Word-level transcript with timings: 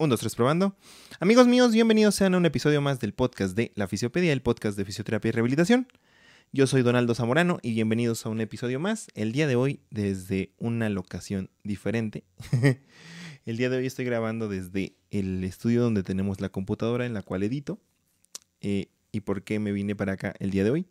Un, 0.00 0.08
dos, 0.08 0.20
tres, 0.20 0.34
probando. 0.34 0.74
Amigos 1.18 1.46
míos, 1.46 1.72
bienvenidos 1.72 2.14
sean 2.14 2.32
a 2.32 2.38
un 2.38 2.46
episodio 2.46 2.80
más 2.80 3.00
del 3.00 3.12
podcast 3.12 3.54
de 3.54 3.70
La 3.74 3.86
Fisiopedia, 3.86 4.32
el 4.32 4.40
podcast 4.40 4.78
de 4.78 4.86
fisioterapia 4.86 5.28
y 5.28 5.32
rehabilitación. 5.32 5.88
Yo 6.52 6.66
soy 6.66 6.80
Donaldo 6.80 7.14
Zamorano 7.14 7.58
y 7.60 7.74
bienvenidos 7.74 8.24
a 8.24 8.30
un 8.30 8.40
episodio 8.40 8.80
más. 8.80 9.08
El 9.14 9.32
día 9.32 9.46
de 9.46 9.56
hoy 9.56 9.80
desde 9.90 10.54
una 10.56 10.88
locación 10.88 11.50
diferente. 11.64 12.24
el 13.44 13.58
día 13.58 13.68
de 13.68 13.76
hoy 13.76 13.84
estoy 13.84 14.06
grabando 14.06 14.48
desde 14.48 14.94
el 15.10 15.44
estudio 15.44 15.82
donde 15.82 16.02
tenemos 16.02 16.40
la 16.40 16.48
computadora 16.48 17.04
en 17.04 17.12
la 17.12 17.20
cual 17.20 17.42
edito. 17.42 17.78
Eh, 18.62 18.86
¿Y 19.12 19.20
por 19.20 19.42
qué 19.42 19.58
me 19.58 19.70
vine 19.70 19.94
para 19.94 20.12
acá 20.12 20.32
el 20.38 20.50
día 20.50 20.64
de 20.64 20.70
hoy? 20.70 20.86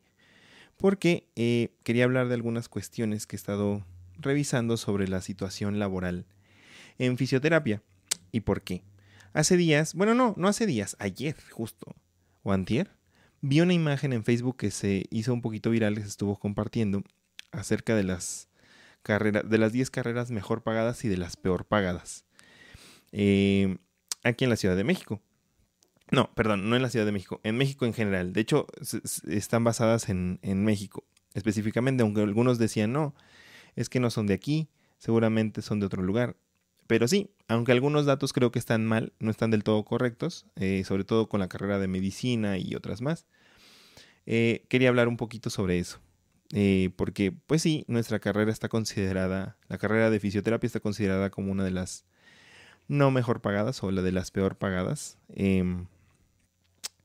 Porque 0.77 1.27
eh, 1.35 1.73
quería 1.81 2.03
hablar 2.03 2.27
de 2.27 2.35
algunas 2.35 2.69
cuestiones 2.69 3.25
que 3.25 3.37
he 3.37 3.39
estado 3.39 3.83
revisando 4.19 4.77
sobre 4.77 5.07
la 5.07 5.21
situación 5.21 5.79
laboral 5.79 6.27
en 6.99 7.17
fisioterapia. 7.17 7.81
¿Y 8.31 8.41
por 8.41 8.61
qué? 8.61 8.83
Hace 9.33 9.57
días, 9.57 9.93
bueno, 9.93 10.13
no, 10.13 10.33
no 10.37 10.47
hace 10.47 10.65
días, 10.65 10.95
ayer 10.99 11.35
justo, 11.51 11.95
o 12.43 12.51
antier, 12.51 12.91
vi 13.41 13.61
una 13.61 13.73
imagen 13.73 14.13
en 14.13 14.23
Facebook 14.23 14.57
que 14.57 14.71
se 14.71 15.05
hizo 15.11 15.33
un 15.33 15.41
poquito 15.41 15.69
viral, 15.69 15.95
que 15.95 16.01
se 16.01 16.07
estuvo 16.07 16.37
compartiendo 16.37 17.03
acerca 17.51 17.95
de 17.95 18.03
las 18.03 18.49
carreras, 19.01 19.47
de 19.49 19.57
las 19.57 19.71
10 19.71 19.91
carreras 19.91 20.31
mejor 20.31 20.63
pagadas 20.63 21.03
y 21.05 21.09
de 21.09 21.17
las 21.17 21.37
peor 21.37 21.65
pagadas. 21.65 22.25
Eh, 23.11 23.77
aquí 24.23 24.43
en 24.43 24.49
la 24.49 24.55
Ciudad 24.55 24.75
de 24.75 24.83
México. 24.83 25.21
No, 26.11 26.33
perdón, 26.33 26.69
no 26.69 26.75
en 26.75 26.81
la 26.81 26.89
Ciudad 26.89 27.05
de 27.05 27.11
México, 27.11 27.39
en 27.43 27.55
México 27.55 27.85
en 27.85 27.93
general. 27.93 28.33
De 28.33 28.41
hecho, 28.41 28.65
están 29.27 29.63
basadas 29.63 30.09
en, 30.09 30.39
en 30.41 30.65
México 30.65 31.05
específicamente, 31.33 32.03
aunque 32.03 32.21
algunos 32.21 32.57
decían 32.57 32.93
no, 32.93 33.15
es 33.75 33.89
que 33.89 33.99
no 33.99 34.09
son 34.09 34.27
de 34.27 34.33
aquí, 34.33 34.69
seguramente 34.97 35.61
son 35.61 35.79
de 35.79 35.85
otro 35.85 36.03
lugar. 36.03 36.35
Pero 36.89 37.07
sí, 37.07 37.29
aunque 37.47 37.71
algunos 37.71 38.07
datos 38.07 38.33
creo 38.33 38.51
que 38.51 38.57
están 38.57 38.83
mal, 38.83 39.13
no 39.19 39.29
están 39.29 39.51
del 39.51 39.63
todo 39.63 39.85
correctos, 39.85 40.47
eh, 40.55 40.83
sobre 40.83 41.03
todo 41.03 41.29
con 41.29 41.39
la 41.39 41.47
carrera 41.47 41.77
de 41.77 41.87
medicina 41.87 42.57
y 42.57 42.73
otras 42.73 42.99
más, 42.99 43.27
eh, 44.25 44.65
quería 44.69 44.89
hablar 44.89 45.07
un 45.07 45.15
poquito 45.15 45.51
sobre 45.51 45.77
eso. 45.77 45.99
Eh, 46.51 46.89
porque, 46.95 47.31
pues 47.31 47.61
sí, 47.61 47.85
nuestra 47.87 48.17
carrera 48.17 48.51
está 48.51 48.69
considerada, 48.69 49.55
la 49.67 49.77
carrera 49.77 50.09
de 50.09 50.19
fisioterapia 50.19 50.65
está 50.65 50.79
considerada 50.79 51.29
como 51.29 51.51
una 51.51 51.63
de 51.63 51.69
las 51.69 52.05
no 52.87 53.11
mejor 53.11 53.39
pagadas 53.39 53.83
o 53.83 53.91
la 53.91 54.01
de 54.01 54.11
las 54.11 54.31
peor 54.31 54.57
pagadas. 54.57 55.19
Em, 55.35 55.85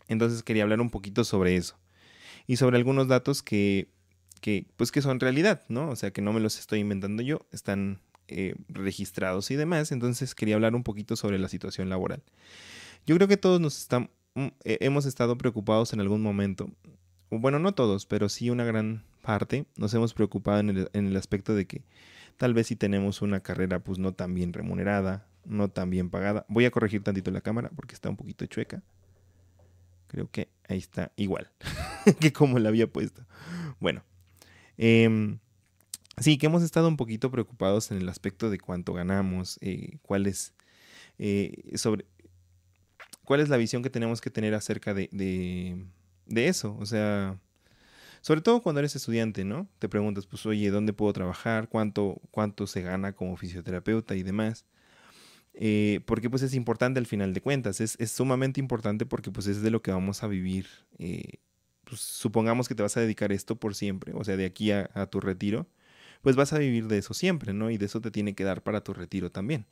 entonces 0.09 0.43
quería 0.43 0.63
hablar 0.63 0.81
un 0.81 0.89
poquito 0.89 1.25
sobre 1.25 1.57
eso. 1.57 1.77
Y 2.47 2.57
sobre 2.57 2.79
algunos 2.79 3.07
datos 3.07 3.43
que, 3.43 3.89
que, 4.41 4.67
pues 4.79 4.91
que 4.93 5.03
son 5.03 5.21
realidad, 5.21 5.63
¿no? 5.69 5.91
O 5.91 5.97
sea, 5.97 6.11
que 6.11 6.23
no 6.23 6.33
me 6.33 6.41
los 6.41 6.59
estoy 6.59 6.81
inventando 6.81 7.23
yo, 7.23 7.47
están 7.53 8.01
eh, 8.29 8.55
registrados 8.69 9.51
y 9.51 9.57
demás. 9.57 9.93
Entonces 9.93 10.35
quería 10.35 10.55
hablar 10.55 10.75
un 10.75 10.83
poquito 10.83 11.17
sobre 11.17 11.39
la 11.39 11.49
situación 11.49 11.89
laboral. 11.89 12.23
Yo 13.07 13.15
creo 13.17 13.29
que 13.29 13.37
todos 13.37 13.61
nos 13.61 13.79
están, 13.79 14.11
mm, 14.35 14.49
hemos 14.65 15.07
estado 15.07 15.37
preocupados 15.37 15.93
en 15.93 16.01
algún 16.01 16.23
momento. 16.23 16.71
Bueno, 17.31 17.59
no 17.59 17.75
todos, 17.75 18.07
pero 18.07 18.29
sí 18.29 18.51
una 18.51 18.65
gran 18.65 19.05
parte 19.23 19.67
nos 19.77 19.93
hemos 19.95 20.15
preocupado 20.15 20.61
en 20.61 20.71
el, 20.71 20.91
en 20.93 21.07
el 21.07 21.17
aspecto 21.17 21.55
de 21.55 21.67
que 21.67 21.83
tal 22.37 22.55
vez 22.55 22.69
si 22.69 22.77
tenemos 22.77 23.23
una 23.23 23.41
carrera 23.41 23.81
pues 23.81 23.99
no 23.99 24.13
tan 24.13 24.35
bien 24.35 24.53
remunerada, 24.53 25.27
no 25.45 25.69
tan 25.69 25.91
bien 25.91 26.11
pagada. 26.11 26.45
Voy 26.49 26.65
a 26.65 26.71
corregir 26.71 27.03
tantito 27.03 27.31
la 27.31 27.41
cámara 27.41 27.71
porque 27.75 27.95
está 27.95 28.09
un 28.09 28.17
poquito 28.17 28.47
chueca. 28.47 28.83
Creo 30.09 30.31
que 30.31 30.49
ahí 30.69 30.79
está 30.79 31.13
igual 31.17 31.51
que 32.21 32.33
como 32.33 32.59
la 32.59 32.69
había 32.69 32.87
puesto. 32.87 33.27
Bueno, 33.81 34.05
eh, 34.79 35.39
Sí, 36.21 36.39
que 36.39 36.47
hemos 36.47 36.63
estado 36.63 36.89
un 36.89 36.97
poquito 36.97 37.31
preocupados 37.31 37.91
en 37.91 37.99
el 37.99 38.09
aspecto 38.09 38.49
de 38.51 38.59
cuánto 38.59 38.93
ganamos, 38.93 39.59
eh, 39.61 39.99
cuál 40.03 40.27
es 40.27 40.55
eh, 41.19 41.73
sobre 41.77 42.07
cuál 43.25 43.41
es 43.41 43.49
la 43.49 43.57
visión 43.57 43.83
que 43.83 43.91
tenemos 43.91 44.21
que 44.21 44.31
tener 44.31 44.55
acerca 44.55 44.95
de, 44.95 45.09
de, 45.11 46.49
eso. 46.49 46.77
O 46.79 46.87
sea, 46.87 47.39
sobre 48.21 48.43
todo 48.43 48.63
cuando 48.63 48.81
eres 48.81 48.95
estudiante, 48.97 49.45
¿no? 49.45 49.69
Te 49.79 49.89
preguntas, 49.89 50.27
pues, 50.27 50.47
oye, 50.47 50.71
¿dónde 50.71 50.93
puedo 50.93 51.13
trabajar? 51.13 51.69
¿Cuánto, 51.69 52.21
cuánto 52.31 52.67
se 52.67 52.83
gana 52.83 53.13
como 53.15 53.37
fisioterapeuta 53.37 54.15
y 54.15 54.23
demás? 54.23 54.67
Eh, 55.55 56.01
porque 56.07 56.31
pues 56.31 56.43
es 56.43 56.55
importante 56.55 56.99
al 56.99 57.07
final 57.07 57.33
de 57.33 57.41
cuentas, 57.41 57.81
es, 57.81 57.97
es, 58.01 58.11
sumamente 58.11 58.61
importante 58.61 59.07
porque 59.07 59.31
pues 59.31 59.47
es 59.47 59.63
de 59.63 59.71
lo 59.71 59.83
que 59.83 59.93
vamos 59.93 60.23
a 60.23 60.27
vivir. 60.29 60.67
pues, 61.85 62.01
supongamos 62.01 62.69
que 62.69 62.75
te 62.75 62.83
vas 62.83 62.97
a 62.97 63.01
dedicar 63.01 63.33
esto 63.33 63.57
por 63.57 63.75
siempre, 63.75 64.13
o 64.15 64.25
sea, 64.25 64.37
de 64.37 64.47
aquí 64.47 64.71
a 64.73 65.07
tu 65.11 65.21
retiro 65.21 65.69
pues 66.25 66.37
vas 66.37 66.55
a 66.55 66.59
vivir 66.59 66.89
de 66.89 66.99
eso 66.99 67.13
siempre, 67.13 67.53
¿no? 67.53 67.71
Y 67.71 67.77
de 67.77 67.85
eso 67.85 68.01
te 68.01 68.11
tiene 68.11 68.35
que 68.35 68.45
dar 68.45 68.63
para 68.63 68.83
tu 68.83 68.95
retiro 68.95 69.31
también. 69.31 69.67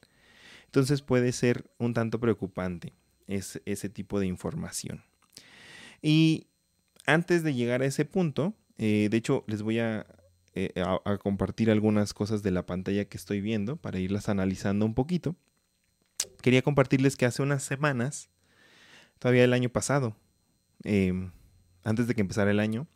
Entonces 0.67 1.01
puede 1.03 1.33
ser 1.33 1.65
un 1.79 1.95
tanto 1.95 2.21
preocupante 2.21 2.93
ese 3.27 3.89
tipo 3.89 4.21
de 4.21 4.27
información. 4.27 5.03
Y 6.03 6.49
antes 7.07 7.43
de 7.43 7.55
llegar 7.55 7.81
a 7.81 7.87
ese 7.87 8.05
punto, 8.05 8.55
eh, 8.77 9.09
de 9.11 9.17
hecho 9.17 9.45
les 9.47 9.63
voy 9.63 9.79
eh, 9.79 10.05
a, 10.77 11.01
a, 11.05 11.19
compartir 11.19 11.71
algunas 11.71 12.13
cosas 12.13 12.43
de 12.43 12.51
la 12.51 12.67
pantalla 12.67 13.07
que 13.07 13.17
estoy 13.17 13.41
viendo 13.41 13.77
para 13.77 13.99
irlas 13.99 14.29
analizando 14.29 14.85
un 14.85 14.95
poquito. 14.95 15.35
Quería 16.43 16.61
compartirles 16.61 17.17
que 17.17 17.25
hace 17.25 17.43
unas 17.43 17.63
semanas, 17.63 18.29
todavía 19.19 19.45
el 19.45 19.55
año 19.55 19.71
pasado, 19.71 20.17
em, 20.85 21.31
antes 21.83 22.07
de 22.07 22.15
que 22.15 22.21
empezara 22.21 22.51
el 22.51 22.61
año, 22.61 22.89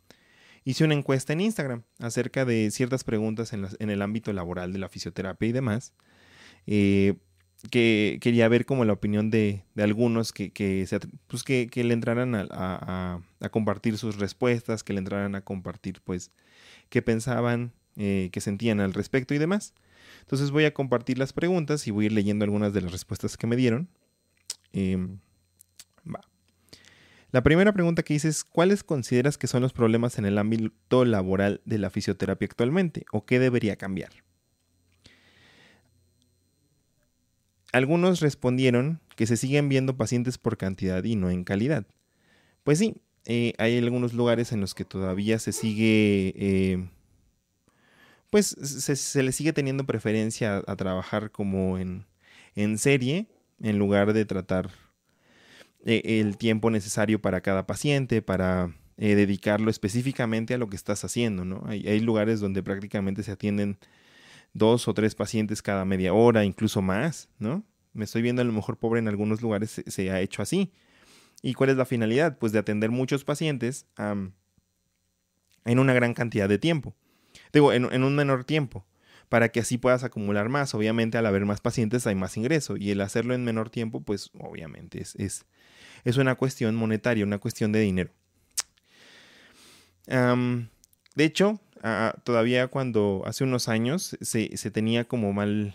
hice 0.67 0.85
una 0.85 0.95
encuesta 0.95 1.33
en 1.33 1.41
Instagram 1.41 1.85
acerca 2.01 2.45
de 2.45 2.71
ciertas 2.73 3.05
preguntas 3.05 3.53
en, 3.53 3.91
el 3.91 4.03
ámbito 4.03 4.33
laboral 4.33 4.73
de 4.73 4.81
la 4.81 4.89
fisioterapia 4.89 5.49
y 5.49 5.53
demás. 5.53 5.95
Eh, 6.67 7.15
que 7.71 8.19
quería 8.21 8.49
ver 8.49 8.67
como 8.67 8.85
la 8.85 8.93
opinión 8.93 9.31
de, 9.31 9.65
algunos 9.79 10.33
que, 10.33 10.51
que, 10.51 10.87
pues 11.29 11.43
que, 11.45 11.71
le 11.73 11.95
entraran 11.95 12.35
a, 12.35 13.23
compartir 13.51 13.97
sus 13.97 14.19
respuestas, 14.19 14.83
que 14.83 14.93
le 14.93 14.99
entraran 14.99 15.37
a 15.37 15.43
compartir 15.43 16.01
pues 16.05 16.33
qué 16.91 17.01
pensaban, 17.01 17.73
eh, 17.97 18.29
qué 18.33 18.41
sentían 18.41 18.81
al 18.81 18.93
respecto 18.93 19.35
y 19.35 19.39
demás. 19.39 19.73
Entonces 20.23 20.51
voy 20.51 20.65
a 20.65 20.75
compartir 20.75 21.17
las 21.17 21.33
preguntas 21.33 21.87
y 21.87 21.93
voy 21.93 22.05
a 22.05 22.07
ir 22.07 22.13
leyendo 22.13 22.45
algunas 22.45 22.73
de 22.73 22.83
las 22.83 22.91
respuestas 22.91 23.37
que 23.37 23.47
me 23.47 23.55
dieron. 23.55 23.89
Em. 24.73 25.21
La 27.37 27.43
primera 27.43 27.75
pregunta 27.75 28.03
que 28.03 28.15
hice 28.15 28.29
es, 28.29 28.45
¿cuáles 28.45 28.83
consideras 28.83 29.37
que 29.37 29.47
son 29.47 29.61
los 29.61 29.75
problemas 29.75 30.17
en 30.17 30.25
el 30.25 30.39
ámbito 30.39 31.05
laboral 31.05 31.61
de 31.67 31.77
la 31.77 31.91
fisioterapia 31.91 32.47
actualmente 32.47 33.05
o 33.13 33.27
qué 33.27 33.39
debería 33.39 33.77
cambiar? 33.77 34.09
Algunos 37.73 38.21
respondieron 38.21 39.03
que 39.17 39.27
se 39.27 39.37
siguen 39.37 39.69
viendo 39.69 39.99
pacientes 39.99 40.39
por 40.39 40.57
cantidad 40.57 41.05
y 41.05 41.15
no 41.15 41.29
en 41.29 41.45
calidad. 41.45 41.85
Pues 42.65 42.79
sí, 42.79 43.03
eh, 43.27 43.53
hay 43.59 43.77
algunos 43.77 44.15
lugares 44.15 44.53
en 44.53 44.63
los 44.63 44.75
que 44.75 44.87
todavía 44.87 45.39
se 45.39 45.53
sigue, 45.53 46.33
eh, 46.37 46.89
pues 48.31 48.47
se, 48.47 49.23
le 49.23 49.33
sigue 49.33 49.53
teniendo 49.53 49.85
preferencia 49.85 50.63
a, 50.67 50.77
trabajar 50.77 51.31
como 51.31 51.77
en, 51.77 52.07
en 52.55 52.79
serie 52.79 53.27
en 53.61 53.79
lugar 53.79 54.15
de 54.15 54.25
tratar 54.25 54.71
eh, 55.89 56.21
el 56.21 56.37
tiempo 56.37 56.69
necesario 56.73 57.23
para 57.23 57.43
cada 57.43 57.65
paciente, 57.65 58.21
para 58.21 58.75
eh, 58.97 59.15
dedicarlo 59.15 59.71
específicamente 59.71 60.53
a 60.53 60.59
lo 60.59 60.69
que 60.69 60.75
estás 60.75 61.05
haciendo, 61.05 61.45
¿no? 61.45 61.63
Hay, 61.69 62.01
lugares 62.01 62.41
donde 62.41 62.61
prácticamente 62.61 63.23
se 63.23 63.31
atienden 63.31 63.79
dos 64.53 64.89
o 64.89 64.95
tres 64.95 65.15
pacientes 65.15 65.63
cada 65.63 65.85
media 65.85 66.13
hora, 66.13 66.45
incluso 66.45 66.83
más, 66.83 67.29
¿no? 67.39 67.65
Me 67.93 68.05
estoy 68.05 68.21
viendo 68.23 68.43
a 68.43 68.45
lo 68.45 68.53
mejor 68.53 68.79
pobre 68.79 68.99
en 68.99 69.07
algunos 69.07 69.43
lugares 69.43 69.81
se, 69.87 70.11
ha 70.11 70.21
hecho 70.21 70.43
así. 70.43 70.73
¿Y 71.41 71.55
cuál 71.55 71.71
es 71.71 71.77
la 71.77 71.85
finalidad? 71.85 72.37
Pues 72.37 72.51
de 72.51 72.59
atender 72.59 72.91
muchos 72.91 73.23
pacientes 73.23 73.87
en 73.97 75.79
una 75.79 75.95
gran 75.95 76.15
cantidad 76.15 76.49
de 76.49 76.59
tiempo. 76.59 76.97
Digo, 77.53 77.73
en, 77.73 77.85
en, 77.93 78.03
un 78.03 78.17
menor 78.17 78.43
tiempo, 78.43 78.85
para 79.29 79.51
que 79.51 79.61
así 79.61 79.79
puedas 79.79 80.03
acumular 80.03 80.49
más. 80.49 80.75
Obviamente, 80.75 81.17
al 81.17 81.27
haber 81.27 81.45
más 81.45 81.61
pacientes 81.61 82.09
hay 82.09 82.17
más 82.17 82.37
ingreso 82.37 82.77
y 82.77 82.91
el 82.91 83.01
hacerlo 83.03 83.35
en 83.35 83.45
menor 83.45 83.71
tiempo, 83.71 84.01
pues 84.01 84.31
obviamente 84.39 85.01
es, 85.01 85.47
es 86.07 86.17
una 86.19 86.37
cuestión 86.37 86.77
monetaria, 86.77 87.25
una 87.25 87.39
cuestión 87.39 87.73
de 87.73 87.81
dinero. 87.81 88.11
de 90.07 91.25
hecho, 91.25 91.61
todavía 92.23 92.69
cuando 92.69 93.25
hace 93.27 93.43
unos 93.43 93.69
años 93.69 94.17
se, 94.21 94.71
tenía 94.71 95.05
como 95.05 95.33
mal... 95.33 95.75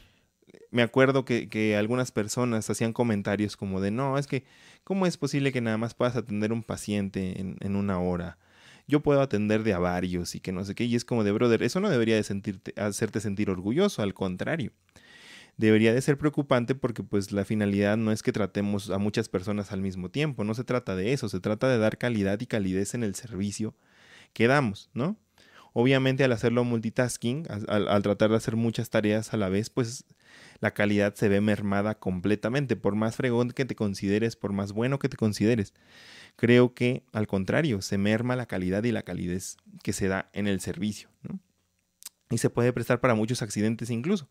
Me 0.72 0.83
acuerdo 0.83 1.25
que, 1.25 1.75
algunas 1.78 2.13
personas 2.13 2.69
hacían 2.69 2.94
comentarios 2.94 3.57
como 3.57 3.81
de, 3.81 3.92
no, 3.92 4.18
es 4.18 4.25
que, 4.25 4.45
¿cómo 4.86 5.06
es 5.06 5.18
posible 5.18 5.51
que 5.51 5.60
nada 5.60 5.78
más 5.78 5.95
puedas 5.95 6.16
atender 6.16 6.54
un 6.54 6.63
paciente 6.63 7.42
en, 7.42 7.75
una 7.75 8.00
hora? 8.00 8.38
Yo 8.88 9.01
puedo 9.01 9.19
atender 9.19 9.63
de 9.63 9.74
a 9.74 9.80
varios 9.80 10.34
y 10.34 10.39
que 10.39 10.54
no 10.54 10.63
sé 10.63 10.75
qué. 10.75 10.86
Y 10.86 10.95
es 10.95 11.04
como 11.04 11.25
de, 11.25 11.34
brother, 11.34 11.62
eso 11.62 11.81
no 11.81 11.89
debería 11.89 12.16
de 12.16 12.24
sentirte, 12.24 12.74
hacerte 12.80 13.19
sentir 13.19 13.50
orgulloso, 13.50 14.01
al 14.01 14.13
contrario 14.13 14.72
debería 15.57 15.94
de 15.94 16.01
ser 16.01 16.18
preocupante 16.18 16.75
porque 16.75 17.03
pues 17.03 17.31
la 17.31 17.45
finalidad 17.45 17.98
no 17.98 18.12
es 18.12 18.24
que 18.24 18.31
tratemos 18.31 18.89
a 18.89 18.98
muchas 18.98 19.30
personas 19.30 19.71
al 19.71 19.81
mismo 19.81 20.09
tiempo, 20.09 20.44
no 20.44 20.53
se 20.53 20.63
trata 20.63 20.95
de 20.95 21.13
eso, 21.13 21.30
se 21.30 21.39
trata 21.39 21.69
de 21.69 21.77
dar 21.77 21.98
calidad 21.98 22.39
y 22.39 22.48
calidez 22.48 22.94
en 22.94 23.03
el 23.03 23.15
servicio 23.15 23.75
que 24.33 24.48
damos, 24.48 24.89
¿no? 24.94 25.18
Obviamente 25.74 26.24
al 26.24 26.33
hacerlo 26.33 26.65
multitasking, 26.65 27.48
al, 27.68 28.03
tratar 28.03 28.30
de 28.30 28.36
hacer 28.36 28.57
muchas 28.57 28.89
tareas 28.89 29.33
a 29.33 29.38
la 29.38 29.48
vez, 29.48 29.69
pues 29.69 30.06
la 30.59 30.74
calidad 30.74 31.15
se 31.15 31.30
ve 31.30 31.39
mermada 31.39 31.98
completamente, 31.98 32.75
por 32.75 32.95
más 32.95 33.15
fregón 33.15 33.51
que 33.51 33.63
te 33.63 33.75
consideres, 33.75 34.36
por 34.36 34.51
más 34.51 34.74
bueno 34.74 35.00
que 35.00 35.07
te 35.07 35.15
consideres. 35.15 35.74
Creo 36.36 36.74
que 36.74 37.03
al 37.13 37.27
contrario, 37.27 37.81
se 37.81 37.98
merma 37.98 38.36
la 38.36 38.48
calidad 38.48 38.83
y 38.83 38.92
la 38.92 39.03
calidez 39.03 39.56
que 39.81 39.94
se 39.94 40.09
da 40.09 40.30
en 40.33 40.48
el 40.48 40.59
servicio. 40.59 41.09
Y 42.30 42.38
se 42.38 42.50
puede 42.50 42.74
prestar 42.74 43.00
para 43.00 43.15
muchos 43.15 43.42
accidentes 43.42 43.89
incluso. 43.89 44.30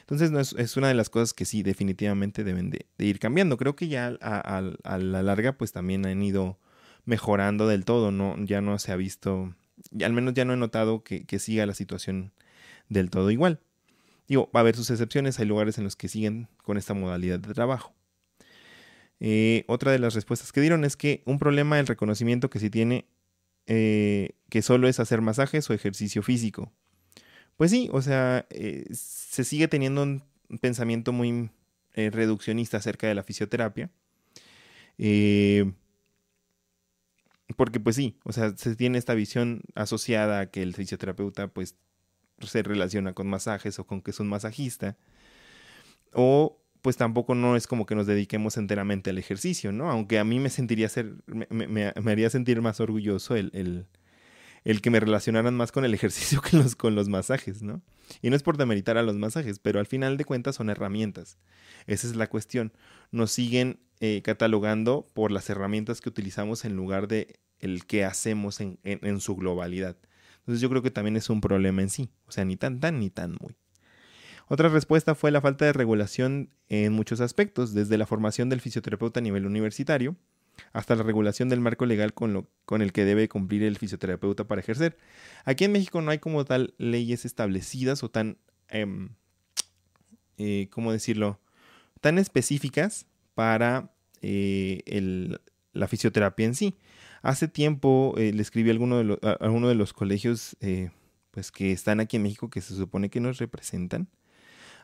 Entonces 0.00 0.30
no 0.30 0.40
es, 0.40 0.76
una 0.76 0.88
de 0.88 0.94
las 0.94 1.10
cosas 1.10 1.32
que 1.32 1.44
sí 1.44 1.62
definitivamente 1.62 2.44
deben 2.44 2.70
de, 2.70 2.86
ir 2.98 3.18
cambiando. 3.18 3.56
Creo 3.56 3.76
que 3.76 3.88
ya 3.88 4.16
a, 4.20 4.98
la 4.98 5.22
larga 5.22 5.52
pues 5.56 5.72
también 5.72 6.06
han 6.06 6.22
ido 6.22 6.58
mejorando 7.04 7.66
del 7.68 7.84
todo, 7.84 8.10
¿no? 8.10 8.36
Ya 8.44 8.60
no 8.60 8.78
se 8.78 8.92
ha 8.92 8.96
visto, 8.96 9.54
al 10.02 10.12
menos 10.12 10.34
ya 10.34 10.44
no 10.44 10.54
he 10.54 10.56
notado 10.56 11.02
que, 11.02 11.38
siga 11.38 11.66
la 11.66 11.74
situación 11.74 12.32
del 12.88 13.10
todo 13.10 13.30
igual. 13.30 13.60
Digo, 14.28 14.50
va 14.54 14.60
a 14.60 14.62
haber 14.62 14.76
sus 14.76 14.90
excepciones, 14.90 15.38
hay 15.40 15.46
lugares 15.46 15.78
en 15.78 15.84
los 15.84 15.96
que 15.96 16.08
siguen 16.08 16.48
con 16.62 16.78
esta 16.78 16.94
modalidad 16.94 17.40
de 17.40 17.54
trabajo. 17.54 17.92
Eh, 19.20 19.64
otra 19.68 19.92
de 19.92 19.98
las 19.98 20.14
respuestas 20.14 20.52
que 20.52 20.60
dieron 20.60 20.84
es 20.84 20.96
que 20.96 21.22
un 21.26 21.38
problema 21.38 21.76
del 21.76 21.86
reconocimiento 21.86 22.50
que 22.50 22.58
sí 22.58 22.70
tiene, 22.70 23.06
eh, 23.66 24.30
que 24.48 24.62
solo 24.62 24.88
es 24.88 25.00
hacer 25.00 25.20
masajes 25.20 25.68
o 25.70 25.74
ejercicio 25.74 26.22
físico. 26.22 26.72
Pues 27.56 27.70
sí, 27.70 27.88
o 27.92 28.02
sea, 28.02 28.46
eh, 28.50 28.86
se 28.92 29.44
sigue 29.44 29.68
teniendo 29.68 30.02
un 30.02 30.22
pensamiento 30.60 31.12
muy 31.12 31.50
reduccionista 31.94 32.78
acerca 32.78 33.06
de 33.06 33.14
la 33.14 33.22
fisioterapia. 33.22 33.90
porque 37.56 37.80
pues 37.80 37.96
sí, 37.96 38.18
o 38.24 38.32
sea, 38.32 38.56
se 38.56 38.76
tiene 38.76 38.98
esta 38.98 39.14
visión 39.14 39.62
asociada 39.74 40.40
a 40.40 40.50
que 40.50 40.62
el 40.62 40.74
fisioterapeuta 40.74 41.48
pues 41.48 41.76
se 42.40 42.62
relaciona 42.62 43.12
con 43.12 43.28
masajes 43.28 43.78
o 43.78 43.86
con 43.86 44.02
que 44.02 44.10
es 44.10 44.20
un 44.20 44.28
masajista. 44.28 44.96
O 46.12 46.62
pues 46.82 46.96
tampoco 46.96 47.34
no 47.34 47.56
es 47.56 47.66
como 47.66 47.86
que 47.86 47.94
nos 47.94 48.06
dediquemos 48.06 48.56
enteramente 48.56 49.10
al 49.10 49.18
ejercicio, 49.18 49.70
¿no? 49.72 49.90
Aunque 49.90 50.18
a 50.18 50.24
mí 50.24 50.40
me 50.40 50.50
sentiría 50.50 50.88
ser, 50.88 51.14
me, 51.26 51.92
haría 51.94 52.28
sentir 52.28 52.60
más 52.60 52.80
orgulloso 52.80 53.36
el, 53.36 53.86
que 54.80 54.90
me 54.90 55.00
relacionaran 55.00 55.54
más 55.54 55.72
con 55.72 55.84
el 55.84 55.94
ejercicio 55.94 56.40
que 56.40 56.62
con 56.76 56.94
los 56.94 57.08
masajes, 57.08 57.62
¿no? 57.62 57.82
Y 58.20 58.30
no 58.30 58.36
es 58.36 58.42
por 58.42 58.56
demeritar 58.56 58.98
a 58.98 59.02
los 59.02 59.16
masajes, 59.16 59.58
pero 59.58 59.80
al 59.80 59.86
final 59.86 60.16
de 60.16 60.24
cuentas 60.24 60.56
son 60.56 60.70
herramientas. 60.70 61.38
Esa 61.86 62.06
es 62.06 62.16
la 62.16 62.28
cuestión. 62.28 62.72
Nos 63.10 63.32
siguen 63.32 63.80
eh, 64.00 64.22
catalogando 64.22 65.10
por 65.14 65.30
las 65.30 65.48
herramientas 65.50 66.00
que 66.00 66.08
utilizamos 66.08 66.64
en 66.64 66.76
lugar 66.76 67.08
de 67.08 67.40
el 67.58 67.86
que 67.86 68.04
hacemos 68.04 68.60
en, 68.60 68.78
en 68.82 69.20
su 69.20 69.36
globalidad. 69.36 69.96
Entonces 70.40 70.60
yo 70.60 70.68
creo 70.68 70.82
que 70.82 70.90
también 70.90 71.16
es 71.16 71.30
un 71.30 71.40
problema 71.40 71.82
en 71.82 71.90
sí. 71.90 72.10
O 72.26 72.32
sea, 72.32 72.44
ni 72.44 72.56
tan 72.56 72.80
tan 72.80 72.98
ni 72.98 73.10
tan 73.10 73.36
muy. 73.40 73.56
Otra 74.48 74.68
respuesta 74.68 75.14
fue 75.14 75.30
la 75.30 75.40
falta 75.40 75.64
de 75.64 75.72
regulación 75.72 76.50
en 76.68 76.92
muchos 76.92 77.20
aspectos, 77.20 77.72
desde 77.72 77.96
la 77.96 78.06
formación 78.06 78.48
del 78.48 78.60
fisioterapeuta 78.60 79.20
a 79.20 79.22
nivel 79.22 79.46
universitario 79.46 80.16
hasta 80.72 80.96
la 80.96 81.02
regulación 81.02 81.48
del 81.48 81.60
marco 81.60 81.86
legal 81.86 82.14
con, 82.14 82.32
lo, 82.32 82.48
con 82.64 82.82
el 82.82 82.92
que 82.92 83.04
debe 83.04 83.28
cumplir 83.28 83.62
el 83.62 83.78
fisioterapeuta 83.78 84.44
para 84.44 84.60
ejercer. 84.60 84.96
Aquí 85.44 85.64
en 85.64 85.72
México 85.72 86.00
no 86.00 86.10
hay 86.10 86.18
como 86.18 86.44
tal 86.44 86.74
leyes 86.78 87.24
establecidas 87.24 88.02
o 88.02 88.10
tan, 88.10 88.38
em, 88.68 89.10
eh, 90.38 90.68
¿cómo 90.70 90.92
decirlo?, 90.92 91.40
tan 92.00 92.18
específicas 92.18 93.06
para 93.34 93.92
eh, 94.22 95.38
la 95.72 95.88
fisioterapia 95.88 96.46
en 96.46 96.54
sí. 96.54 96.76
Hace 97.22 97.46
tiempo 97.46 98.14
eh, 98.16 98.32
le 98.32 98.42
escribí 98.42 98.70
a 98.70 98.72
alguno 98.72 98.98
de, 98.98 99.18
uno 99.48 99.68
de 99.68 99.74
los 99.74 99.92
colegios 99.92 100.56
pues 101.30 101.50
que 101.50 101.72
están 101.72 102.00
aquí 102.00 102.16
en 102.16 102.24
México 102.24 102.50
que 102.50 102.60
se 102.60 102.74
supone 102.74 103.08
que 103.08 103.20
nos 103.20 103.38
representan 103.38 104.08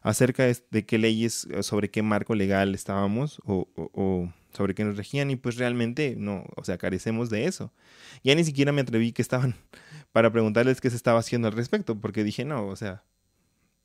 acerca 0.02 0.44
de 0.44 0.86
qué 0.86 0.98
leyes, 0.98 1.46
eh, 1.50 1.62
sobre 1.62 1.90
qué 1.90 2.02
marco 2.02 2.34
legal 2.34 2.74
estábamos 2.74 3.40
o, 3.44 4.32
sobre 4.58 4.74
qué 4.74 4.84
nos 4.84 4.96
regían 4.96 5.30
y 5.30 5.36
pues 5.36 5.56
realmente 5.56 6.16
no, 6.18 6.44
o 6.56 6.64
sea, 6.64 6.76
carecemos 6.76 7.30
de 7.30 7.46
eso. 7.46 7.72
Ya 8.22 8.34
ni 8.34 8.44
siquiera 8.44 8.72
me 8.72 8.82
atreví 8.82 9.12
que 9.12 9.22
estaban 9.22 9.54
para 10.12 10.30
preguntarles 10.30 10.80
qué 10.80 10.90
se 10.90 10.96
estaba 10.96 11.20
haciendo 11.20 11.48
al 11.48 11.54
respecto, 11.54 11.98
porque 12.00 12.24
dije, 12.24 12.44
no, 12.44 12.66
o 12.66 12.76
sea, 12.76 13.04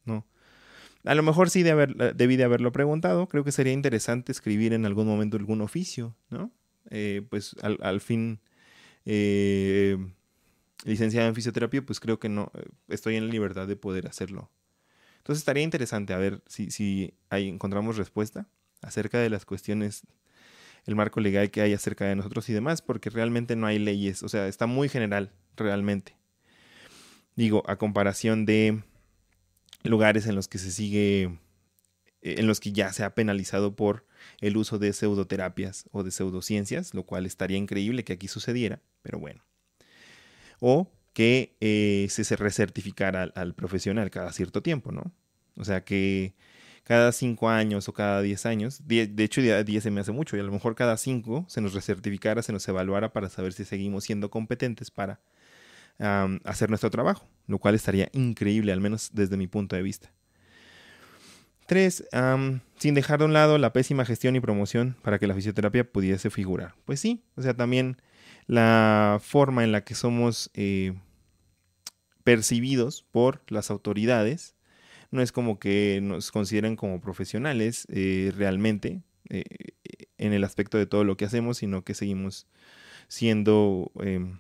no. 0.06 0.28
A 1.06 1.16
lo 1.16 1.24
mejor 1.24 1.50
sí 1.50 1.64
de 1.64 1.72
haber, 1.72 1.96
eh, 2.00 2.14
debí 2.16 2.36
de 2.36 2.44
haberlo 2.44 2.72
preguntado, 2.72 3.28
creo 3.28 3.44
que 3.44 3.52
sería 3.52 3.74
interesante 3.74 4.32
escribir 4.32 4.74
en 4.74 4.86
algún 4.86 5.08
momento 5.08 5.38
algún 5.38 5.62
oficio, 5.62 6.16
¿no? 6.30 6.52
Eh, 6.90 7.22
pues 7.30 7.56
al, 7.62 8.02
fin, 8.02 8.42
licenciado 10.86 11.28
en 11.30 11.36
fisioterapia, 11.36 11.82
pues 11.86 12.00
creo 12.00 12.20
que 12.20 12.28
no, 12.28 12.52
estoy 12.90 13.16
en 13.16 13.28
la 13.28 13.32
libertad 13.32 13.68
de 13.68 13.78
poder 13.78 14.08
hacerlo 14.08 14.52
entonces 15.24 15.40
estaría 15.40 15.64
interesante 15.64 16.14
a 16.14 16.18
ver 16.18 16.44
si, 16.48 16.70
si 16.70 17.14
ahí 17.30 17.48
encontramos 17.48 17.96
respuesta 17.96 18.46
acerca 18.82 19.20
de 19.20 19.30
las 19.30 19.46
cuestiones, 19.46 20.04
el 20.86 20.96
marco 20.96 21.20
legal 21.20 21.52
que 21.52 21.62
hay 21.62 21.74
acerca 21.74 22.06
de 22.06 22.16
nosotros 22.16 22.50
y 22.50 22.54
demás, 22.54 22.82
porque 22.82 23.10
realmente 23.10 23.56
no 23.56 23.68
hay 23.68 23.80
leyes, 23.80 24.24
o 24.24 24.30
sea, 24.30 24.48
está 24.48 24.66
muy 24.66 24.90
general 24.90 25.32
realmente. 25.56 26.16
Digo, 27.36 27.64
a 27.68 27.78
comparación 27.78 28.46
de 28.46 28.84
lugares 29.84 30.28
en 30.28 30.36
los 30.36 30.48
que 30.48 30.58
se 30.58 30.72
sigue, 30.72 31.24
eh, 32.22 32.36
en 32.38 32.48
los 32.48 32.60
que 32.60 32.72
ya 32.72 32.92
se 32.94 33.04
ha 33.04 33.16
penalizado 33.16 33.76
por 33.76 34.06
el 34.40 34.58
uso 34.58 34.80
de 34.80 34.94
pseudoterapias 34.94 35.86
o 35.92 36.04
de 36.04 36.12
pseudociencias, 36.12 36.94
lo 36.94 37.06
cual 37.06 37.26
estaría 37.26 37.58
increíble 37.58 38.04
que 38.04 38.14
aquí 38.14 38.28
sucediera, 38.28 38.82
pero 39.02 39.20
bueno. 39.20 39.44
O 40.60 40.92
que 41.14 41.56
eh, 41.60 42.08
se 42.10 42.36
recertificara 42.36 43.24
al, 43.36 43.54
profesional 43.54 44.10
cada 44.10 44.32
cierto 44.34 44.64
tiempo, 44.64 44.92
¿no? 44.92 45.14
O 45.56 45.64
sea, 45.64 45.84
que 45.84 46.34
cada 46.84 47.12
cinco 47.12 47.50
años 47.50 47.88
o 47.88 47.94
cada 47.94 48.22
diez 48.22 48.46
años, 48.46 48.82
de 48.86 49.24
hecho 49.24 49.42
diez 49.42 49.84
se 49.84 49.92
me 49.92 50.02
hace 50.02 50.12
mucho, 50.12 50.36
y 50.36 50.40
a 50.40 50.44
lo 50.44 50.52
mejor 50.52 50.76
cada 50.76 50.98
cinco 50.98 51.46
se 51.48 51.62
nos 51.62 51.74
recertificara, 51.74 52.42
se 52.42 52.52
nos 52.52 52.68
evaluara 52.68 53.14
para 53.14 53.30
saber 53.30 53.54
si 53.54 53.64
seguimos 53.64 54.04
siendo 54.04 54.30
competentes 54.30 54.92
para 54.92 55.22
hacer 56.44 56.70
nuestro 56.70 56.90
trabajo, 56.90 57.28
lo 57.48 57.60
cual 57.60 57.76
estaría 57.76 58.10
increíble, 58.14 58.74
al 58.74 58.82
menos 58.82 59.12
desde 59.14 59.38
mi 59.38 59.48
punto 59.48 59.76
de 59.76 59.84
vista. 59.84 60.12
Tres, 61.66 62.04
sin 62.78 62.94
dejar 62.94 63.20
de 63.20 63.26
un 63.26 63.34
lado 63.34 63.58
la 63.58 63.72
pésima 63.72 64.04
gestión 64.04 64.36
y 64.36 64.42
promoción 64.42 64.98
para 65.02 65.18
que 65.18 65.28
la 65.28 65.36
fisioterapia 65.36 65.90
pudiese 65.90 66.30
figurar. 66.30 66.76
Pues 66.84 67.00
sí, 67.00 67.24
o 67.36 67.42
sea, 67.42 67.54
también 67.54 67.98
la 68.48 69.22
forma 69.24 69.64
en 69.64 69.72
la 69.72 69.86
que 69.86 69.96
somos 69.96 70.52
eh, 70.56 70.94
percibidos 72.26 73.04
por 73.04 73.42
las 73.48 73.72
autoridades. 73.72 74.56
No 75.14 75.22
es 75.22 75.32
como 75.32 75.60
que 75.60 76.00
nos 76.02 76.32
consideren 76.32 76.76
como 76.76 77.00
profesionales 77.00 77.88
eh, 77.90 78.32
realmente 78.36 79.04
eh, 79.30 79.44
en 80.18 80.34
el 80.34 80.44
aspecto 80.44 80.78
de 80.78 80.86
todo 80.86 81.04
lo 81.04 81.18
que 81.18 81.26
hacemos, 81.26 81.58
sino 81.58 81.84
que 81.84 81.94
seguimos 81.94 82.48
siendo 83.08 83.92
em, 84.02 84.40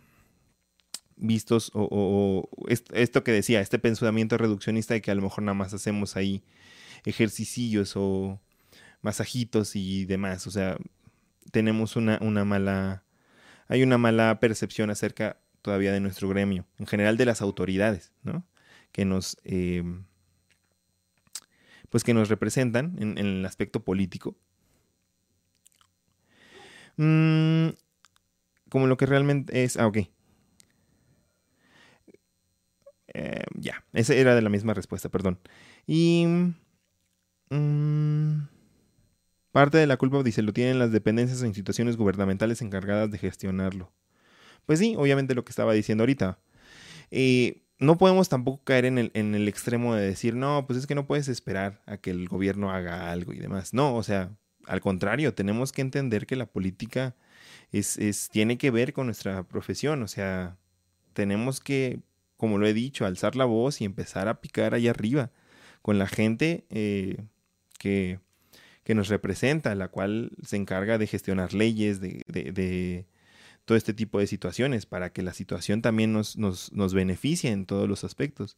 vistos 1.15 1.71
o, 1.73 2.49
esto 2.93 3.23
que 3.23 3.31
decía, 3.31 3.61
este 3.61 3.77
pensamiento 3.79 4.37
reduccionista 4.37 4.95
de 4.95 5.01
que 5.01 5.11
a 5.11 5.15
lo 5.15 5.21
mejor 5.21 5.43
nada 5.43 5.53
más 5.53 5.73
hacemos 5.73 6.17
ahí 6.17 6.43
ejercicios 7.05 7.93
o 7.95 8.41
masajitos 9.01 9.75
y 9.75 10.05
demás. 10.05 10.47
O 10.47 10.51
sea, 10.51 10.77
tenemos 11.51 11.95
una, 11.95 12.17
una 12.21 12.45
mala 12.45 13.03
hay 13.67 13.83
una 13.83 13.97
mala 13.97 14.39
percepción 14.39 14.89
acerca 14.89 15.37
todavía 15.61 15.91
de 15.93 15.99
nuestro 15.99 16.29
gremio, 16.29 16.65
en 16.79 16.87
general 16.87 17.17
de 17.17 17.25
las 17.25 17.41
autoridades, 17.41 18.11
¿no? 18.23 18.45
Que 18.91 19.05
nos, 19.05 19.37
em, 19.43 20.05
pues 21.93 22.03
que 22.03 22.15
nos 22.15 22.27
representan 22.27 22.95
en, 22.97 23.19
el 23.19 23.45
aspecto 23.45 23.83
político. 23.83 24.35
Mm, 26.97 27.67
como 28.67 28.87
lo 28.87 28.97
que 28.97 29.05
realmente 29.05 29.63
es, 29.63 29.77
ah, 29.77 29.85
ok. 29.85 29.97
Eh, 33.13 33.43
ya, 33.53 33.85
esa 33.93 34.15
era 34.15 34.33
de 34.33 34.41
la 34.41 34.49
misma 34.49 34.73
respuesta, 34.73 35.09
perdón. 35.09 35.37
Y... 35.85 36.25
Mm, 37.51 38.47
Parte 39.51 39.77
de 39.77 39.85
la 39.85 39.97
culpa, 39.97 40.23
dice, 40.23 40.41
lo 40.41 40.51
tienen 40.51 40.79
las 40.79 40.91
dependencias 40.91 41.43
o 41.43 41.45
instituciones 41.45 41.95
gubernamentales 41.95 42.63
encargadas 42.63 43.11
de 43.11 43.19
gestionarlo. 43.19 43.91
Pues 44.65 44.79
sí, 44.79 44.95
obviamente 44.97 45.35
lo 45.35 45.45
que 45.45 45.51
estaba 45.51 45.73
diciendo 45.73 46.01
ahorita. 46.01 46.39
Eh, 47.11 47.61
no 47.83 47.97
podemos 47.97 48.29
tampoco 48.29 48.63
caer 48.63 48.85
en 48.85 48.97
el, 48.97 49.11
en 49.13 49.35
el 49.35 49.47
extremo 49.47 49.95
de 49.95 50.05
decir, 50.05 50.35
no, 50.35 50.65
pues 50.65 50.79
es 50.79 50.87
que 50.87 50.95
no 50.95 51.05
puedes 51.05 51.27
esperar 51.27 51.81
a 51.85 51.97
que 51.97 52.11
el 52.11 52.27
gobierno 52.27 52.71
haga 52.71 53.11
algo 53.11 53.33
y 53.33 53.39
demás. 53.39 53.73
No, 53.73 53.95
o 53.95 54.03
sea, 54.03 54.31
al 54.65 54.81
contrario, 54.81 55.33
tenemos 55.33 55.71
que 55.71 55.81
entender 55.81 56.25
que 56.25 56.35
la 56.35 56.45
política 56.45 57.15
es, 57.71 57.97
es, 57.97 58.29
tiene 58.29 58.57
que 58.57 58.71
ver 58.71 58.93
con 58.93 59.07
nuestra 59.07 59.43
profesión. 59.43 60.03
O 60.03 60.07
sea, 60.07 60.57
tenemos 61.13 61.59
que, 61.59 62.01
como 62.37 62.57
lo 62.57 62.67
he 62.67 62.73
dicho, 62.73 63.05
alzar 63.05 63.35
la 63.35 63.45
voz 63.45 63.81
y 63.81 63.85
empezar 63.85 64.27
a 64.27 64.41
picar 64.41 64.73
allá 64.73 64.91
arriba 64.91 65.31
con 65.81 65.99
la 65.99 66.07
gente 66.07 66.65
eh, 66.69 67.17
que 67.79 68.19
que 68.83 68.95
nos 68.95 69.07
representa, 69.07 69.75
la 69.75 69.87
cual 69.87 70.31
se 70.45 70.57
encarga 70.57 70.97
de 70.97 71.07
gestionar 71.07 71.53
leyes, 71.53 72.01
de, 72.01 73.05
todo 73.65 73.77
este 73.77 73.93
tipo 73.93 74.19
de 74.19 74.27
situaciones, 74.27 74.85
para 74.85 75.11
que 75.11 75.21
la 75.21 75.33
situación 75.33 75.81
también 75.81 76.13
nos, 76.13 76.37
nos, 76.37 76.93
beneficie 76.93 77.51
en 77.51 77.65
todos 77.65 77.87
los 77.87 78.03
aspectos. 78.03 78.57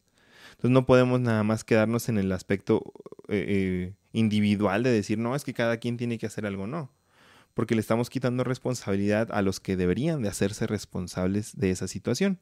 Entonces 0.50 0.70
no 0.70 0.86
podemos 0.86 1.20
nada 1.20 1.42
más 1.42 1.64
quedarnos 1.64 2.08
en 2.08 2.18
el 2.18 2.30
aspecto 2.32 2.92
eh, 3.28 3.44
eh, 3.48 3.92
individual 4.12 4.82
de 4.82 4.90
decir, 4.90 5.18
no, 5.18 5.34
es 5.36 5.44
que 5.44 5.54
cada 5.54 5.78
quien 5.78 5.96
tiene 5.96 6.18
que 6.18 6.26
hacer 6.26 6.46
algo, 6.46 6.66
no. 6.66 6.92
Porque 7.54 7.74
le 7.74 7.80
estamos 7.80 8.10
quitando 8.10 8.44
responsabilidad 8.44 9.30
a 9.32 9.42
los 9.42 9.60
que 9.60 9.76
deberían 9.76 10.22
de 10.22 10.28
hacerse 10.28 10.66
responsables 10.66 11.56
de 11.56 11.70
esa 11.70 11.88
situación. 11.88 12.40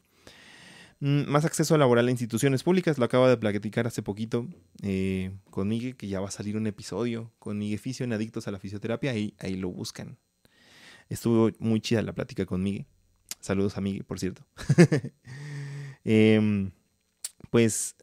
Mm, 1.01 1.29
más 1.29 1.45
acceso 1.45 1.77
laboral 1.77 2.09
a 2.09 2.11
instituciones 2.11 2.63
públicas, 2.63 2.99
lo 2.99 3.05
acabo 3.05 3.29
de 3.29 3.37
platicar 3.37 3.87
hace 3.87 4.03
poquito 4.03 4.47
eh, 4.83 5.33
con 5.51 5.69
Miguel, 5.69 5.97
que 5.97 6.09
ya 6.09 6.21
va 6.21 6.29
a 6.29 6.31
salir 6.31 6.57
un 6.57 6.67
episodio 6.67 7.33
con 7.39 7.59
Miguel 7.59 7.79
Fisio 7.79 8.05
en 8.05 8.13
Adictos 8.13 8.49
a 8.49 8.51
la 8.51 8.59
Fisioterapia, 8.59 9.15
y 9.17 9.35
ahí 9.39 9.57
lo 9.57 9.69
buscan. 9.69 10.19
Estuvo 11.09 11.51
muy 11.59 11.81
chida 11.81 12.03
la 12.03 12.13
plática 12.13 12.47
con 12.47 12.63
Miguel. 12.63 12.87
Saludos 13.41 13.77
a 13.77 13.81
Miguel, 13.81 14.05
por 14.05 14.19
cierto. 14.19 14.47
Em, 16.07 16.71
pues 17.49 17.97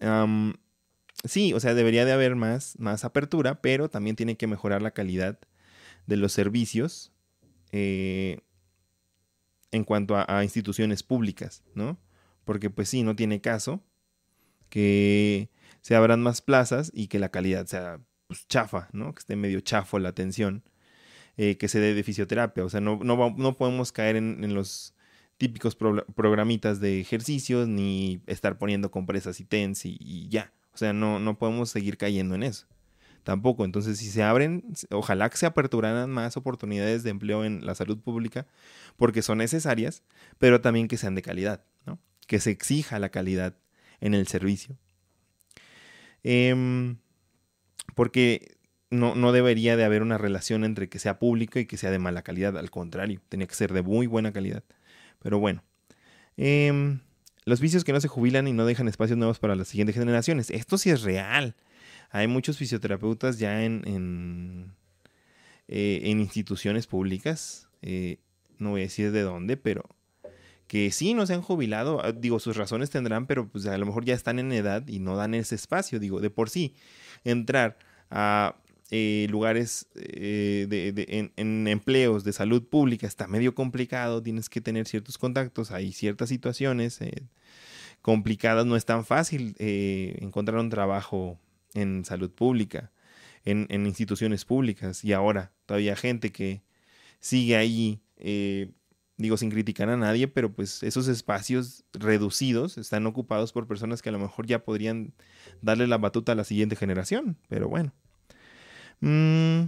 sí, 1.24 1.54
o 1.54 1.60
sea, 1.60 1.76
debería 1.76 2.04
de 2.04 2.14
haber 2.14 2.36
más, 2.36 2.80
más 2.80 3.06
apertura, 3.06 3.62
pero 3.62 3.90
también 3.90 4.16
tiene 4.16 4.38
que 4.38 4.48
mejorar 4.48 4.82
la 4.82 4.92
calidad 4.92 5.40
de 6.08 6.18
los 6.18 6.34
servicios 6.34 7.12
eh, 7.72 8.40
en 9.72 9.84
cuanto 9.84 10.16
a, 10.18 10.44
instituciones 10.44 11.04
públicas, 11.04 11.64
¿no? 11.76 11.98
Porque 12.44 12.70
pues 12.70 12.90
sí, 12.90 13.04
no 13.04 13.16
tiene 13.16 13.40
caso 13.40 13.84
que 14.70 15.50
se 15.82 15.96
abran 15.96 16.22
más 16.22 16.42
plazas 16.42 16.92
y 16.94 17.08
que 17.08 17.20
la 17.20 17.30
calidad 17.30 17.66
sea 17.68 18.00
pues, 18.28 18.48
chafa, 18.48 18.90
¿no? 18.92 19.14
Que 19.14 19.20
esté 19.20 19.36
medio 19.36 19.62
chafo 19.62 20.00
la 20.00 20.10
atención, 20.10 20.64
eh, 21.42 21.58
que 21.58 21.68
se 21.68 21.80
dé 21.80 21.94
de 21.94 22.04
fisioterapia. 22.04 22.64
O 22.64 22.70
sea, 22.70 22.82
no, 22.82 23.00
no, 23.04 23.58
podemos 23.58 23.92
caer 23.92 24.16
en, 24.16 24.54
los 24.54 24.94
típicos 25.38 25.76
programitas 25.76 26.80
de 26.80 27.00
ejercicios 27.00 27.68
ni 27.68 28.22
estar 28.28 28.60
poniendo 28.60 28.92
compresas 28.92 29.40
y 29.40 29.46
tens 29.46 29.86
y 29.86 30.28
ya. 30.30 30.54
O 30.74 30.78
sea, 30.78 30.94
no, 30.94 31.20
no 31.20 31.38
podemos 31.40 31.70
seguir 31.70 31.98
cayendo 31.98 32.36
en 32.36 32.44
eso. 32.44 32.68
Tampoco. 33.24 33.66
Entonces, 33.66 33.98
si 34.00 34.10
se 34.10 34.24
abren, 34.24 34.64
ojalá 34.90 35.30
que 35.30 35.38
se 35.38 35.46
aperturaran 35.46 36.10
más 36.10 36.38
oportunidades 36.38 37.04
de 37.04 37.12
empleo 37.12 37.46
en 37.46 37.66
la 37.66 37.76
salud 37.76 38.00
pública, 38.00 38.48
porque 38.98 39.22
son 39.22 39.38
necesarias, 39.40 40.04
pero 40.40 40.62
también 40.62 40.88
que 40.88 40.98
sean 40.98 41.16
de 41.16 41.22
calidad, 41.22 41.64
¿no? 41.86 42.00
Que 42.28 42.40
se 42.40 42.52
exija 42.52 43.00
la 43.00 43.10
calidad 43.10 43.56
en 44.00 44.14
el 44.14 44.28
servicio. 44.28 44.78
Em, 46.24 46.98
porque 47.96 48.58
no, 48.92 49.16
no, 49.16 49.32
debería 49.32 49.76
de 49.76 49.84
haber 49.84 50.04
una 50.04 50.18
relación 50.18 50.64
entre 50.64 50.90
que 50.90 51.00
sea 51.00 51.18
público 51.18 51.58
y 51.58 51.66
que 51.66 51.78
sea 51.78 51.90
de 51.90 52.00
mala 52.00 52.22
calidad. 52.22 52.58
Al 52.58 52.70
contrario, 52.70 53.22
tenía 53.30 53.48
que 53.48 53.56
ser 53.56 53.74
de 53.74 53.82
muy 53.82 54.06
buena 54.06 54.32
calidad. 54.32 54.64
Pero 55.20 55.40
bueno. 55.40 55.64
Eh, 56.38 57.00
los 57.46 57.60
vicios 57.60 57.84
que 57.84 57.94
no 57.94 58.00
se 58.00 58.08
jubilan 58.08 58.48
y 58.48 58.54
no 58.54 58.66
dejan 58.66 58.88
espacios 58.88 59.18
nuevos 59.18 59.40
para 59.40 59.56
las 59.56 59.68
siguientes 59.68 59.96
generaciones. 59.96 60.50
Esto 60.52 60.78
sí 60.78 60.90
es 60.90 61.02
real. 61.02 61.56
Hay 62.12 62.28
muchos 62.28 62.58
fisioterapeutas 62.58 63.40
ya 63.40 63.64
en, 63.64 63.82
en, 63.88 64.74
eh, 65.68 66.02
instituciones 66.04 66.86
públicas, 66.86 67.70
eh, 67.82 68.20
no 68.58 68.72
voy 68.72 68.82
a 68.82 68.84
decir 68.84 69.12
de 69.12 69.22
dónde, 69.22 69.58
pero 69.58 69.84
que 70.68 70.92
sí 70.92 71.14
no 71.14 71.26
se 71.26 71.34
han 71.34 71.42
jubilado. 71.42 72.04
Ah, 72.04 72.12
digo, 72.12 72.40
sus 72.40 72.58
razones 72.58 72.90
tendrán, 72.90 73.28
pero 73.28 73.48
pues 73.48 73.66
a 73.66 73.78
lo 73.78 73.86
mejor 73.86 74.06
ya 74.06 74.14
están 74.14 74.40
en 74.40 74.52
edad 74.52 74.88
y 74.88 75.00
no 75.00 75.16
dan 75.16 75.34
ese 75.34 75.56
espacio. 75.56 76.00
Digo, 76.00 76.20
de 76.20 76.30
por 76.30 76.50
sí, 76.50 76.76
entrar 77.24 77.78
a 78.10 78.56
eh, 78.92 79.28
lugares 79.30 79.88
de, 79.96 81.32
en, 81.38 81.68
empleos 81.68 82.24
de 82.24 82.34
salud 82.34 82.64
pública 82.64 83.08
está 83.08 83.28
medio 83.28 83.56
complicado, 83.56 84.22
tienes 84.22 84.50
que 84.50 84.62
tener 84.62 84.88
ciertos 84.88 85.18
contactos, 85.18 85.72
hay 85.72 85.92
ciertas 85.94 86.30
situaciones 86.30 87.00
complicadas, 88.02 88.66
no 88.66 88.76
es 88.76 88.86
tan 88.86 89.06
fácil 89.06 89.56
encontrar 89.60 90.60
un 90.60 90.70
trabajo 90.70 91.40
en 91.74 92.06
salud 92.06 92.32
pública, 92.32 92.92
en, 93.46 93.86
instituciones 93.86 94.46
públicas, 94.46 95.04
y 95.04 95.14
ahora 95.14 95.52
todavía 95.66 95.96
gente 95.96 96.32
que 96.32 96.62
sigue 97.20 97.56
ahí, 97.56 98.02
eh, 98.18 98.72
digo 99.18 99.38
sin 99.38 99.50
criticar 99.50 99.90
a 99.90 99.98
nadie, 99.98 100.28
pero 100.28 100.54
pues 100.54 100.84
esos 100.84 101.08
espacios 101.08 101.84
reducidos 101.94 102.78
están 102.78 103.06
ocupados 103.08 103.52
por 103.52 103.68
personas 103.68 104.02
que 104.02 104.10
a 104.10 104.12
lo 104.12 104.20
mejor 104.20 104.48
ya 104.48 104.64
podrían 104.64 105.14
darle 105.62 105.88
la 105.88 105.98
batuta 105.98 106.32
a 106.32 106.36
la 106.36 106.44
siguiente 106.44 106.76
generación, 106.76 107.38
pero 107.48 107.68
bueno. 107.68 107.94
Mm, 109.02 109.64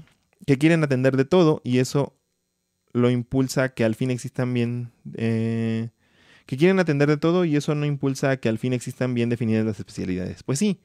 que 0.45 0.57
quieren 0.57 0.83
atender 0.83 1.17
de 1.17 1.25
todo 1.25 1.61
y 1.63 1.79
eso 1.79 2.15
lo 2.93 3.09
impulsa 3.09 3.73
que 3.73 3.83
al 3.83 3.95
fin 3.95 4.11
existan 4.11 4.53
bien... 4.53 4.91
Eh, 5.15 5.89
que 6.45 6.57
quieren 6.57 6.79
atender 6.79 7.07
de 7.09 7.17
todo 7.17 7.45
y 7.45 7.55
eso 7.55 7.73
no 7.73 7.85
impulsa 7.85 8.37
que 8.37 8.49
al 8.49 8.59
fin 8.59 8.73
existan 8.73 9.13
bien 9.13 9.29
definidas 9.29 9.65
las 9.65 9.79
especialidades. 9.79 10.43
Pues 10.43 10.59
sí, 10.59 10.81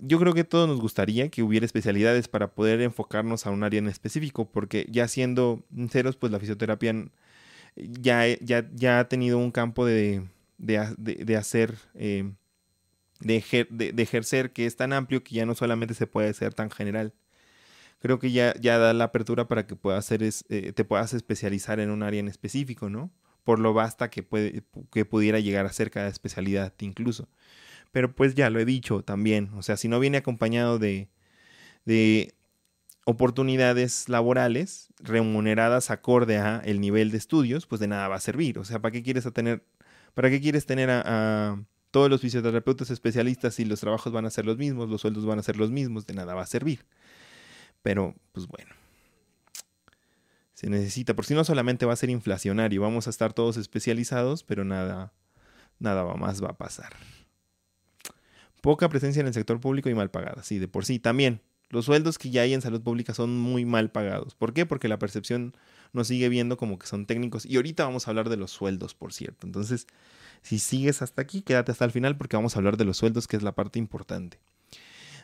yo 0.00 0.18
creo 0.18 0.34
que 0.34 0.44
todos 0.44 0.68
nos 0.68 0.80
gustaría 0.80 1.30
que 1.30 1.42
hubiera 1.42 1.66
especialidades 1.66 2.28
para 2.28 2.54
poder 2.54 2.80
enfocarnos 2.82 3.46
a 3.46 3.50
un 3.50 3.64
área 3.64 3.78
en 3.78 3.88
específico, 3.88 4.50
porque 4.50 4.86
ya 4.90 5.08
siendo 5.08 5.64
sinceros, 5.74 6.16
pues 6.16 6.32
la 6.32 6.38
fisioterapia 6.38 7.08
ya, 7.76 8.26
ya, 8.40 8.68
ya 8.74 9.00
ha 9.00 9.08
tenido 9.08 9.38
un 9.38 9.50
campo 9.50 9.86
de, 9.86 10.22
de, 10.58 11.36
hacer, 11.36 11.74
eh, 11.94 12.32
de, 13.20 13.36
ejercer 13.96 14.52
que 14.52 14.66
es 14.66 14.76
tan 14.76 14.92
amplio 14.92 15.22
que 15.22 15.34
ya 15.34 15.46
no 15.46 15.54
solamente 15.54 15.94
se 15.94 16.06
puede 16.06 16.32
ser 16.34 16.54
tan 16.54 16.70
general. 16.70 17.14
Creo 17.98 18.18
que 18.18 18.30
ya, 18.30 18.54
ya 18.60 18.78
da 18.78 18.92
la 18.92 19.04
apertura 19.04 19.48
para 19.48 19.66
que 19.66 19.76
puedas 19.76 20.04
hacer 20.04 20.22
eh, 20.22 20.72
te 20.72 20.84
puedas 20.84 21.14
especializar 21.14 21.80
en 21.80 21.90
un 21.90 22.02
área 22.02 22.20
en 22.20 22.28
específico, 22.28 22.90
¿no? 22.90 23.10
Por 23.44 23.58
lo 23.58 23.74
basta 23.74 24.10
que, 24.10 24.22
puede, 24.22 24.64
que 24.92 25.04
pudiera 25.04 25.40
llegar 25.40 25.66
a 25.66 25.72
ser 25.72 25.90
cada 25.90 26.08
especialidad 26.08 26.74
incluso. 26.80 27.28
Pero 27.92 28.14
pues 28.14 28.34
ya 28.34 28.50
lo 28.50 28.60
he 28.60 28.64
dicho 28.64 29.02
también, 29.02 29.50
o 29.54 29.62
sea, 29.62 29.76
si 29.76 29.88
no 29.88 30.00
viene 30.00 30.18
acompañado 30.18 30.78
de, 30.78 31.08
de 31.86 32.34
oportunidades 33.06 34.08
laborales 34.08 34.88
remuneradas 34.98 35.90
acorde 35.90 36.38
a 36.38 36.60
el 36.64 36.80
nivel 36.80 37.12
de 37.12 37.18
estudios, 37.18 37.64
pues 37.66 37.80
de 37.80 37.86
nada 37.86 38.08
va 38.08 38.16
a 38.16 38.20
servir. 38.20 38.58
O 38.58 38.64
sea, 38.64 38.80
¿para 38.80 38.90
qué 38.90 39.02
quieres 39.04 39.32
tener, 39.32 39.64
para 40.12 40.28
qué 40.28 40.40
quieres 40.40 40.66
tener 40.66 40.90
a, 40.90 41.56
todos 41.92 42.10
los 42.10 42.20
fisioterapeutas 42.20 42.90
especialistas 42.90 43.54
si 43.54 43.64
los 43.64 43.80
trabajos 43.80 44.12
van 44.12 44.26
a 44.26 44.30
ser 44.30 44.44
los 44.44 44.58
mismos, 44.58 44.90
los 44.90 45.00
sueldos 45.00 45.24
van 45.24 45.38
a 45.38 45.42
ser 45.44 45.56
los 45.56 45.70
mismos? 45.70 46.04
De 46.04 46.14
nada 46.14 46.34
va 46.34 46.42
a 46.42 46.46
servir. 46.46 46.84
Pero, 47.86 48.16
pues 48.32 48.48
bueno. 48.48 48.74
Se 50.54 50.68
necesita, 50.68 51.14
por 51.14 51.24
si 51.24 51.34
no 51.34 51.44
solamente 51.44 51.86
va 51.86 51.92
a 51.92 51.96
ser 51.96 52.10
inflacionario, 52.10 52.82
vamos 52.82 53.06
a 53.06 53.10
estar 53.10 53.32
todos 53.32 53.56
especializados, 53.58 54.42
pero 54.42 54.64
nada, 54.64 55.12
nada 55.78 56.02
más 56.16 56.42
va 56.42 56.48
a 56.48 56.56
pasar. 56.56 56.96
Poca 58.60 58.88
presencia 58.88 59.20
en 59.20 59.28
el 59.28 59.34
sector 59.34 59.60
público 59.60 59.88
y 59.88 59.94
mal 59.94 60.10
pagada, 60.10 60.42
sí, 60.42 60.58
de 60.58 60.66
por 60.66 60.84
sí. 60.84 60.98
También, 60.98 61.42
los 61.68 61.84
sueldos 61.84 62.18
que 62.18 62.30
ya 62.30 62.42
hay 62.42 62.54
en 62.54 62.60
salud 62.60 62.82
pública 62.82 63.14
son 63.14 63.38
muy 63.38 63.64
mal 63.64 63.92
pagados. 63.92 64.34
¿Por 64.34 64.52
qué? 64.52 64.66
Porque 64.66 64.88
la 64.88 64.98
percepción 64.98 65.56
nos 65.92 66.08
sigue 66.08 66.28
viendo 66.28 66.56
como 66.56 66.80
que 66.80 66.88
son 66.88 67.06
técnicos. 67.06 67.46
Y 67.46 67.54
ahorita 67.54 67.84
vamos 67.84 68.08
a 68.08 68.10
hablar 68.10 68.28
de 68.28 68.36
los 68.36 68.50
sueldos, 68.50 68.96
por 68.96 69.12
cierto. 69.12 69.46
Entonces, 69.46 69.86
si 70.42 70.58
sigues 70.58 71.02
hasta 71.02 71.22
aquí, 71.22 71.42
quédate 71.42 71.70
hasta 71.70 71.84
el 71.84 71.92
final 71.92 72.16
porque 72.16 72.36
vamos 72.36 72.56
a 72.56 72.58
hablar 72.58 72.78
de 72.78 72.84
los 72.84 72.96
sueldos, 72.96 73.28
que 73.28 73.36
es 73.36 73.44
la 73.44 73.54
parte 73.54 73.78
importante. 73.78 74.40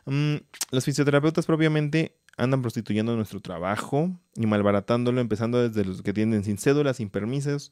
Mm, 0.05 0.37
los 0.71 0.85
fisioterapeutas 0.85 1.47
propiamente 1.47 2.17
andan 2.37 2.63
prostituyendo 2.63 3.15
nuestro 3.17 3.41
trabajo 3.41 4.11
y 4.35 4.47
malbaratándolo, 4.47 5.21
empezando 5.21 5.69
desde 5.69 5.85
los 5.85 6.03
que 6.03 6.13
tienden 6.13 6.45
sin 6.45 6.59
cédulas, 6.59 6.97
sin 6.97 7.11
permisos, 7.11 7.71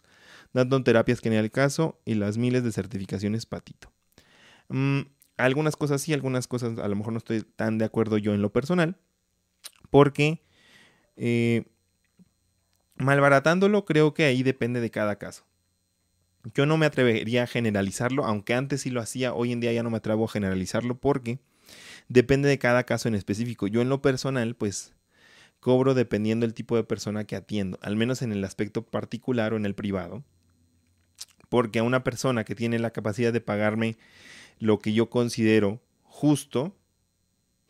dando 0.53 0.83
terapias 0.83 1.21
que 1.21 1.31
ni 1.31 1.37
al 1.37 1.51
caso 1.51 1.99
y 2.05 2.15
las 2.15 2.37
miles 2.37 2.63
de 2.65 2.73
certificaciones 2.73 3.47
patito. 3.47 3.91
Mm, 4.69 5.01
algunas 5.37 5.77
cosas 5.77 6.03
sí, 6.03 6.13
algunas 6.13 6.47
cosas 6.47 6.79
a 6.79 6.89
lo 6.89 6.97
mejor 6.97 7.13
no 7.13 7.19
estoy 7.19 7.43
tan 7.43 7.79
de 7.79 7.85
acuerdo 7.85 8.19
yo 8.19 8.35
en 8.35 8.43
lo 8.43 8.53
personal, 8.53 8.97
porque 9.91 10.43
eh, 11.17 11.65
malbaratándolo 12.97 13.85
creo 13.85 14.15
que 14.15 14.25
ahí 14.25 14.43
depende 14.43 14.81
de 14.81 14.91
cada 14.91 15.17
caso. 15.17 15.45
Yo 16.55 16.65
no 16.65 16.79
me 16.79 16.87
atrevería 16.87 17.43
a 17.43 17.47
generalizarlo, 17.47 18.25
aunque 18.25 18.55
antes 18.55 18.83
sí 18.83 18.91
lo 18.91 19.01
hacía, 19.01 19.35
hoy 19.35 19.53
en 19.53 19.61
día 19.61 19.73
ya 19.73 19.83
no 19.83 19.91
me 19.91 19.99
atrevo 19.99 20.25
a 20.25 20.29
generalizarlo 20.29 20.99
porque 20.99 21.39
depende 22.11 22.49
de 22.49 22.59
cada 22.59 22.85
caso 22.85 23.09
en 23.09 23.15
específico. 23.15 23.69
Yo 23.69 23.81
en 23.81 23.89
lo 23.89 24.03
personal, 24.03 24.55
pues 24.57 24.93
cobro 25.61 25.95
dependiendo 25.95 26.45
del 26.45 26.55
tipo 26.55 26.77
de 26.77 26.85
persona 26.85 27.25
que 27.25 27.37
atiendo, 27.37 27.79
al 27.83 27.97
menos 27.97 28.21
en 28.21 28.33
el 28.33 28.45
aspecto 28.45 28.85
particular 28.85 29.55
o 29.55 29.57
en 29.57 29.65
el 29.65 29.75
privado. 29.75 30.25
Porque 31.49 31.79
a 31.79 31.83
una 31.83 32.05
persona 32.05 32.45
que 32.45 32.55
tiene 32.55 32.79
la 32.79 32.91
capacidad 32.91 33.33
de 33.33 33.41
pagarme 33.41 33.97
lo 34.59 34.81
que 34.81 34.93
yo 34.93 35.09
considero 35.09 35.81
justo, 36.03 36.77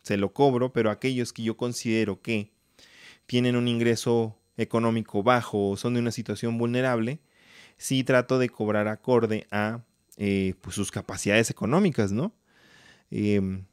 se 0.01 0.17
lo 0.17 0.33
cobro, 0.33 0.73
pero 0.73 0.89
aquellos 0.89 1.33
que 1.33 1.43
yo 1.43 1.55
considero 1.55 2.21
que 2.21 2.51
tienen 3.27 3.55
un 3.55 3.67
ingreso 3.67 4.37
económico 4.57 5.23
bajo 5.23 5.69
o 5.69 5.77
son 5.77 5.93
de 5.93 5.99
una 5.99 6.11
situación 6.11 6.57
vulnerable, 6.57 7.19
sí 7.77 8.03
trato 8.03 8.39
de 8.39 8.49
cobrar 8.49 8.87
acorde 8.87 9.47
a 9.51 9.83
eh, 10.17 10.55
pues, 10.61 10.75
sus 10.75 10.91
capacidades 10.91 11.49
económicas, 11.51 12.11
¿no? 12.11 12.33
Em, 13.11 13.65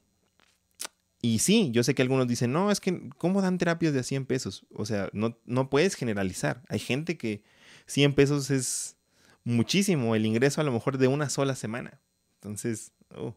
y 1.20 1.40
sí, 1.40 1.70
yo 1.72 1.82
sé 1.82 1.94
que 1.94 2.02
algunos 2.02 2.28
dicen, 2.28 2.52
no, 2.52 2.70
es 2.70 2.80
que, 2.80 3.10
¿cómo 3.18 3.42
dan 3.42 3.58
terapias 3.58 3.92
de 3.92 4.00
a 4.00 4.04
100 4.04 4.26
pesos? 4.26 4.66
O 4.72 4.86
sea, 4.86 5.08
no, 5.12 5.36
no 5.46 5.68
puedes 5.68 5.94
generalizar. 5.96 6.62
Hay 6.68 6.78
gente 6.78 7.16
que 7.16 7.42
100 7.86 8.14
pesos 8.14 8.50
es 8.50 8.96
muchísimo 9.42 10.14
el 10.14 10.26
ingreso 10.26 10.60
a 10.60 10.64
lo 10.64 10.72
mejor 10.72 10.98
de 10.98 11.08
una 11.08 11.28
sola 11.28 11.56
semana. 11.56 12.00
Entonces, 12.34 12.92
oh. 13.16 13.34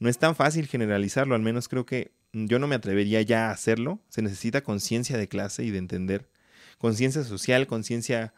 no 0.00 0.08
es 0.08 0.18
tan 0.18 0.34
fácil 0.34 0.66
generalizarlo, 0.66 1.36
al 1.36 1.42
menos 1.42 1.68
creo 1.68 1.86
que 1.86 2.12
yo 2.32 2.58
no 2.58 2.66
me 2.66 2.74
atrevería 2.74 3.22
ya 3.22 3.48
a 3.48 3.52
hacerlo. 3.52 4.00
Se 4.08 4.20
necesita 4.20 4.62
conciencia 4.62 5.16
de 5.16 5.28
clase 5.28 5.64
y 5.64 5.70
de 5.70 5.78
entender, 5.78 6.28
conciencia 6.78 7.22
social, 7.22 7.68
conciencia 7.68 8.34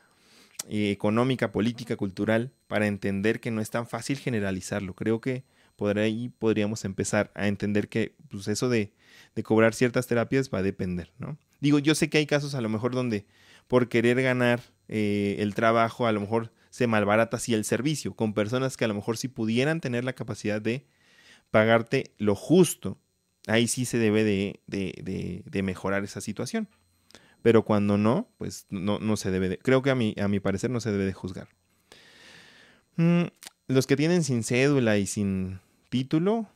eh, 0.69 0.91
económica, 0.91 1.53
política, 1.53 1.97
cultural, 1.97 2.53
para 2.67 2.87
entender 2.87 3.41
que 3.41 3.51
no 3.51 3.63
es 3.63 3.71
tan 3.71 3.89
fácil 3.89 4.19
generalizarlo. 4.19 4.95
Creo 4.95 5.23
que 5.23 5.45
por 5.78 5.97
ahí 6.00 6.28
podríamos 6.40 6.85
empezar 6.85 7.30
a 7.37 7.47
entender 7.47 7.88
que 7.88 8.16
pues, 8.28 8.49
eso 8.49 8.68
de, 8.68 8.92
cobrar 9.44 9.75
ciertas 9.75 10.08
terapias 10.08 10.50
va 10.52 10.58
a 10.58 10.62
depender, 10.64 11.12
¿no? 11.18 11.38
Digo, 11.61 11.78
yo 11.78 11.94
sé 11.94 12.11
que 12.11 12.18
hay 12.18 12.26
casos 12.26 12.56
a 12.56 12.61
lo 12.61 12.68
mejor 12.68 12.92
donde 12.92 13.26
por 13.68 13.88
querer 13.88 14.20
ganar 14.20 14.61
eh, 14.88 15.37
el 15.38 15.54
trabajo, 15.54 16.08
a 16.08 16.12
lo 16.12 16.20
mejor 16.20 16.52
se 16.70 16.88
malbarata 16.88 17.37
así 17.37 17.54
el 17.54 17.64
servicio, 17.64 18.14
con 18.14 18.35
personas 18.35 18.76
que 18.76 18.87
a 18.87 18.88
lo 18.88 18.94
mejor 18.94 19.16
si 19.18 19.28
pudieran 19.28 19.80
tener 19.80 20.02
la 20.02 20.14
capacidad 20.14 20.61
de 20.61 20.85
pagarte 21.52 22.12
lo 22.18 22.35
justo, 22.35 22.99
ahí 23.47 23.68
sí 23.68 23.85
se 23.85 23.99
debe 23.99 24.25
de, 24.25 24.61
de, 24.66 25.44
de, 25.47 25.62
mejorar 25.62 26.02
esa 26.02 26.20
situación. 26.20 26.68
Pero 27.40 27.64
cuando 27.64 27.99
no, 27.99 28.28
pues 28.37 28.66
no, 28.68 28.99
no 28.99 29.16
se 29.16 29.30
debe 29.30 29.49
de, 29.49 29.58
creo 29.58 29.82
que 29.82 29.90
a 29.90 29.94
mi, 29.94 30.16
a 30.20 30.26
mi 30.26 30.40
parecer 30.40 30.70
no 30.70 30.80
se 30.80 30.90
debe 30.90 31.04
de 31.04 31.12
juzgar. 31.12 31.49
Mm, 32.97 33.26
los 33.68 33.87
que 33.87 33.97
tienen 33.97 34.25
sin 34.25 34.42
cédula 34.42 34.99
y 34.99 35.06
sin 35.06 35.61
título, 35.88 36.49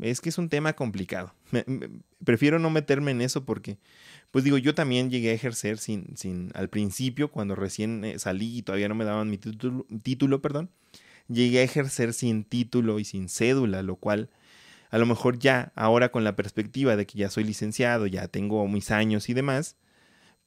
es 0.00 0.20
que 0.20 0.28
es 0.28 0.38
un 0.38 0.48
tema 0.48 0.72
complicado. 0.74 1.34
prefiero 2.24 2.58
no 2.58 2.70
meterme 2.70 3.10
en 3.10 3.20
eso 3.20 3.44
porque, 3.44 3.78
pues 4.30 4.44
digo, 4.44 4.58
yo 4.58 4.74
también 4.74 5.10
llegué 5.10 5.30
a 5.30 5.34
ejercer 5.34 5.78
sin, 5.78 6.16
sin 6.16 6.50
al 6.54 6.68
principio, 6.68 7.30
cuando 7.30 7.54
recién 7.54 8.04
eh, 8.04 8.18
salí 8.18 8.58
y 8.58 8.62
todavía 8.62 8.88
no 8.88 8.94
me 8.94 9.04
daban 9.04 9.30
mi 9.30 9.38
título, 9.38 9.86
título, 10.02 10.40
perdón, 10.40 10.70
llegué 11.28 11.60
a 11.60 11.64
ejercer 11.64 12.12
sin 12.12 12.44
título 12.44 12.98
y 12.98 13.04
sin 13.04 13.28
cédula, 13.28 13.82
lo 13.82 13.96
cual 13.96 14.30
a 14.90 14.98
lo 14.98 15.06
mejor 15.06 15.38
ya 15.38 15.72
ahora 15.74 16.10
con 16.10 16.24
la 16.24 16.36
perspectiva 16.36 16.96
de 16.96 17.06
que 17.06 17.18
ya 17.18 17.30
soy 17.30 17.44
licenciado, 17.44 18.06
ya 18.06 18.28
tengo 18.28 18.66
mis 18.68 18.90
años 18.90 19.28
y 19.28 19.34
demás, 19.34 19.76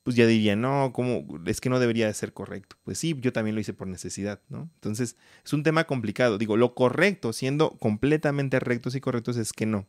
pues 0.07 0.15
ya 0.15 0.25
diría, 0.25 0.55
no, 0.55 0.93
¿cómo? 0.93 1.27
Es 1.47 1.59
que 1.59 1.67
no 1.67 1.79
debería 1.79 2.07
de 2.07 2.13
ser 2.13 2.31
correcto. 2.31 2.77
Pues 2.85 2.97
sí, 2.97 3.13
yo 3.19 3.33
también 3.33 3.55
lo 3.55 3.59
hice 3.59 3.73
por 3.73 3.89
necesidad, 3.89 4.39
¿no? 4.47 4.69
Entonces, 4.75 5.17
es 5.43 5.51
un 5.51 5.63
tema 5.63 5.83
complicado. 5.83 6.37
Digo, 6.37 6.55
lo 6.55 6.75
correcto, 6.75 7.33
siendo 7.33 7.71
completamente 7.71 8.61
rectos 8.61 8.95
y 8.95 9.01
correctos, 9.01 9.35
es 9.35 9.51
que 9.51 9.65
no. 9.65 9.85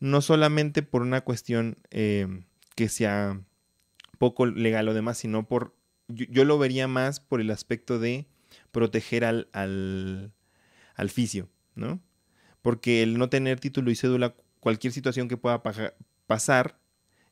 No 0.00 0.22
solamente 0.22 0.82
por 0.82 1.02
una 1.02 1.20
cuestión 1.20 1.76
eh, 1.90 2.26
que 2.74 2.88
sea 2.88 3.38
poco 4.16 4.46
legal 4.46 4.88
o 4.88 4.94
demás, 4.94 5.18
sino 5.18 5.46
por, 5.46 5.76
yo, 6.08 6.46
lo 6.46 6.56
vería 6.56 6.88
más 6.88 7.20
por 7.20 7.42
el 7.42 7.50
aspecto 7.50 7.98
de 7.98 8.26
proteger 8.72 9.26
al, 9.26 9.48
al, 9.52 10.32
al 10.94 11.10
fisio, 11.10 11.50
¿no? 11.74 12.00
Porque 12.62 13.02
el 13.02 13.18
no 13.18 13.28
tener 13.28 13.60
título 13.60 13.90
y 13.90 13.94
cédula, 13.94 14.36
cualquier 14.60 14.94
situación 14.94 15.28
que 15.28 15.36
pueda 15.36 15.62
pasar, 16.26 16.78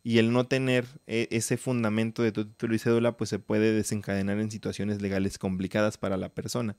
y 0.02 0.18
el 0.18 0.32
no 0.32 0.46
tener 0.46 0.86
e, 1.06 1.28
ese 1.30 1.56
fundamento 1.56 2.22
de 2.22 2.32
tu 2.32 2.46
título 2.46 2.74
y 2.74 2.78
cédula, 2.78 3.16
pues 3.16 3.30
se 3.30 3.38
puede 3.38 3.72
desencadenar 3.72 4.38
en 4.40 4.50
situaciones 4.50 5.00
legales 5.00 5.38
complicadas 5.38 5.96
para 5.98 6.16
la 6.16 6.28
persona, 6.28 6.76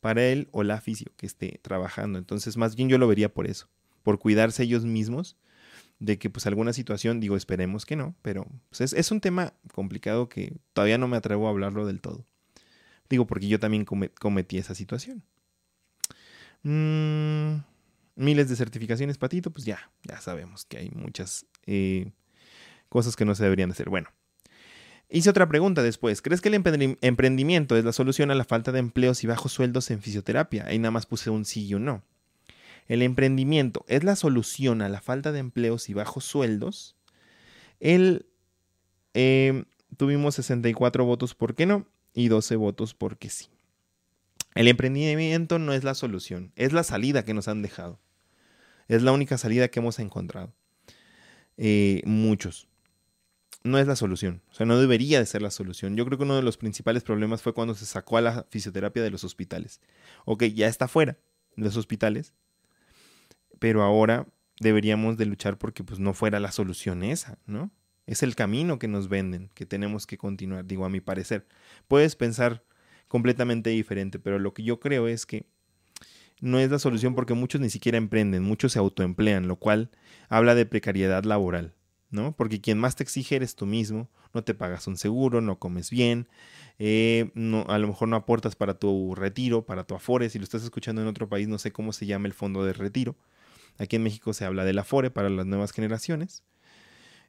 para 0.00 0.24
él 0.26 0.48
o 0.52 0.62
la 0.62 0.80
fisio 0.80 1.12
que 1.16 1.26
esté 1.26 1.60
trabajando. 1.62 2.18
Entonces, 2.18 2.56
más 2.56 2.76
bien 2.76 2.88
yo 2.88 2.98
lo 2.98 3.08
vería 3.08 3.32
por 3.32 3.46
eso, 3.46 3.68
por 4.02 4.18
cuidarse 4.18 4.64
ellos 4.64 4.84
mismos 4.84 5.36
de 6.00 6.18
que 6.18 6.30
pues 6.30 6.46
alguna 6.46 6.72
situación, 6.72 7.20
digo, 7.20 7.36
esperemos 7.36 7.86
que 7.86 7.94
no, 7.94 8.16
pero 8.22 8.46
pues, 8.70 8.92
es, 8.92 9.10
un 9.10 9.20
tema 9.20 9.52
complicado 9.74 10.28
que 10.28 10.56
todavía 10.72 10.98
no 10.98 11.08
me 11.08 11.16
atrevo 11.16 11.46
a 11.46 11.50
hablarlo 11.50 11.86
del 11.86 12.00
todo. 12.00 12.24
Digo, 13.08 13.26
porque 13.26 13.48
yo 13.48 13.60
también 13.60 13.84
cometí 13.84 14.56
esa 14.58 14.74
situación. 14.74 15.22
Mm, 16.62 17.62
miles 18.16 18.48
de 18.48 18.56
certificaciones, 18.56 19.18
Patito, 19.18 19.50
pues 19.50 19.64
ya, 19.64 19.90
ya 20.04 20.20
sabemos 20.20 20.64
que 20.64 20.78
hay 20.78 20.90
muchas 20.90 21.46
eh, 21.66 22.12
cosas 22.90 23.16
que 23.16 23.24
no 23.24 23.34
se 23.34 23.44
deberían 23.44 23.70
hacer. 23.70 23.88
Bueno, 23.88 24.10
hice 25.08 25.30
otra 25.30 25.48
pregunta 25.48 25.82
después. 25.82 26.20
¿Crees 26.20 26.42
que 26.42 26.48
el 26.50 26.54
emprendimiento 27.00 27.76
es 27.76 27.84
la 27.84 27.92
solución 27.92 28.30
a 28.30 28.34
la 28.34 28.44
falta 28.44 28.72
de 28.72 28.80
empleos 28.80 29.24
y 29.24 29.26
bajos 29.26 29.52
sueldos 29.52 29.90
en 29.90 30.02
fisioterapia? 30.02 30.66
Ahí 30.66 30.78
nada 30.78 30.90
más 30.90 31.06
puse 31.06 31.30
un 31.30 31.46
sí 31.46 31.66
y 31.66 31.74
un 31.74 31.86
no. 31.86 32.02
El 32.88 33.02
emprendimiento 33.02 33.84
es 33.88 34.04
la 34.04 34.16
solución 34.16 34.82
a 34.82 34.88
la 34.88 35.00
falta 35.00 35.32
de 35.32 35.38
empleos 35.38 35.88
y 35.88 35.94
bajos 35.94 36.24
sueldos. 36.24 36.96
El, 37.78 38.26
em, 39.14 39.64
tuvimos 39.96 40.34
64 40.34 41.04
votos 41.04 41.34
por 41.34 41.54
qué 41.54 41.66
no 41.66 41.86
y 42.12 42.28
12 42.28 42.56
votos 42.56 42.94
porque 42.94 43.30
sí. 43.30 43.46
El 44.56 44.66
emprendimiento 44.66 45.60
no 45.60 45.72
es 45.72 45.84
la 45.84 45.94
solución, 45.94 46.52
es 46.56 46.72
la 46.72 46.82
salida 46.82 47.24
que 47.24 47.32
nos 47.32 47.46
han 47.46 47.62
dejado. 47.62 48.00
Es 48.88 49.02
la 49.02 49.12
única 49.12 49.38
salida 49.38 49.68
que 49.68 49.78
hemos 49.78 50.00
encontrado. 50.00 50.52
Eh, 51.56 52.02
muchos 52.04 52.69
no 53.62 53.78
es 53.78 53.86
la 53.86 53.96
solución. 53.96 54.42
O 54.50 54.54
sea, 54.54 54.66
no 54.66 54.78
debería 54.78 55.18
de 55.18 55.26
ser 55.26 55.42
la 55.42 55.50
solución. 55.50 55.96
Yo 55.96 56.04
creo 56.06 56.18
que 56.18 56.24
uno 56.24 56.36
de 56.36 56.42
los 56.42 56.56
principales 56.56 57.02
problemas 57.02 57.42
fue 57.42 57.52
cuando 57.52 57.74
se 57.74 57.86
sacó 57.86 58.16
a 58.16 58.20
la 58.22 58.46
fisioterapia 58.50 59.02
de 59.02 59.10
los 59.10 59.24
hospitales. 59.24 59.80
Ok, 60.24 60.44
ya 60.44 60.66
está 60.66 60.88
fuera 60.88 61.18
de 61.56 61.64
los 61.64 61.76
hospitales, 61.76 62.32
pero 63.58 63.82
ahora 63.82 64.26
deberíamos 64.60 65.16
de 65.16 65.26
luchar 65.26 65.58
porque 65.58 65.84
pues 65.84 65.98
no 65.98 66.14
fuera 66.14 66.40
la 66.40 66.52
solución 66.52 67.02
esa, 67.02 67.38
¿no? 67.46 67.70
Es 68.06 68.22
el 68.22 68.34
camino 68.34 68.78
que 68.78 68.88
nos 68.88 69.08
venden, 69.08 69.50
que 69.54 69.66
tenemos 69.66 70.06
que 70.06 70.18
continuar, 70.18 70.64
digo, 70.64 70.84
a 70.84 70.90
mi 70.90 71.00
parecer. 71.00 71.46
Puedes 71.86 72.16
pensar 72.16 72.64
completamente 73.08 73.70
diferente, 73.70 74.18
pero 74.18 74.38
lo 74.38 74.54
que 74.54 74.62
yo 74.62 74.80
creo 74.80 75.06
es 75.06 75.26
que 75.26 75.46
no 76.40 76.58
es 76.58 76.70
la 76.70 76.78
solución 76.78 77.14
porque 77.14 77.34
muchos 77.34 77.60
ni 77.60 77.70
siquiera 77.70 77.98
emprenden, 77.98 78.42
muchos 78.42 78.72
se 78.72 78.78
autoemplean, 78.78 79.46
lo 79.46 79.56
cual 79.56 79.90
habla 80.28 80.54
de 80.54 80.66
precariedad 80.66 81.24
laboral. 81.24 81.74
¿No? 82.10 82.34
Porque 82.36 82.60
quien 82.60 82.78
más 82.78 82.96
te 82.96 83.02
exige 83.02 83.36
eres 83.36 83.54
tú 83.54 83.66
mismo, 83.66 84.08
no 84.34 84.42
te 84.42 84.54
pagas 84.54 84.86
un 84.86 84.96
seguro, 84.96 85.40
no 85.40 85.58
comes 85.58 85.90
bien, 85.90 86.28
eh, 86.78 87.30
no, 87.34 87.64
a 87.68 87.78
lo 87.78 87.88
mejor 87.88 88.08
no 88.08 88.16
aportas 88.16 88.56
para 88.56 88.74
tu 88.74 89.14
retiro, 89.14 89.64
para 89.64 89.84
tu 89.84 89.94
afore, 89.94 90.28
si 90.30 90.38
lo 90.38 90.44
estás 90.44 90.62
escuchando 90.62 91.02
en 91.02 91.08
otro 91.08 91.28
país 91.28 91.48
no 91.48 91.58
sé 91.58 91.72
cómo 91.72 91.92
se 91.92 92.06
llama 92.06 92.26
el 92.26 92.34
fondo 92.34 92.64
de 92.64 92.72
retiro, 92.72 93.16
aquí 93.78 93.96
en 93.96 94.02
México 94.02 94.32
se 94.32 94.44
habla 94.44 94.64
del 94.64 94.78
afore 94.78 95.10
para 95.10 95.30
las 95.30 95.46
nuevas 95.46 95.72
generaciones, 95.72 96.42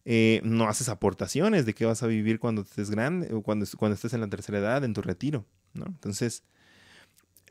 eh, 0.03 0.41
no 0.43 0.67
haces 0.67 0.89
aportaciones 0.89 1.65
de 1.65 1.75
qué 1.75 1.85
vas 1.85 2.01
a 2.01 2.07
vivir 2.07 2.39
cuando 2.39 2.63
estés 2.63 2.89
grande 2.89 3.33
o 3.33 3.43
cuando, 3.43 3.65
cuando 3.77 3.95
estés 3.95 4.13
en 4.13 4.21
la 4.21 4.29
tercera 4.29 4.57
edad, 4.57 4.83
en 4.83 4.93
tu 4.93 5.01
retiro, 5.03 5.45
¿no? 5.73 5.85
Entonces, 5.85 6.43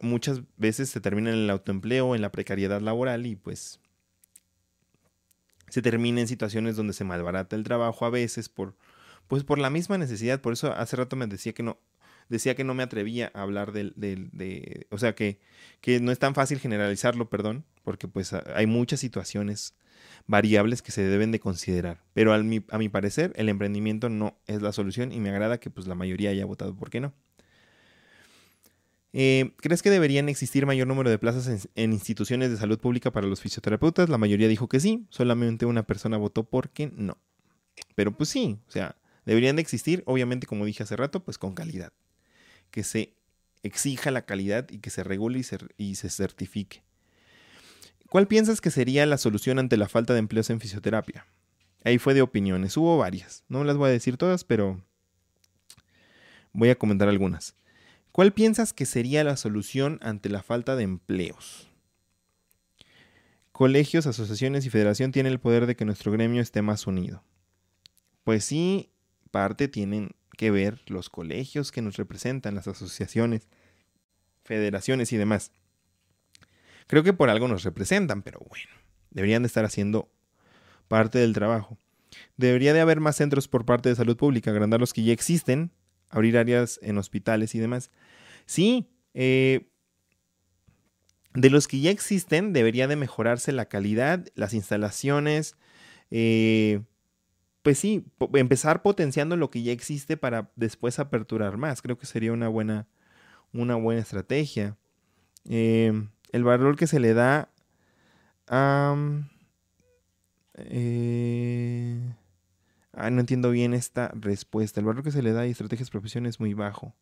muchas 0.00 0.42
veces 0.56 0.90
se 0.90 1.00
termina 1.00 1.30
en 1.30 1.36
el 1.36 1.50
autoempleo, 1.50 2.14
en 2.14 2.22
la 2.22 2.32
precariedad 2.32 2.80
laboral 2.80 3.26
y 3.26 3.36
pues 3.36 3.78
se 5.70 5.82
termina 5.82 6.20
en 6.20 6.28
situaciones 6.28 6.76
donde 6.76 6.92
se 6.92 7.04
malbarata 7.04 7.56
el 7.56 7.64
trabajo 7.64 8.04
a 8.04 8.10
veces 8.10 8.48
por, 8.48 8.76
pues 9.26 9.44
por 9.44 9.58
la 9.58 9.70
misma 9.70 9.98
necesidad. 9.98 10.40
Por 10.40 10.52
eso 10.52 10.72
hace 10.72 10.96
rato 10.96 11.16
me 11.16 11.26
decía 11.26 11.52
que 11.52 11.62
no, 11.62 11.78
decía 12.28 12.54
que 12.54 12.64
no 12.64 12.74
me 12.74 12.82
atrevía 12.82 13.30
a 13.34 13.42
hablar 13.42 13.72
del, 13.72 13.92
de, 13.96 14.86
o 14.90 14.98
sea, 14.98 15.14
que, 15.14 15.40
que 15.80 16.00
no 16.00 16.12
es 16.12 16.18
tan 16.18 16.34
fácil 16.34 16.58
generalizarlo, 16.58 17.28
perdón, 17.28 17.64
porque 17.82 18.08
pues 18.08 18.32
hay 18.32 18.66
muchas 18.66 19.00
situaciones 19.00 19.74
variables 20.26 20.80
que 20.82 20.92
se 20.92 21.02
deben 21.02 21.32
de 21.32 21.40
considerar. 21.40 22.02
Pero 22.14 22.32
a 22.32 22.38
mi, 22.38 22.64
a 22.70 22.78
mi 22.78 22.88
parecer, 22.88 23.32
el 23.36 23.48
emprendimiento 23.48 24.08
no 24.08 24.38
es 24.46 24.62
la 24.62 24.72
solución 24.72 25.12
y 25.12 25.20
me 25.20 25.30
agrada 25.30 25.58
que 25.58 25.70
pues 25.70 25.86
la 25.86 25.94
mayoría 25.94 26.30
haya 26.30 26.46
votado 26.46 26.74
por 26.74 26.90
qué 26.90 27.00
no. 27.00 27.12
Eh, 29.12 29.52
¿Crees 29.56 29.82
que 29.82 29.90
deberían 29.90 30.28
existir 30.28 30.66
mayor 30.66 30.86
número 30.86 31.10
de 31.10 31.18
plazas 31.18 31.68
en, 31.74 31.92
instituciones 31.92 32.50
de 32.50 32.56
salud 32.56 32.78
pública 32.78 33.10
para 33.10 33.26
los 33.26 33.40
fisioterapeutas? 33.40 34.08
La 34.08 34.18
mayoría 34.18 34.48
dijo 34.48 34.68
que 34.68 34.80
sí, 34.80 35.06
solamente 35.10 35.66
una 35.66 35.82
persona 35.84 36.16
votó 36.16 36.44
porque 36.44 36.92
no. 36.94 37.18
Pero 37.94 38.16
pues 38.16 38.28
sí, 38.28 38.58
o 38.68 38.70
sea, 38.70 38.96
deberían 39.26 39.56
de 39.56 39.62
existir, 39.62 40.02
obviamente 40.06 40.46
como 40.46 40.64
dije 40.64 40.82
hace 40.82 40.96
rato, 40.96 41.24
pues 41.24 41.38
con 41.38 41.54
calidad. 41.54 41.92
Que 42.70 42.84
se 42.84 43.14
exija 43.62 44.10
la 44.10 44.26
calidad 44.26 44.70
y 44.70 44.78
que 44.78 44.90
se 44.90 45.02
regule 45.02 45.40
y 45.40 45.42
se, 45.42 45.58
y 45.76 45.96
se 45.96 46.08
certifique. 46.08 46.82
¿Cuál 48.08 48.26
piensas 48.26 48.60
que 48.60 48.70
sería 48.70 49.06
la 49.06 49.18
solución 49.18 49.58
ante 49.58 49.76
la 49.76 49.88
falta 49.88 50.12
de 50.12 50.18
empleos 50.20 50.50
en 50.50 50.60
fisioterapia? 50.60 51.26
Ahí 51.84 51.98
fue 51.98 52.14
de 52.14 52.22
opiniones, 52.22 52.76
hubo 52.76 52.98
varias. 52.98 53.44
No 53.48 53.64
las 53.64 53.76
voy 53.76 53.88
a 53.88 53.92
decir 53.92 54.16
todas, 54.16 54.44
pero 54.44 54.82
voy 56.52 56.70
a 56.70 56.76
comentar 56.76 57.08
algunas. 57.08 57.54
¿Cuál 58.12 58.32
piensas 58.32 58.72
que 58.72 58.86
sería 58.86 59.22
la 59.22 59.36
solución 59.36 59.98
ante 60.02 60.28
la 60.28 60.42
falta 60.42 60.74
de 60.74 60.82
empleos? 60.82 61.68
Colegios, 63.52 64.06
asociaciones 64.06 64.66
y 64.66 64.70
federación 64.70 65.12
tienen 65.12 65.32
el 65.32 65.38
poder 65.38 65.66
de 65.66 65.76
que 65.76 65.84
nuestro 65.84 66.10
gremio 66.10 66.42
esté 66.42 66.62
más 66.62 66.86
unido. 66.86 67.22
Pues 68.24 68.44
sí, 68.44 68.90
parte 69.30 69.68
tienen 69.68 70.10
que 70.36 70.50
ver 70.50 70.80
los 70.86 71.08
colegios 71.08 71.70
que 71.70 71.82
nos 71.82 71.96
representan, 71.96 72.54
las 72.54 72.66
asociaciones, 72.66 73.48
federaciones 74.44 75.12
y 75.12 75.16
demás. 75.16 75.52
Creo 76.86 77.04
que 77.04 77.12
por 77.12 77.30
algo 77.30 77.46
nos 77.46 77.62
representan, 77.62 78.22
pero 78.22 78.40
bueno, 78.48 78.70
deberían 79.10 79.42
de 79.42 79.46
estar 79.46 79.64
haciendo 79.64 80.10
parte 80.88 81.18
del 81.18 81.34
trabajo. 81.34 81.78
Debería 82.36 82.72
de 82.72 82.80
haber 82.80 82.98
más 82.98 83.16
centros 83.16 83.46
por 83.46 83.64
parte 83.64 83.88
de 83.88 83.94
salud 83.94 84.16
pública, 84.16 84.50
agrandar 84.50 84.80
los 84.80 84.92
que 84.92 85.04
ya 85.04 85.12
existen 85.12 85.70
abrir 86.10 86.36
áreas 86.36 86.78
en 86.82 86.98
hospitales 86.98 87.54
y 87.54 87.58
demás. 87.58 87.90
Sí, 88.46 88.90
eh, 89.14 89.70
de 91.34 91.50
los 91.50 91.68
que 91.68 91.80
ya 91.80 91.90
existen, 91.90 92.52
debería 92.52 92.88
de 92.88 92.96
mejorarse 92.96 93.52
la 93.52 93.66
calidad, 93.66 94.26
las 94.34 94.52
instalaciones, 94.52 95.56
eh, 96.10 96.82
pues 97.62 97.78
sí, 97.78 98.06
empezar 98.34 98.82
potenciando 98.82 99.36
lo 99.36 99.50
que 99.50 99.62
ya 99.62 99.72
existe 99.72 100.16
para 100.16 100.50
después 100.56 100.98
aperturar 100.98 101.56
más. 101.56 101.82
Creo 101.82 101.98
que 101.98 102.06
sería 102.06 102.32
una 102.32 102.48
buena, 102.48 102.88
una 103.52 103.76
buena 103.76 104.00
estrategia. 104.00 104.76
Eh, 105.48 105.92
el 106.32 106.44
valor 106.44 106.76
que 106.76 106.86
se 106.86 107.00
le 107.00 107.14
da 107.14 107.50
a... 108.48 108.96
ah, 113.00 113.10
no 113.10 113.20
entiendo 113.20 113.50
bien 113.50 113.74
esta 113.74 114.10
respuesta. 114.14 114.80
El 114.80 114.86
valor 114.86 115.02
que 115.02 115.10
se 115.10 115.22
le 115.22 115.32
da 115.32 115.42
a 115.42 115.46
estrategias 115.46 115.90
profesión 115.90 116.26
es 116.26 116.40
muy 116.40 116.54
bajo. 116.54 116.94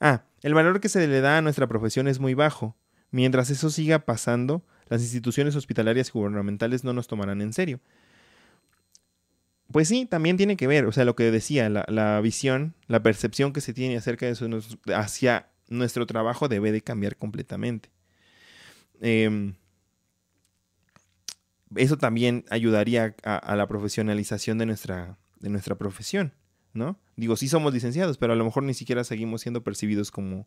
Ah, 0.00 0.24
el 0.42 0.54
valor 0.54 0.80
que 0.80 0.88
se 0.88 1.06
le 1.06 1.20
da 1.20 1.38
a 1.38 1.42
nuestra 1.42 1.66
profesión 1.66 2.08
es 2.08 2.18
muy 2.18 2.34
bajo. 2.34 2.76
Mientras 3.10 3.50
eso 3.50 3.70
siga 3.70 4.00
pasando, 4.00 4.64
las 4.88 5.02
instituciones 5.02 5.54
hospitalarias 5.54 6.08
y 6.08 6.12
gubernamentales 6.12 6.82
no 6.82 6.92
nos 6.92 7.06
tomarán 7.06 7.40
en 7.40 7.52
serio. 7.52 7.80
Pues 9.70 9.88
sí, 9.88 10.06
también 10.06 10.36
tiene 10.36 10.56
que 10.56 10.66
ver, 10.66 10.84
o 10.86 10.92
sea, 10.92 11.04
lo 11.04 11.16
que 11.16 11.30
decía, 11.30 11.68
la, 11.70 12.20
visión, 12.20 12.74
la 12.88 13.02
percepción 13.02 13.52
que 13.52 13.62
se 13.62 13.72
tiene 13.72 13.96
acerca 13.96 14.26
de 14.26 14.32
eso 14.32 14.46
hacia 14.94 15.48
nuestro 15.68 16.06
trabajo 16.06 16.48
debe 16.48 16.72
de 16.72 16.82
cambiar 16.82 17.16
completamente. 17.16 17.90
Em, 19.00 19.54
eso 21.76 21.98
también 21.98 22.44
ayudaría 22.50 23.14
a, 23.24 23.56
la 23.56 23.66
profesionalización 23.66 24.58
de 24.58 24.66
nuestra, 24.66 25.18
de 25.40 25.50
nuestra 25.50 25.76
profesión, 25.76 26.32
¿no? 26.72 26.98
Digo, 27.16 27.36
sí 27.36 27.48
somos 27.48 27.72
licenciados, 27.74 28.18
pero 28.18 28.32
a 28.32 28.36
lo 28.36 28.44
mejor 28.44 28.62
ni 28.62 28.74
siquiera 28.74 29.04
seguimos 29.04 29.42
siendo 29.42 29.62
percibidos 29.62 30.10
como, 30.10 30.46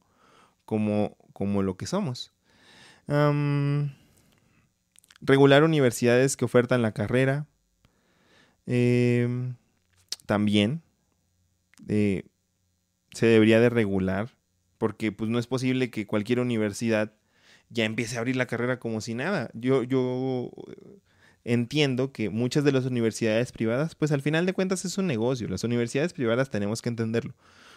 como, 0.66 1.18
como 1.34 1.64
lo 1.64 1.78
que 1.78 1.86
somos. 1.86 2.32
regular 5.22 5.64
universidades 5.64 6.38
que 6.38 6.46
ofertan 6.46 6.82
la 6.82 6.92
carrera, 6.92 7.48
Em, 8.68 9.56
también 10.26 10.82
eh, 11.88 12.24
se 13.14 13.28
debería 13.28 13.60
de 13.60 13.70
regular, 13.70 14.32
porque 14.78 15.12
pues 15.12 15.30
no 15.30 15.40
es 15.40 15.48
posible 15.48 15.92
que 15.92 16.08
cualquier 16.08 16.40
universidad 16.40 17.14
ya 17.70 17.86
empiece 17.86 18.18
a 18.18 18.20
abrir 18.20 18.36
la 18.36 18.48
carrera 18.48 18.80
como 18.80 19.02
si 19.02 19.14
nada. 19.14 19.50
Yo, 19.54 19.84
yo 19.84 20.52
entiendo 21.46 22.12
que 22.12 22.30
muchas 22.30 22.64
de 22.64 22.72
las 22.72 22.86
universidades 22.86 23.52
privadas, 23.52 23.96
pues 23.96 24.12
al 24.12 24.22
final 24.22 24.46
de 24.46 24.54
cuentas 24.54 24.84
es 24.84 24.98
un 24.98 25.08
negocio. 25.08 25.48
Las 25.48 25.64
universidades 25.64 26.12
privadas 26.12 26.50
tenemos 26.50 26.82
que 26.82 26.90
entenderlo. 26.90 27.34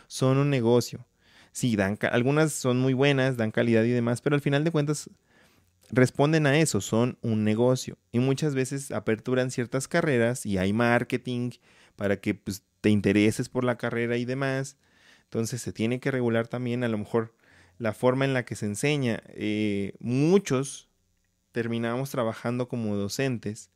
Son 0.08 0.38
un 0.38 0.50
negocio. 0.50 1.06
Sí, 1.52 1.76
dan, 1.76 1.98
algunas 2.10 2.52
son 2.52 2.80
muy 2.80 2.94
buenas, 2.94 3.36
dan 3.36 3.50
calidad 3.50 3.84
y 3.84 3.90
demás, 3.90 4.20
pero 4.20 4.34
al 4.34 4.42
final 4.42 4.64
de 4.64 4.70
cuentas 4.70 5.10
responden 5.90 6.46
a 6.46 6.58
eso, 6.58 6.80
son 6.80 7.18
un 7.22 7.44
negocio. 7.44 7.98
Y 8.10 8.18
muchas 8.18 8.54
veces 8.54 8.90
aperturan 8.90 9.50
ciertas 9.50 9.88
carreras 9.88 10.46
y 10.46 10.58
hay 10.58 10.72
marketing 10.72 11.50
para 11.96 12.20
que 12.20 12.34
pues, 12.34 12.62
te 12.80 12.90
intereses 12.90 13.48
por 13.48 13.64
la 13.64 13.76
carrera 13.76 14.16
y 14.16 14.24
demás. 14.24 14.76
Entonces 15.24 15.60
se 15.60 15.72
tiene 15.72 16.00
que 16.00 16.10
regular 16.10 16.48
también 16.48 16.84
a 16.84 16.88
lo 16.88 16.98
mejor 16.98 17.34
la 17.78 17.92
forma 17.92 18.24
en 18.24 18.34
la 18.34 18.44
que 18.44 18.56
se 18.56 18.66
enseña. 18.66 19.22
Eh, 19.28 19.94
muchos 20.00 20.87
terminamos 21.58 22.10
trabajando 22.10 22.68
como 22.68 22.94
docentes 22.94 23.72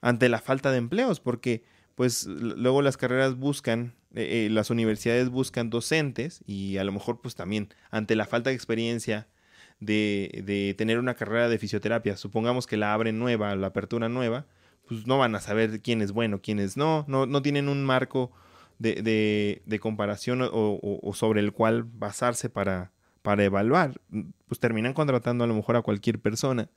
ante 0.00 0.30
la 0.30 0.38
falta 0.38 0.70
de 0.70 0.78
empleos, 0.78 1.20
porque 1.20 1.62
pues 1.94 2.24
luego 2.24 2.80
las 2.80 2.96
carreras 2.96 3.36
buscan, 3.36 3.92
eh, 4.14 4.46
eh, 4.46 4.48
las 4.50 4.70
universidades 4.70 5.28
buscan 5.28 5.68
docentes 5.68 6.42
y 6.46 6.78
a 6.78 6.84
lo 6.84 6.92
mejor 6.92 7.20
pues 7.20 7.34
también 7.34 7.68
ante 7.90 8.16
la 8.16 8.24
falta 8.24 8.48
de 8.48 8.56
experiencia 8.56 9.28
de, 9.80 10.74
tener 10.78 10.98
una 10.98 11.12
carrera 11.12 11.50
de 11.50 11.58
fisioterapia, 11.58 12.16
supongamos 12.16 12.66
que 12.66 12.78
la 12.78 12.94
abren 12.94 13.18
nueva, 13.18 13.54
la 13.54 13.66
apertura 13.66 14.08
nueva, 14.08 14.46
pues 14.88 15.06
no 15.06 15.18
van 15.18 15.34
a 15.34 15.40
saber 15.40 15.82
quién 15.82 16.00
es 16.00 16.12
bueno, 16.12 16.40
quién 16.40 16.58
es 16.58 16.78
no, 16.78 17.04
no, 17.06 17.26
no 17.26 17.42
tienen 17.42 17.68
un 17.68 17.84
marco 17.84 18.32
de, 18.78 19.60
de, 19.66 19.78
comparación 19.78 20.40
o, 20.40 21.12
sobre 21.12 21.40
el 21.40 21.52
cual 21.52 21.82
basarse 21.82 22.48
para, 22.48 22.92
para 23.20 23.44
evaluar. 23.44 24.00
Pues 24.48 24.58
terminan 24.58 24.94
contratando 24.94 25.44
a 25.44 25.46
lo 25.46 25.52
mejor 25.52 25.76
a 25.76 25.82
cualquier 25.82 26.18
persona, 26.18 26.70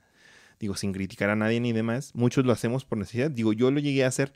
digo, 0.60 0.76
sin 0.76 0.92
criticar 0.92 1.30
a 1.30 1.36
nadie 1.36 1.60
ni 1.60 1.72
demás. 1.72 2.12
Muchos 2.14 2.44
lo 2.44 2.52
hacemos 2.52 2.84
por 2.84 2.98
necesidad. 2.98 3.30
Digo, 3.30 3.52
yo 3.52 3.70
lo 3.70 3.80
llegué 3.80 4.04
a 4.04 4.08
hacer. 4.08 4.32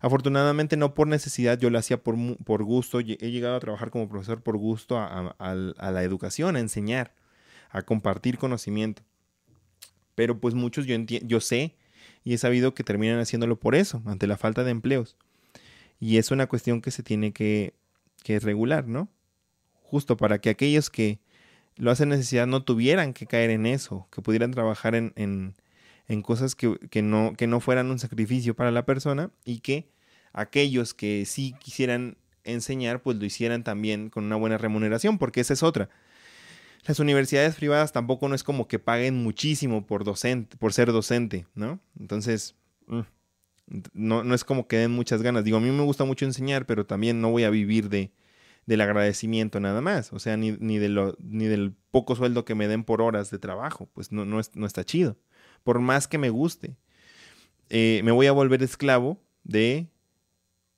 Afortunadamente 0.00 0.76
no 0.76 0.94
por 0.94 1.08
necesidad, 1.08 1.58
yo 1.58 1.70
lo 1.70 1.78
hacía 1.78 2.02
por, 2.02 2.16
por 2.44 2.62
gusto. 2.62 3.00
He 3.00 3.04
llegado 3.04 3.56
a 3.56 3.60
trabajar 3.60 3.90
como 3.90 4.08
profesor 4.08 4.42
por 4.42 4.56
gusto 4.56 4.98
a, 4.98 5.34
la 5.38 6.02
educación, 6.02 6.56
a 6.56 6.60
enseñar 6.60 7.14
a 7.70 7.82
compartir 7.82 8.38
conocimiento. 8.38 9.02
Pero 10.14 10.40
pues 10.40 10.54
muchos 10.54 10.86
yo, 10.86 10.96
yo 10.96 11.40
sé 11.40 11.76
y 12.24 12.34
he 12.34 12.38
sabido 12.38 12.74
que 12.74 12.84
terminan 12.84 13.20
haciéndolo 13.20 13.58
por 13.58 13.74
eso, 13.74 14.02
ante 14.06 14.26
la 14.26 14.36
falta 14.36 14.64
de 14.64 14.70
empleos. 14.70 15.16
Y 16.00 16.18
es 16.18 16.30
una 16.30 16.46
cuestión 16.46 16.80
que 16.80 16.90
se 16.90 17.02
tiene 17.02 17.32
que, 17.32 17.74
que 18.22 18.38
regular, 18.38 18.86
¿no? 18.86 19.08
Justo 19.82 20.16
para 20.16 20.40
que 20.40 20.50
aquellos 20.50 20.90
que 20.90 21.20
lo 21.78 21.90
hacen 21.90 22.10
necesidad 22.10 22.46
no 22.46 22.62
tuvieran 22.62 23.14
que 23.14 23.26
caer 23.26 23.50
en 23.50 23.66
eso, 23.66 24.06
que 24.12 24.22
pudieran 24.22 24.50
trabajar 24.50 24.94
en, 24.94 25.12
en, 25.16 25.54
en 26.06 26.22
cosas 26.22 26.54
que, 26.54 26.78
que, 26.90 27.02
no, 27.02 27.34
que 27.36 27.46
no 27.46 27.60
fueran 27.60 27.90
un 27.90 27.98
sacrificio 27.98 28.54
para 28.54 28.70
la 28.70 28.84
persona 28.84 29.30
y 29.44 29.60
que 29.60 29.88
aquellos 30.32 30.92
que 30.92 31.24
sí 31.24 31.54
quisieran 31.58 32.18
enseñar, 32.44 33.02
pues 33.02 33.16
lo 33.16 33.24
hicieran 33.24 33.64
también 33.64 34.10
con 34.10 34.24
una 34.24 34.36
buena 34.36 34.58
remuneración, 34.58 35.18
porque 35.18 35.40
esa 35.40 35.54
es 35.54 35.62
otra 35.62 35.88
las 36.86 36.98
universidades 37.00 37.54
privadas 37.56 37.92
tampoco 37.92 38.28
no 38.28 38.34
es 38.34 38.42
como 38.42 38.68
que 38.68 38.78
paguen 38.78 39.22
muchísimo 39.22 39.86
por 39.86 40.04
docente, 40.04 40.56
por 40.56 40.72
ser 40.72 40.92
docente, 40.92 41.46
¿no? 41.54 41.80
Entonces, 41.98 42.54
mm, 42.86 43.00
no, 43.92 44.24
no 44.24 44.34
es 44.34 44.44
como 44.44 44.66
que 44.66 44.78
den 44.78 44.92
muchas 44.92 45.22
ganas. 45.22 45.44
Digo, 45.44 45.58
a 45.58 45.60
mí 45.60 45.70
me 45.70 45.82
gusta 45.82 46.04
mucho 46.04 46.24
enseñar, 46.24 46.66
pero 46.66 46.86
también 46.86 47.20
no 47.20 47.30
voy 47.30 47.44
a 47.44 47.50
vivir 47.50 47.88
de, 47.90 48.10
del 48.68 48.82
agradecimiento 48.82 49.60
nada 49.60 49.80
más. 49.80 50.12
O 50.12 50.18
sea, 50.18 50.36
ni, 50.36 50.52
ni, 50.52 50.76
del 50.76 51.74
poco 51.90 52.14
sueldo 52.14 52.44
que 52.44 52.54
me 52.54 52.68
den 52.68 52.84
por 52.84 53.00
horas 53.00 53.30
de 53.30 53.38
trabajo. 53.38 53.88
Pues 53.94 54.12
no, 54.12 54.26
no, 54.26 54.42
no 54.54 54.66
está 54.66 54.84
chido. 54.84 55.16
Por 55.64 55.78
más 55.80 56.06
que 56.06 56.18
me 56.18 56.28
guste. 56.28 56.76
Eh, 57.70 58.02
me 58.04 58.12
voy 58.12 58.26
a 58.26 58.32
volver 58.32 58.62
esclavo 58.62 59.22
de 59.42 59.88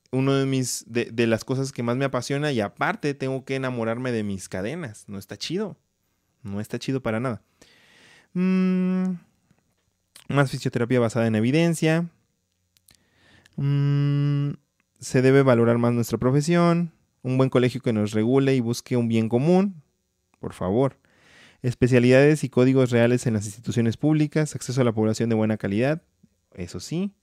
uno 0.09 0.33
de 0.33 0.45
mis 0.45 0.85
de, 0.87 1.05
de, 1.11 1.27
las 1.27 1.43
cosas 1.43 1.73
que 1.73 1.83
más 1.83 1.97
me 1.97 2.05
apasiona 2.05 2.53
y 2.53 2.61
aparte 2.61 3.13
tengo 3.13 3.43
que 3.43 3.55
enamorarme 3.55 4.13
de 4.13 4.23
mis 4.23 4.47
cadenas. 4.47 5.03
No 5.09 5.17
está 5.17 5.35
chido. 5.35 5.77
No 6.43 6.61
está 6.61 6.79
chido 6.79 7.03
para 7.03 7.19
nada. 7.19 7.43
Mm, 8.31 9.15
más 10.29 10.49
fisioterapia 10.49 11.01
basada 11.01 11.27
en 11.27 11.35
evidencia. 11.35 12.09
Mm, 13.57 14.51
se 15.01 15.21
debe 15.21 15.43
valorar 15.43 15.77
más 15.77 15.91
nuestra 15.91 16.17
profesión. 16.17 16.93
Un 17.23 17.37
buen 17.37 17.49
colegio 17.49 17.81
que 17.81 17.93
nos 17.93 18.11
regule 18.11 18.55
y 18.55 18.59
busque 18.59 18.97
un 18.97 19.07
bien 19.07 19.29
común. 19.29 19.81
Por 20.39 20.53
favor. 20.53 20.99
Especialidades 21.61 22.43
y 22.43 22.49
códigos 22.49 22.89
reales 22.89 23.27
en 23.27 23.33
las 23.33 23.45
instituciones 23.45 23.97
públicas. 23.97 24.55
Acceso 24.55 24.81
a 24.81 24.83
la 24.83 24.93
población 24.93 25.29
de 25.29 25.35
buena 25.35 25.57
calidad. 25.57 26.01
Eso 26.55 26.79
sí. 26.79 27.13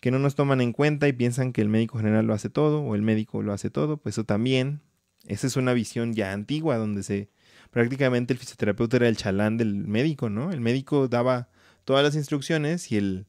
Que 0.00 0.10
no 0.10 0.18
nos 0.18 0.34
toman 0.34 0.60
en 0.60 0.72
cuenta 0.72 1.08
y 1.08 1.12
piensan 1.12 1.52
que 1.52 1.62
el 1.62 1.68
médico 1.68 1.98
general 1.98 2.26
lo 2.26 2.34
hace 2.34 2.50
todo 2.50 2.82
o 2.82 2.94
el 2.94 3.02
médico 3.02 3.42
lo 3.42 3.52
hace 3.52 3.70
todo. 3.70 3.96
Pues 3.96 4.14
eso 4.14 4.24
también. 4.24 4.80
Esa 5.26 5.46
es 5.48 5.56
una 5.56 5.72
visión 5.72 6.14
ya 6.14 6.32
antigua 6.32 6.76
donde 6.76 7.02
se 7.02 7.30
prácticamente 7.70 8.32
el 8.32 8.38
fisioterapeuta 8.38 8.96
era 8.96 9.08
el 9.08 9.16
chalán 9.16 9.56
del 9.56 9.74
médico, 9.74 10.30
¿no? 10.30 10.52
El 10.52 10.60
médico 10.60 11.08
daba 11.08 11.48
todas 11.84 12.04
las 12.04 12.14
instrucciones 12.14 12.90
y 12.92 12.96
el, 12.96 13.26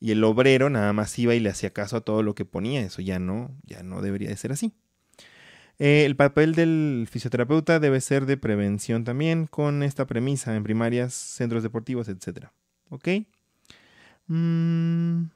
y 0.00 0.12
el 0.12 0.22
obrero 0.24 0.70
nada 0.70 0.92
más 0.92 1.18
iba 1.18 1.34
y 1.34 1.40
le 1.40 1.50
hacía 1.50 1.70
caso 1.70 1.96
a 1.96 2.00
todo 2.00 2.22
lo 2.22 2.34
que 2.34 2.44
ponía. 2.44 2.80
Eso 2.80 3.02
ya 3.02 3.18
no, 3.18 3.54
ya 3.64 3.82
no 3.82 4.02
debería 4.02 4.28
de 4.28 4.36
ser 4.36 4.52
así. 4.52 4.72
Eh, 5.78 6.04
el 6.06 6.16
papel 6.16 6.54
del 6.54 7.06
fisioterapeuta 7.10 7.78
debe 7.80 8.00
ser 8.00 8.26
de 8.26 8.36
prevención 8.36 9.04
también 9.04 9.46
con 9.46 9.82
esta 9.82 10.06
premisa 10.06 10.56
en 10.56 10.62
primarias, 10.64 11.12
centros 11.14 11.62
deportivos, 11.62 12.08
etc. 12.08 12.48
¿Ok? 12.88 13.08
Mm. 14.28 15.26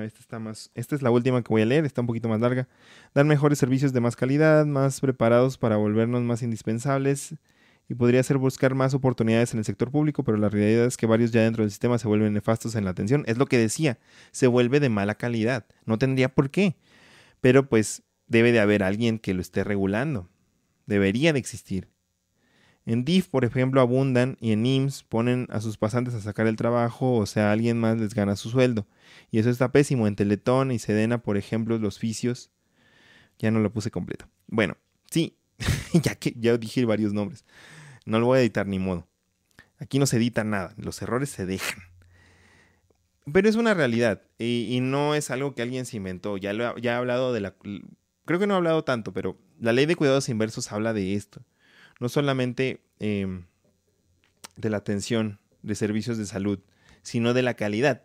esta 0.00 0.20
está 0.20 0.38
más. 0.38 0.70
Esta 0.74 0.94
es 0.94 1.02
la 1.02 1.10
última 1.10 1.42
que 1.42 1.48
voy 1.48 1.62
a 1.62 1.66
leer, 1.66 1.84
está 1.84 2.00
un 2.00 2.06
poquito 2.06 2.28
más 2.28 2.40
larga. 2.40 2.68
Dar 3.14 3.24
mejores 3.26 3.58
servicios 3.58 3.92
de 3.92 4.00
más 4.00 4.16
calidad, 4.16 4.64
más 4.66 5.00
preparados 5.00 5.58
para 5.58 5.76
volvernos 5.76 6.22
más 6.22 6.42
indispensables. 6.42 7.34
Y 7.92 7.94
podría 7.94 8.22
ser 8.22 8.38
buscar 8.38 8.74
más 8.74 8.94
oportunidades 8.94 9.52
en 9.52 9.58
el 9.58 9.66
sector 9.66 9.90
público, 9.90 10.24
pero 10.24 10.38
la 10.38 10.48
realidad 10.48 10.86
es 10.86 10.96
que 10.96 11.04
varios 11.04 11.30
ya 11.30 11.42
dentro 11.42 11.62
del 11.62 11.70
sistema 11.70 11.98
se 11.98 12.08
vuelven 12.08 12.32
nefastos 12.32 12.74
en 12.74 12.86
la 12.86 12.90
atención. 12.90 13.22
Es 13.26 13.36
lo 13.36 13.44
que 13.44 13.58
decía, 13.58 13.98
se 14.30 14.46
vuelve 14.46 14.80
de 14.80 14.88
mala 14.88 15.16
calidad. 15.16 15.66
No 15.84 15.98
tendría 15.98 16.34
por 16.34 16.50
qué. 16.50 16.74
Pero 17.42 17.68
pues 17.68 18.02
debe 18.28 18.50
de 18.50 18.60
haber 18.60 18.82
alguien 18.82 19.18
que 19.18 19.34
lo 19.34 19.42
esté 19.42 19.62
regulando. 19.62 20.30
Debería 20.86 21.34
de 21.34 21.38
existir. 21.38 21.90
En 22.86 23.04
DIF, 23.04 23.28
por 23.28 23.44
ejemplo, 23.44 23.82
abundan 23.82 24.38
y 24.40 24.52
en 24.52 24.64
IMSS 24.64 25.02
ponen 25.02 25.46
a 25.50 25.60
sus 25.60 25.76
pasantes 25.76 26.14
a 26.14 26.22
sacar 26.22 26.46
el 26.46 26.56
trabajo, 26.56 27.16
o 27.16 27.26
sea, 27.26 27.52
alguien 27.52 27.78
más 27.78 28.00
les 28.00 28.14
gana 28.14 28.36
su 28.36 28.48
sueldo. 28.48 28.86
Y 29.30 29.38
eso 29.38 29.50
está 29.50 29.70
pésimo. 29.70 30.06
En 30.06 30.16
Teletón 30.16 30.72
y 30.72 30.78
Sedena, 30.78 31.18
por 31.22 31.36
ejemplo, 31.36 31.76
los 31.76 31.98
oficios. 31.98 32.50
Ya 33.38 33.50
no 33.50 33.60
lo 33.60 33.70
puse 33.70 33.90
completo. 33.90 34.30
Bueno, 34.46 34.78
sí, 35.10 35.36
ya 35.92 36.14
que 36.14 36.32
ya 36.38 36.56
dije 36.56 36.86
varios 36.86 37.12
nombres. 37.12 37.44
No 38.06 38.20
lo 38.20 38.26
voy 38.26 38.38
a 38.38 38.40
editar 38.42 38.66
ni 38.66 38.78
modo. 38.78 39.06
Aquí 39.78 39.98
no 39.98 40.06
se 40.06 40.16
edita 40.16 40.44
nada, 40.44 40.74
los 40.76 41.02
errores 41.02 41.30
se 41.30 41.46
dejan. 41.46 41.80
Pero 43.32 43.48
es 43.48 43.56
una 43.56 43.74
realidad 43.74 44.22
y, 44.38 44.80
no 44.80 45.14
es 45.14 45.30
algo 45.30 45.54
que 45.54 45.62
alguien 45.62 45.86
se 45.86 45.96
inventó. 45.96 46.36
Ya, 46.36 46.52
lo, 46.52 46.76
he 46.76 46.90
hablado 46.90 47.32
de 47.32 47.40
la... 47.40 47.54
Creo 48.24 48.38
que 48.40 48.46
no 48.46 48.54
he 48.54 48.56
hablado 48.56 48.84
tanto, 48.84 49.12
pero 49.12 49.38
la 49.60 49.72
ley 49.72 49.86
de 49.86 49.96
cuidados 49.96 50.28
inversos 50.28 50.72
habla 50.72 50.92
de 50.92 51.14
esto. 51.14 51.42
No 52.00 52.08
solamente 52.08 52.84
em, 52.98 53.44
de 54.56 54.70
la 54.70 54.78
atención 54.78 55.40
de 55.62 55.74
servicios 55.76 56.18
de 56.18 56.26
salud, 56.26 56.58
sino 57.02 57.34
de 57.34 57.42
la 57.42 57.54
calidad. 57.54 58.02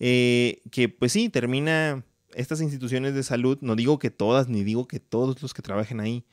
Eh, 0.00 0.62
que 0.70 0.88
pues 0.88 1.12
sí, 1.12 1.28
termina 1.28 2.04
estas 2.34 2.60
instituciones 2.60 3.14
de 3.14 3.22
salud, 3.22 3.58
no 3.60 3.76
digo 3.76 3.98
que 3.98 4.10
todas, 4.10 4.48
ni 4.48 4.64
digo 4.64 4.86
que 4.86 5.00
todos 5.00 5.40
los 5.40 5.54
que 5.54 5.62
trabajen 5.62 6.00
ahí, 6.00 6.24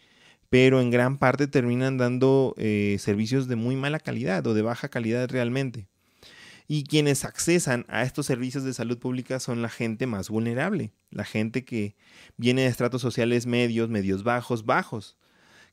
pero 0.51 0.81
en 0.81 0.91
gran 0.91 1.17
parte 1.17 1.47
terminan 1.47 1.97
dando 1.97 2.53
eh, 2.57 2.97
servicios 2.99 3.47
de 3.47 3.55
muy 3.55 3.77
mala 3.77 4.01
calidad 4.01 4.45
o 4.45 4.53
de 4.53 4.61
baja 4.61 4.89
calidad 4.89 5.29
realmente. 5.29 5.87
Y 6.67 6.83
quienes 6.83 7.23
accesan 7.23 7.85
a 7.87 8.03
estos 8.03 8.25
servicios 8.25 8.65
de 8.65 8.73
salud 8.73 8.99
pública 8.99 9.39
son 9.39 9.61
la 9.61 9.69
gente 9.69 10.07
más 10.07 10.27
vulnerable, 10.27 10.91
la 11.09 11.23
gente 11.23 11.63
que 11.63 11.95
viene 12.35 12.63
de 12.63 12.67
estratos 12.67 13.01
sociales 13.01 13.45
medios, 13.45 13.87
medios 13.89 14.23
bajos, 14.23 14.65
bajos, 14.65 15.15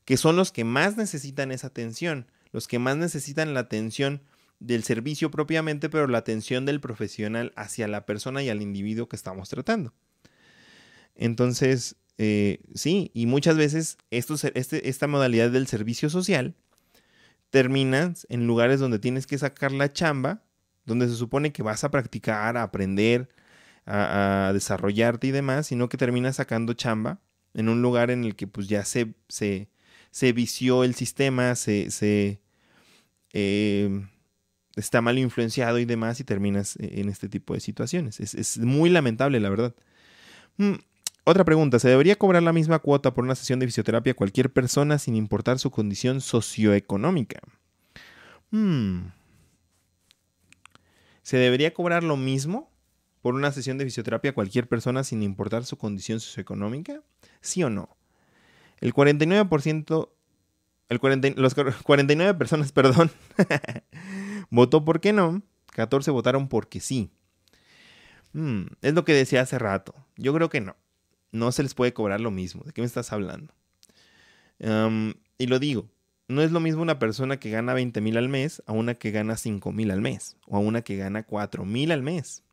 que 0.05 0.15
son 0.15 0.37
los 0.37 0.53
que 0.53 0.63
más 0.63 0.95
necesitan 0.95 1.51
esa 1.51 1.67
atención, 1.67 2.31
los 2.53 2.69
que 2.69 2.79
más 2.79 2.95
necesitan 2.95 3.53
la 3.53 3.59
atención 3.59 4.23
del 4.59 4.85
servicio 4.85 5.29
propiamente, 5.29 5.89
pero 5.89 6.07
la 6.07 6.19
atención 6.19 6.65
del 6.65 6.79
profesional 6.79 7.51
hacia 7.57 7.89
la 7.89 8.05
persona 8.05 8.43
y 8.43 8.49
al 8.49 8.61
individuo 8.61 9.09
que 9.09 9.17
estamos 9.17 9.49
tratando. 9.49 9.93
Entonces, 11.15 11.97
eh, 12.21 12.59
sí, 12.75 13.11
y 13.13 13.27
muchas 13.27 13.55
veces 13.55 13.97
este, 14.11 14.89
esta 14.89 15.07
modalidad 15.07 15.51
del 15.51 15.67
servicio 15.67 16.09
social 16.09 16.53
termina 17.49 18.13
en 18.27 18.45
lugares 18.45 18.81
donde 18.81 18.99
tienes 18.99 19.25
que 19.25 19.37
sacar 19.37 19.71
la 19.71 19.93
chamba, 19.93 20.43
donde 20.85 21.07
se 21.07 21.15
supone 21.15 21.53
que 21.53 21.63
vas 21.63 21.85
a 21.85 21.91
practicar, 21.91 22.57
a 22.57 22.63
aprender, 22.63 23.29
a, 23.85 24.51
desarrollarte 24.53 25.27
y 25.27 25.31
demás, 25.31 25.67
sino 25.67 25.87
que 25.87 25.95
terminas 25.95 26.35
sacando 26.35 26.73
chamba 26.73 27.21
en 27.53 27.69
un 27.69 27.81
lugar 27.81 28.11
en 28.11 28.25
el 28.25 28.35
que 28.35 28.47
pues 28.47 28.67
ya 28.67 28.83
se, 28.83 29.13
se, 29.29 30.33
vició 30.33 30.83
el 30.83 30.95
sistema, 30.95 31.55
se, 31.55 31.89
se 31.89 32.41
eh, 33.31 34.05
está 34.75 34.99
mal 34.99 35.17
influenciado 35.17 35.79
y 35.79 35.85
demás 35.85 36.19
y 36.19 36.25
terminas 36.25 36.75
en 36.81 37.07
este 37.07 37.29
tipo 37.29 37.53
de 37.53 37.61
situaciones. 37.61 38.19
Es, 38.19 38.35
es 38.35 38.57
muy 38.57 38.89
lamentable, 38.89 39.39
la 39.39 39.49
verdad. 39.49 39.73
Otra 41.25 41.43
pregunta, 41.43 41.79
¿se 41.79 41.89
debería 41.89 42.15
cobrar 42.17 42.41
la 42.43 42.53
misma 42.53 42.79
cuota 42.79 43.13
por 43.13 43.23
una 43.23 43.35
sesión 43.35 43.59
de 43.59 43.67
fisioterapia 43.67 44.13
a 44.13 44.15
cualquier 44.15 44.51
persona 44.51 44.97
sin 44.97 45.15
importar 45.15 45.59
su 45.59 45.69
condición 45.69 46.21
socioeconómica? 46.21 47.41
Hmm. 48.51 49.09
¿Se 51.21 51.37
debería 51.37 51.73
cobrar 51.73 52.03
lo 52.03 52.17
mismo 52.17 52.71
por 53.21 53.35
una 53.35 53.51
sesión 53.51 53.77
de 53.77 53.85
fisioterapia 53.85 54.31
a 54.31 54.33
cualquier 54.33 54.67
persona 54.67 55.03
sin 55.03 55.21
importar 55.21 55.65
su 55.65 55.77
condición 55.77 56.19
socioeconómica? 56.19 57.03
¿Sí 57.41 57.63
o 57.63 57.69
no? 57.69 57.95
El 58.79 58.93
49%, 58.93 60.09
el 60.87 60.99
40, 60.99 61.29
los 61.35 61.53
49 61.53 62.33
personas, 62.35 62.71
perdón, 62.71 63.11
votó 64.49 64.85
por 64.85 65.01
qué 65.01 65.13
no, 65.13 65.43
14 65.73 66.09
votaron 66.11 66.47
porque 66.47 66.79
sí. 66.79 67.11
Hmm, 68.31 68.67
es 68.81 68.93
lo 68.93 69.05
que 69.05 69.13
decía 69.13 69.41
hace 69.41 69.59
rato. 69.59 69.93
Yo 70.15 70.33
creo 70.33 70.49
que 70.49 70.61
no 70.61 70.75
no 71.31 71.51
se 71.51 71.63
les 71.63 71.73
puede 71.73 71.93
cobrar 71.93 72.21
lo 72.21 72.31
mismo. 72.31 72.63
¿De 72.63 72.73
qué 72.73 72.81
me 72.81 72.87
estás 72.87 73.11
hablando? 73.11 73.53
y 75.37 75.47
lo 75.47 75.57
digo, 75.57 75.89
no 76.29 76.43
es 76.43 76.51
lo 76.51 76.59
mismo 76.59 76.81
una 76.81 76.99
persona 76.99 77.39
que 77.39 77.49
gana 77.49 77.73
20 77.73 78.01
mil 78.01 78.15
al 78.15 78.29
mes 78.29 78.61
a 78.67 78.71
una 78.71 78.93
que 78.93 79.11
gana 79.11 79.35
5 79.35 79.71
mil 79.71 79.89
al 79.89 79.99
mes, 79.99 80.37
o 80.45 80.55
a 80.55 80.59
una 80.59 80.83
que 80.83 80.95
gana 80.95 81.23
4 81.23 81.65
mil 81.65 81.91
al 81.91 82.03
mes, 82.03 82.43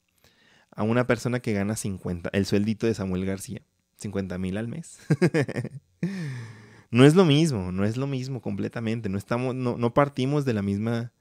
a 0.70 0.82
una 0.82 1.06
persona 1.06 1.40
que 1.40 1.52
gana 1.52 1.76
50, 1.76 2.30
el 2.32 2.46
sueldito 2.46 2.86
de 2.86 2.94
Samuel 2.94 3.26
García, 3.26 3.60
50 3.98 4.38
mil 4.38 4.56
al 4.56 4.66
mes. 4.66 4.98
no 6.90 7.04
es 7.04 7.14
lo 7.14 7.26
mismo, 7.26 7.70
no 7.70 7.84
es 7.84 7.98
lo 7.98 8.06
mismo 8.06 8.40
completamente, 8.40 9.10
no, 9.10 9.18
estamos, 9.18 9.54
no, 9.54 9.94
partimos 9.94 10.46
de 10.46 10.54
la 10.54 10.62
misma, 10.62 11.12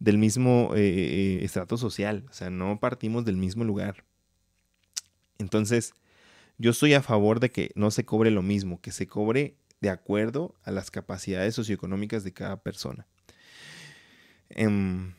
del 0.00 0.18
mismo 0.18 0.72
eh, 0.74 0.80
eh, 0.80 1.44
estrato 1.44 1.76
social, 1.76 2.26
o 2.28 2.32
sea, 2.32 2.50
no 2.50 2.80
partimos 2.80 3.24
del 3.24 3.36
mismo 3.36 3.62
lugar. 3.62 4.04
Entonces, 5.38 5.94
yo 6.62 6.70
estoy 6.70 6.94
a 6.94 7.02
favor 7.02 7.40
de 7.40 7.50
que 7.50 7.72
no 7.74 7.90
se 7.90 8.04
cobre 8.04 8.30
lo 8.30 8.40
mismo, 8.40 8.80
que 8.80 8.92
se 8.92 9.08
cobre 9.08 9.56
de 9.80 9.90
acuerdo 9.90 10.54
a 10.62 10.70
las 10.70 10.92
capacidades 10.92 11.56
socioeconómicas 11.56 12.22
de 12.22 12.32
cada 12.32 12.62
persona. 12.62 13.08
Em, 14.48 15.12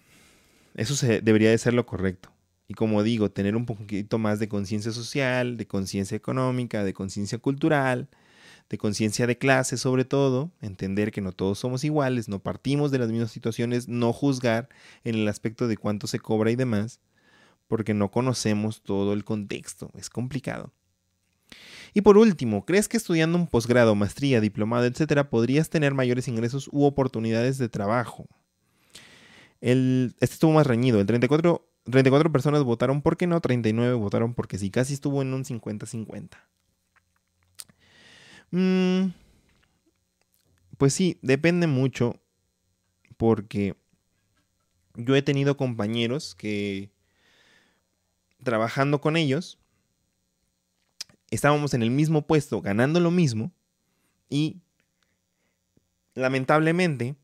eso 0.76 0.96
se, 0.96 1.20
debería 1.20 1.50
de 1.50 1.58
ser 1.58 1.74
lo 1.74 1.86
correcto. 1.86 2.32
Y 2.70 2.76
como 2.76 3.04
digo, 3.04 3.30
tener 3.30 3.58
un 3.58 3.66
poquito 3.66 4.18
más 4.20 4.40
de 4.40 4.48
conciencia 4.48 4.94
social, 4.94 5.58
de 5.58 5.68
conciencia 5.68 6.16
económica, 6.16 6.86
de 6.86 6.94
conciencia 6.94 7.38
cultural, 7.40 8.08
de 8.70 8.78
conciencia 8.78 9.28
de 9.28 9.38
clase 9.38 9.76
sobre 9.76 10.06
todo, 10.06 10.50
entender 10.62 11.12
que 11.12 11.20
no 11.20 11.34
todos 11.34 11.60
somos 11.60 11.84
iguales, 11.84 12.30
no 12.30 12.40
partimos 12.40 12.90
de 12.90 13.00
las 13.00 13.10
mismas 13.10 13.32
situaciones, 13.32 13.90
no 13.90 14.14
juzgar 14.14 14.70
en 15.04 15.16
el 15.16 15.28
aspecto 15.28 15.68
de 15.68 15.76
cuánto 15.76 16.08
se 16.08 16.20
cobra 16.20 16.52
y 16.52 16.56
demás, 16.56 17.02
porque 17.68 17.94
no 17.94 18.12
conocemos 18.12 18.82
todo 18.82 19.12
el 19.12 19.26
contexto, 19.26 19.92
es 19.96 20.10
complicado. 20.10 20.72
Y 21.94 22.02
por 22.02 22.18
último, 22.18 22.66
¿crees 22.66 22.88
que 22.88 22.98
estudiando 22.98 23.38
un 23.38 23.48
posgrado, 23.48 23.94
maestría, 23.94 24.42
diplomado, 24.42 24.86
etcétera, 24.86 25.30
podrías 25.30 25.70
tener 25.70 25.94
mayores 25.94 26.28
ingresos 26.28 26.68
u 26.72 26.86
oportunidades 26.86 27.58
de 27.58 27.70
trabajo? 27.70 28.26
Este 29.62 30.14
estuvo 30.20 30.52
más 30.52 30.68
reñido. 30.68 31.00
El 31.00 31.06
34, 31.06 31.66
34 31.86 32.32
personas 32.32 32.64
votaron 32.64 33.02
por 33.02 33.16
qué 33.16 33.28
no, 33.28 33.40
39 33.40 33.94
votaron 33.94 34.34
porque 34.34 34.58
sí. 34.58 34.72
Casi 34.72 34.94
estuvo 34.94 35.22
en 35.22 35.34
un 35.34 35.46
50-50. 35.46 36.30
Mm, 38.52 39.14
pues 40.78 40.94
sí, 40.94 41.18
depende 41.22 41.68
mucho 41.68 42.20
porque 43.18 43.76
yo 44.96 45.16
he 45.16 45.22
tenido 45.22 45.56
compañeros 45.58 46.36
que 46.36 46.92
trabajando 48.44 49.00
con 49.00 49.16
ellos 49.16 49.60
estábamos 51.34 51.74
en 51.74 51.84
el 51.84 51.92
mismo 51.92 52.28
puesto 52.28 52.62
ganando 52.62 53.00
lo 53.00 53.12
mismo 53.12 53.52
y 54.30 54.62
lamentablemente 56.16 57.16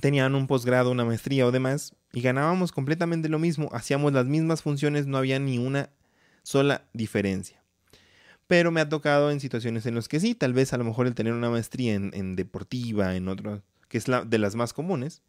tenían 0.00 0.34
un 0.34 0.46
posgrado, 0.46 0.90
una 0.90 1.04
maestría 1.04 1.46
o 1.46 1.52
demás 1.52 1.94
y 2.12 2.20
ganábamos 2.20 2.72
completamente 2.72 3.28
lo 3.28 3.38
mismo, 3.38 3.68
hacíamos 3.72 4.12
las 4.12 4.26
mismas 4.26 4.62
funciones, 4.62 5.06
no 5.06 5.16
había 5.16 5.38
ni 5.38 5.58
una 5.58 5.90
sola 6.42 6.84
diferencia. 6.92 7.62
Pero 8.46 8.70
me 8.70 8.80
ha 8.80 8.88
tocado 8.88 9.30
en 9.30 9.40
situaciones 9.40 9.86
en 9.86 9.94
las 9.94 10.08
que 10.08 10.20
sí, 10.20 10.34
tal 10.34 10.52
vez 10.52 10.72
a 10.72 10.76
lo 10.76 10.84
mejor 10.84 11.06
el 11.06 11.14
tener 11.14 11.32
una 11.32 11.48
maestría 11.48 11.94
en, 11.94 12.36
deportiva, 12.36 13.16
en 13.16 13.28
otro, 13.28 13.62
que 13.88 13.96
es 13.96 14.08
la 14.08 14.24
de 14.24 14.38
las 14.38 14.54
más 14.54 14.72
comunes, 14.72 15.22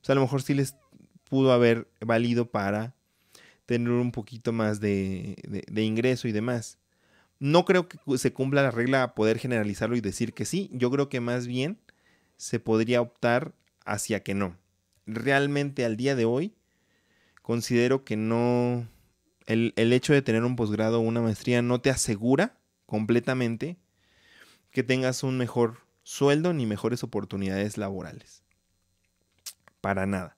pues 0.00 0.10
a 0.10 0.14
lo 0.14 0.20
mejor 0.20 0.42
sí 0.42 0.54
les 0.54 0.76
pudo 1.28 1.52
haber 1.52 1.88
valido 2.00 2.50
para 2.50 2.94
tener 3.66 3.90
un 3.90 4.12
poquito 4.12 4.52
más 4.52 4.80
de, 4.80 5.36
ingreso 5.74 6.28
y 6.28 6.32
demás. 6.32 6.77
No 7.40 7.64
creo 7.64 7.88
que 7.88 7.98
se 8.18 8.32
cumpla 8.32 8.62
la 8.62 8.70
regla 8.70 9.02
a 9.02 9.14
poder 9.14 9.38
generalizarlo 9.38 9.96
y 9.96 10.00
decir 10.00 10.34
que 10.34 10.44
sí. 10.44 10.70
Yo 10.72 10.90
creo 10.90 11.08
que 11.08 11.20
más 11.20 11.46
bien 11.46 11.78
se 12.36 12.60
podría 12.60 13.00
optar 13.00 13.54
hacia 13.84 14.22
que 14.22 14.34
no. 14.34 14.56
Realmente 15.06 15.84
al 15.84 15.96
día 15.96 16.14
de 16.16 16.24
hoy 16.24 16.54
considero 17.42 18.04
que 18.04 18.16
no... 18.16 18.88
El, 19.46 19.72
el 19.76 19.92
hecho 19.94 20.12
de 20.12 20.20
tener 20.20 20.44
un 20.44 20.56
posgrado 20.56 20.98
o 20.98 21.02
una 21.02 21.22
maestría 21.22 21.62
no 21.62 21.80
te 21.80 21.88
asegura 21.88 22.58
completamente 22.84 23.78
que 24.70 24.82
tengas 24.82 25.22
un 25.22 25.38
mejor 25.38 25.78
sueldo 26.02 26.52
ni 26.52 26.66
mejores 26.66 27.02
oportunidades 27.02 27.78
laborales. 27.78 28.42
Para 29.80 30.06
nada. 30.06 30.37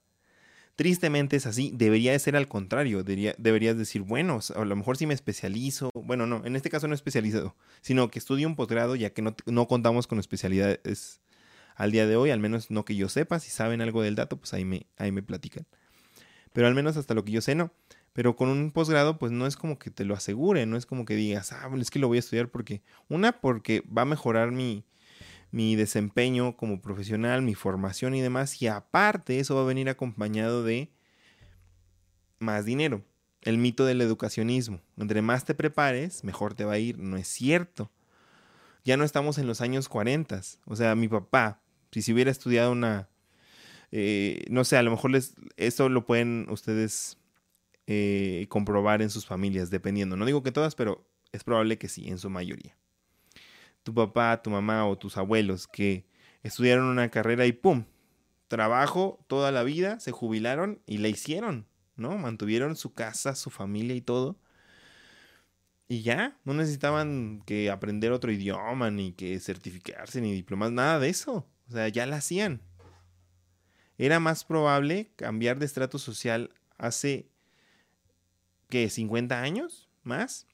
Tristemente 0.81 1.35
es 1.35 1.45
así, 1.45 1.71
debería 1.75 2.11
de 2.11 2.17
ser 2.17 2.35
al 2.35 2.47
contrario, 2.47 3.03
deberías 3.03 3.77
decir, 3.77 4.01
bueno, 4.01 4.39
a 4.55 4.65
lo 4.65 4.75
mejor 4.75 4.97
si 4.97 5.05
me 5.05 5.13
especializo, 5.13 5.91
bueno, 5.93 6.25
no, 6.25 6.43
en 6.43 6.55
este 6.55 6.71
caso 6.71 6.87
no 6.87 6.95
especializado, 6.95 7.55
sino 7.81 8.09
que 8.09 8.17
estudio 8.17 8.47
un 8.47 8.55
posgrado 8.55 8.95
ya 8.95 9.11
que 9.11 9.21
no, 9.21 9.67
contamos 9.67 10.07
con 10.07 10.17
especialidades 10.17 11.21
al 11.75 11.91
día 11.91 12.07
de 12.07 12.15
hoy, 12.15 12.31
al 12.31 12.39
menos 12.39 12.71
no 12.71 12.83
que 12.83 12.95
yo 12.95 13.09
sepa, 13.09 13.39
si 13.39 13.51
saben 13.51 13.79
algo 13.79 14.01
del 14.01 14.15
dato, 14.15 14.37
pues 14.37 14.55
ahí 14.55 14.65
me, 14.65 14.87
ahí 14.97 15.11
me 15.11 15.21
platican. 15.21 15.67
Pero 16.51 16.65
al 16.65 16.73
menos 16.73 16.97
hasta 16.97 17.13
lo 17.13 17.23
que 17.23 17.33
yo 17.33 17.41
sé, 17.41 17.53
no. 17.53 17.71
Pero 18.13 18.35
con 18.35 18.49
un 18.49 18.71
posgrado, 18.71 19.19
pues 19.19 19.31
no 19.31 19.45
es 19.45 19.57
como 19.57 19.77
que 19.77 19.91
te 19.91 20.03
lo 20.03 20.15
asegure, 20.15 20.65
no 20.65 20.77
es 20.77 20.87
como 20.87 21.05
que 21.05 21.15
digas, 21.15 21.51
ah, 21.51 21.69
es 21.79 21.91
que 21.91 21.99
lo 21.99 22.07
voy 22.07 22.17
a 22.17 22.21
estudiar 22.21 22.49
porque, 22.49 22.81
una, 23.07 23.39
porque 23.39 23.83
va 23.95 24.01
a 24.01 24.05
mejorar 24.05 24.49
mi, 24.49 24.83
mi 25.51 25.75
desempeño 25.75 26.55
como 26.55 26.81
profesional, 26.81 27.41
mi 27.41 27.55
formación 27.55 28.15
y 28.15 28.21
demás. 28.21 28.61
Y 28.61 28.67
aparte 28.67 29.39
eso 29.39 29.55
va 29.55 29.61
a 29.61 29.65
venir 29.65 29.89
acompañado 29.89 30.63
de 30.63 30.91
más 32.39 32.65
dinero. 32.65 33.03
El 33.41 33.57
mito 33.57 33.85
del 33.85 34.01
educacionismo. 34.01 34.81
Entre 34.97 35.21
más 35.21 35.45
te 35.45 35.53
prepares, 35.53 36.23
mejor 36.23 36.53
te 36.53 36.63
va 36.63 36.73
a 36.73 36.79
ir. 36.79 36.97
No 36.97 37.17
es 37.17 37.27
cierto. 37.27 37.91
Ya 38.83 38.97
no 38.97 39.03
estamos 39.03 39.37
en 39.37 39.47
los 39.47 39.61
años 39.61 39.89
40. 39.89 40.41
O 40.65 40.75
sea, 40.75 40.95
mi 40.95 41.07
papá, 41.07 41.61
si 41.91 42.01
se 42.01 42.13
hubiera 42.13 42.31
estudiado 42.31 42.71
una... 42.71 43.09
Eh, 43.91 44.45
no 44.49 44.63
sé, 44.63 44.77
a 44.77 44.83
lo 44.83 44.91
mejor 44.91 45.11
les, 45.11 45.35
eso 45.57 45.89
lo 45.89 46.05
pueden 46.05 46.47
ustedes 46.49 47.17
eh, 47.87 48.45
comprobar 48.47 49.01
en 49.01 49.09
sus 49.09 49.25
familias, 49.25 49.69
dependiendo. 49.69 50.15
No 50.15 50.25
digo 50.25 50.43
que 50.43 50.53
todas, 50.53 50.75
pero 50.75 51.05
es 51.33 51.43
probable 51.43 51.77
que 51.77 51.89
sí, 51.89 52.07
en 52.07 52.19
su 52.19 52.29
mayoría. 52.29 52.77
Tu 53.83 53.93
papá, 53.93 54.41
tu 54.41 54.49
mamá 54.49 54.87
o 54.87 54.97
tus 54.97 55.17
abuelos 55.17 55.67
que 55.67 56.05
estudiaron 56.43 56.85
una 56.85 57.09
carrera 57.09 57.45
y 57.45 57.51
¡pum! 57.51 57.85
Trabajo 58.47 59.23
toda 59.27 59.51
la 59.51 59.63
vida, 59.63 59.99
se 59.99 60.11
jubilaron 60.11 60.81
y 60.85 60.97
la 60.97 61.07
hicieron, 61.07 61.67
¿no? 61.95 62.17
Mantuvieron 62.17 62.75
su 62.75 62.93
casa, 62.93 63.35
su 63.35 63.49
familia 63.49 63.95
y 63.95 64.01
todo. 64.01 64.37
Y 65.87 66.03
ya, 66.03 66.37
no 66.45 66.53
necesitaban 66.53 67.43
que 67.45 67.69
aprender 67.69 68.11
otro 68.11 68.31
idioma, 68.31 68.91
ni 68.91 69.13
que 69.13 69.39
certificarse, 69.39 70.21
ni 70.21 70.31
diplomas, 70.33 70.71
nada 70.71 70.99
de 70.99 71.09
eso. 71.09 71.45
O 71.67 71.71
sea, 71.71 71.87
ya 71.89 72.05
la 72.05 72.17
hacían. 72.17 72.61
Era 73.97 74.19
más 74.19 74.45
probable 74.45 75.11
cambiar 75.15 75.59
de 75.59 75.65
estrato 75.65 75.99
social 75.99 76.53
hace, 76.77 77.29
¿qué? 78.69 78.87
¿50 78.87 79.33
años? 79.33 79.89
¿Más? 80.03 80.47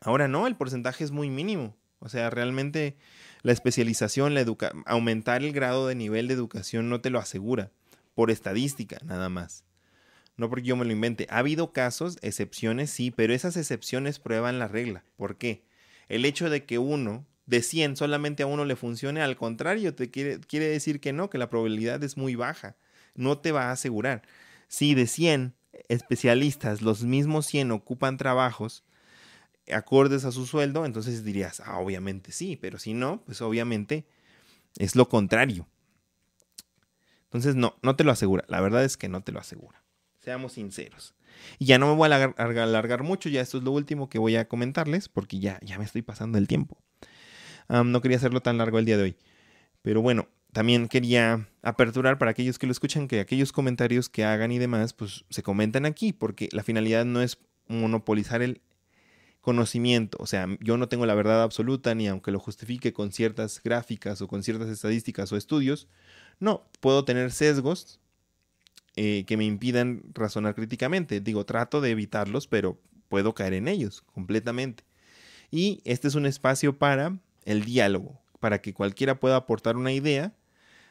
Ahora 0.00 0.28
no, 0.28 0.46
el 0.46 0.56
porcentaje 0.56 1.04
es 1.04 1.10
muy 1.10 1.30
mínimo. 1.30 1.76
O 2.02 2.08
sea, 2.08 2.30
realmente 2.30 2.96
la 3.42 3.52
especialización, 3.52 4.34
la 4.34 4.44
aumentar 4.86 5.42
el 5.42 5.52
grado 5.52 5.86
de 5.86 5.94
nivel 5.94 6.28
de 6.28 6.34
educación 6.34 6.88
no 6.88 7.00
te 7.00 7.10
lo 7.10 7.18
asegura, 7.18 7.70
por 8.14 8.30
estadística 8.30 8.98
nada 9.04 9.28
más. 9.28 9.64
No 10.36 10.48
porque 10.48 10.66
yo 10.66 10.76
me 10.76 10.84
lo 10.84 10.92
invente. 10.92 11.26
Ha 11.30 11.38
habido 11.38 11.72
casos, 11.72 12.18
excepciones, 12.22 12.90
sí, 12.90 13.10
pero 13.10 13.34
esas 13.34 13.56
excepciones 13.56 14.18
prueban 14.18 14.58
la 14.58 14.66
regla. 14.66 15.04
¿Por 15.16 15.36
qué? 15.36 15.64
El 16.08 16.24
hecho 16.24 16.50
de 16.50 16.64
que 16.64 16.78
uno 16.78 17.24
de 17.46 17.62
100 17.62 17.96
solamente 17.96 18.42
a 18.42 18.46
uno 18.46 18.64
le 18.64 18.76
funcione, 18.76 19.20
al 19.20 19.36
contrario, 19.36 19.94
te 19.94 20.10
quiere, 20.10 20.40
quiere 20.40 20.66
decir 20.66 21.00
que 21.00 21.12
no, 21.12 21.30
que 21.30 21.38
la 21.38 21.50
probabilidad 21.50 22.02
es 22.02 22.16
muy 22.16 22.34
baja. 22.34 22.76
No 23.14 23.38
te 23.38 23.52
va 23.52 23.66
a 23.66 23.72
asegurar. 23.72 24.22
Si 24.68 24.94
de 24.94 25.06
100 25.06 25.54
especialistas, 25.88 26.82
los 26.82 27.04
mismos 27.04 27.46
100 27.46 27.70
ocupan 27.70 28.16
trabajos, 28.16 28.84
acordes 29.70 30.24
a 30.24 30.32
su 30.32 30.46
sueldo, 30.46 30.84
entonces 30.84 31.24
dirías, 31.24 31.60
ah, 31.60 31.78
obviamente 31.78 32.32
sí, 32.32 32.56
pero 32.56 32.78
si 32.78 32.94
no, 32.94 33.22
pues 33.24 33.40
obviamente 33.42 34.06
es 34.78 34.96
lo 34.96 35.08
contrario. 35.08 35.68
Entonces 37.24 37.54
no, 37.54 37.76
no 37.82 37.96
te 37.96 38.04
lo 38.04 38.12
asegura, 38.12 38.44
la 38.48 38.60
verdad 38.60 38.84
es 38.84 38.96
que 38.96 39.08
no 39.08 39.22
te 39.22 39.32
lo 39.32 39.40
asegura. 39.40 39.82
Seamos 40.18 40.52
sinceros. 40.52 41.14
Y 41.58 41.66
ya 41.66 41.78
no 41.78 41.88
me 41.88 41.94
voy 41.94 42.10
a 42.10 42.34
alargar, 42.36 43.02
mucho, 43.02 43.28
ya 43.28 43.40
esto 43.40 43.58
es 43.58 43.64
lo 43.64 43.72
último 43.72 44.08
que 44.08 44.18
voy 44.18 44.36
a 44.36 44.48
comentarles, 44.48 45.08
porque 45.08 45.40
ya, 45.40 45.58
ya 45.62 45.78
me 45.78 45.84
estoy 45.84 46.02
pasando 46.02 46.38
el 46.38 46.46
tiempo. 46.46 46.78
no 47.68 48.00
quería 48.00 48.18
hacerlo 48.18 48.40
tan 48.40 48.58
largo 48.58 48.78
el 48.78 48.84
día 48.84 48.96
de 48.96 49.02
hoy. 49.02 49.16
Pero 49.80 50.02
bueno, 50.02 50.28
también 50.52 50.86
quería 50.88 51.48
aperturar 51.62 52.18
para 52.18 52.30
aquellos 52.30 52.58
que 52.58 52.66
lo 52.66 52.72
escuchan 52.72 53.08
que 53.08 53.20
aquellos 53.20 53.52
comentarios 53.52 54.08
que 54.08 54.24
hagan 54.24 54.52
y 54.52 54.58
demás, 54.58 54.92
pues 54.92 55.24
se 55.30 55.42
comentan 55.42 55.86
aquí, 55.86 56.12
porque 56.12 56.48
la 56.52 56.62
finalidad 56.62 57.04
no 57.04 57.22
es 57.22 57.38
monopolizar 57.66 58.42
el 58.42 58.60
conocimiento. 59.42 60.16
O 60.20 60.26
sea, 60.26 60.46
yo 60.60 60.78
no 60.78 60.88
tengo 60.88 61.04
la 61.04 61.14
verdad 61.14 61.42
absoluta, 61.42 61.94
ni 61.94 62.08
aunque 62.08 62.30
lo 62.30 62.38
justifique 62.38 62.94
con 62.94 63.12
ciertas 63.12 63.60
gráficas 63.62 64.22
o 64.22 64.28
con 64.28 64.42
ciertas 64.42 64.68
estadísticas 64.68 65.30
o 65.32 65.36
estudios. 65.36 65.88
No, 66.40 66.64
puedo 66.80 67.04
tener 67.04 67.30
sesgos 67.32 68.00
eh, 68.96 69.24
que 69.26 69.36
me 69.36 69.44
impidan 69.44 70.02
razonar 70.14 70.54
críticamente. 70.54 71.20
Digo, 71.20 71.44
trato 71.44 71.80
de 71.80 71.90
evitarlos, 71.90 72.46
pero 72.46 72.80
puedo 73.08 73.34
caer 73.34 73.52
en 73.54 73.68
ellos 73.68 74.02
completamente. 74.02 74.84
Y 75.50 75.82
este 75.84 76.08
es 76.08 76.14
un 76.14 76.24
espacio 76.24 76.78
para 76.78 77.18
el 77.44 77.64
diálogo, 77.64 78.22
para 78.40 78.62
que 78.62 78.72
cualquiera 78.72 79.20
pueda 79.20 79.36
aportar 79.36 79.76
una 79.76 79.92
idea, 79.92 80.32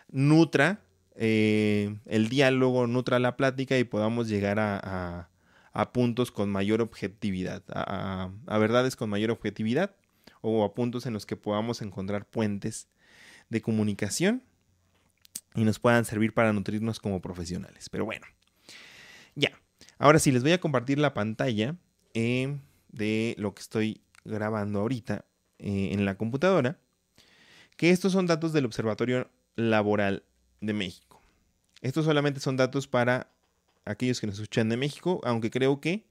nutra 0.10 0.84
eh, 1.16 1.98
el 2.06 2.30
diálogo, 2.30 2.88
nutra 2.88 3.20
la 3.20 3.36
plática 3.38 3.78
y 3.78 3.84
podamos 3.84 4.28
llegar 4.28 4.60
a 4.60 4.80
a 4.84 5.31
puntos 5.92 6.32
con 6.32 6.50
mayor 6.50 6.82
objetividad, 6.82 7.64
a, 7.70 8.30
verdades 8.58 8.96
con 8.96 9.10
mayor 9.10 9.32
objetividad 9.32 9.96
o 10.42 10.64
a 10.64 10.74
puntos 10.74 11.06
en 11.06 11.14
los 11.14 11.26
que 11.26 11.38
podamos 11.38 11.82
encontrar 11.82 12.26
puentes 12.26 12.88
de 13.50 13.62
comunicación 13.62 14.44
y 15.56 15.64
nos 15.64 15.80
puedan 15.80 16.06
servir 16.06 16.34
para 16.34 16.54
nutrirnos 16.54 17.00
como 17.00 17.22
profesionales. 17.22 17.90
Pero 17.90 18.06
bueno, 18.06 18.26
ya. 19.36 19.52
Ahora 19.98 20.20
sí, 20.20 20.32
les 20.32 20.44
voy 20.44 20.52
a 20.52 20.60
compartir 20.60 20.98
la 20.98 21.14
pantalla 21.14 21.76
eh, 22.14 22.58
de 22.90 23.36
lo 23.38 23.54
que 23.54 23.62
estoy 23.62 24.02
grabando 24.26 24.80
ahorita 24.80 25.26
eh, 25.60 25.90
en 25.92 26.06
la 26.06 26.16
computadora, 26.16 26.80
que 27.78 27.92
estos 27.92 28.12
son 28.12 28.28
datos 28.28 28.54
del 28.54 28.66
Observatorio 28.66 29.30
Laboral 29.56 30.24
de 30.60 30.74
México. 30.74 31.22
Estos 31.82 32.06
solamente 32.06 32.40
son 32.40 32.58
datos 32.58 32.88
para 32.88 33.32
aquellos 33.86 34.20
que 34.20 34.28
nos 34.28 34.36
escuchan 34.36 34.70
de 34.70 34.78
México, 34.78 35.22
aunque 35.24 35.52
creo 35.52 35.80
que 35.80 36.06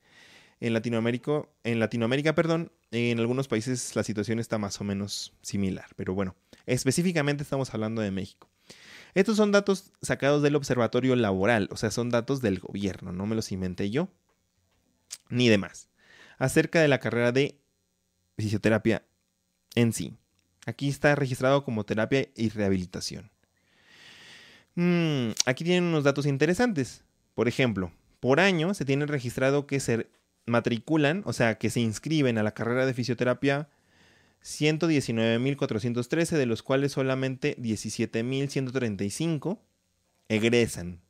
en 0.60 0.74
Latinoamérica, 0.74 1.44
en 1.64 1.80
Latinoamérica, 1.80 2.34
perdón, 2.34 2.72
en 2.90 3.18
algunos 3.18 3.48
países 3.48 3.96
la 3.96 4.02
situación 4.02 4.38
está 4.38 4.58
más 4.58 4.80
o 4.80 4.84
menos 4.84 5.32
similar, 5.42 5.86
pero 5.96 6.14
bueno, 6.14 6.36
específicamente 6.66 7.42
estamos 7.42 7.72
hablando 7.72 8.02
de 8.02 8.10
México. 8.10 8.48
Estos 9.14 9.36
son 9.36 9.52
datos 9.52 9.92
sacados 10.02 10.42
del 10.42 10.56
Observatorio 10.56 11.16
Laboral, 11.16 11.68
o 11.72 11.76
sea, 11.76 11.90
son 11.90 12.10
datos 12.10 12.40
del 12.42 12.60
gobierno, 12.60 13.12
no 13.12 13.26
me 13.26 13.34
los 13.34 13.50
inventé 13.52 13.90
yo, 13.90 14.08
ni 15.28 15.48
demás, 15.48 15.88
acerca 16.38 16.80
de 16.80 16.88
la 16.88 17.00
carrera 17.00 17.32
de 17.32 17.60
fisioterapia 18.38 19.04
en 19.74 19.92
sí. 19.92 20.16
Aquí 20.66 20.88
está 20.88 21.14
registrado 21.14 21.64
como 21.64 21.84
terapia 21.84 22.28
y 22.36 22.50
rehabilitación. 22.50 23.30
Mm, 24.74 25.30
aquí 25.46 25.64
tienen 25.64 25.84
unos 25.84 26.04
datos 26.04 26.26
interesantes. 26.26 27.02
Por 27.40 27.48
ejemplo, 27.48 27.90
por 28.20 28.38
año 28.38 28.74
se 28.74 28.84
tiene 28.84 29.06
registrado 29.06 29.66
que 29.66 29.80
se 29.80 30.10
matriculan, 30.44 31.22
o 31.24 31.32
sea, 31.32 31.56
que 31.56 31.70
se 31.70 31.80
inscriben 31.80 32.36
a 32.36 32.42
la 32.42 32.52
carrera 32.52 32.84
de 32.84 32.92
fisioterapia 32.92 33.70
119.413, 34.44 36.36
de 36.36 36.44
los 36.44 36.62
cuales 36.62 36.92
solamente 36.92 37.56
17.135 37.56 39.58
egresan 40.28 41.00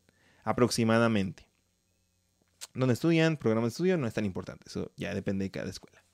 aproximadamente. 0.44 1.48
Donde 2.74 2.94
estudian, 2.94 3.36
programa 3.36 3.66
de 3.66 3.70
estudio, 3.70 3.98
no 3.98 4.06
es 4.06 4.14
tan 4.14 4.24
importante, 4.24 4.66
eso 4.68 4.92
ya 4.96 5.12
depende 5.12 5.46
de 5.46 5.50
cada 5.50 5.68
escuela. 5.68 6.04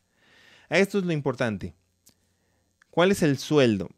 Esto 0.70 0.98
es 0.98 1.04
lo 1.04 1.12
importante. 1.12 1.74
¿Cuál 2.88 3.12
es 3.12 3.22
el 3.22 3.36
sueldo? 3.36 3.90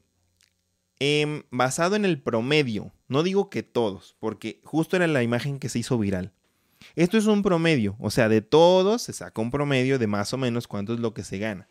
Em, 1.00 1.44
basado 1.50 1.94
en 1.94 2.04
el 2.04 2.20
promedio, 2.20 2.92
no 3.06 3.22
digo 3.22 3.50
que 3.50 3.62
todos, 3.62 4.16
porque 4.18 4.61
justo 4.64 4.96
era 4.96 5.06
la 5.06 5.22
imagen 5.22 5.61
que 5.61 5.68
se 5.68 5.78
hizo 5.78 5.96
viral. 5.96 6.32
Esto 6.96 7.18
es 7.18 7.26
un 7.26 7.42
promedio, 7.42 7.94
o 8.00 8.11
sea, 8.11 8.28
de 8.28 8.40
todos 8.40 9.02
se 9.02 9.12
saca 9.12 9.40
un 9.40 9.52
promedio 9.52 9.98
de 9.98 10.08
más 10.08 10.32
o 10.32 10.38
menos 10.38 10.66
cuánto 10.66 10.94
es 10.94 11.00
lo 11.00 11.14
que 11.14 11.22
se 11.22 11.38
gana. 11.38 11.68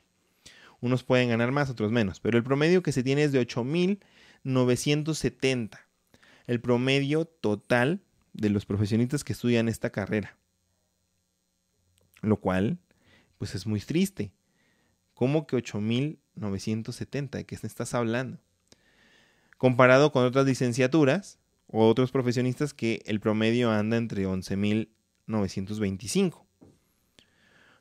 Unos 0.80 1.04
pueden 1.04 1.28
ganar 1.30 1.52
más, 1.52 1.70
otros 1.70 1.92
menos, 1.92 2.22
pero 2.22 2.38
el 2.38 2.44
promedio 2.44 2.84
que 2.84 2.92
se 2.92 3.02
tiene 3.04 3.24
es 3.24 3.32
de 3.32 3.42
8.970. 3.46 5.80
El 6.46 6.62
promedio 6.62 7.26
total 7.26 8.02
de 8.34 8.50
los 8.50 8.66
profesionistas 8.66 9.24
que 9.24 9.34
estudian 9.34 9.68
esta 9.68 9.90
carrera. 9.90 10.38
Lo 12.22 12.38
cual, 12.38 12.78
pues 13.38 13.56
es 13.56 13.68
muy 13.68 13.82
triste. 13.82 14.32
¿Cómo 15.14 15.46
que 15.48 15.58
8.970? 15.58 17.32
¿De 17.32 17.46
qué 17.46 17.56
estás 17.56 17.94
hablando? 17.94 18.40
Comparado 19.58 20.12
con 20.12 20.26
otras 20.26 20.46
licenciaturas 20.46 21.40
o 21.68 21.88
otros 21.88 22.12
profesionistas 22.12 22.74
que 22.74 23.02
el 23.06 23.20
promedio 23.20 23.70
anda 23.72 23.98
entre 23.98 24.28
11.925. 24.28 26.44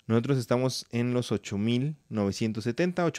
Nosotros 0.06 0.38
estamos 0.38 0.86
en 0.90 1.12
los 1.14 1.32
8.970, 1.32 3.12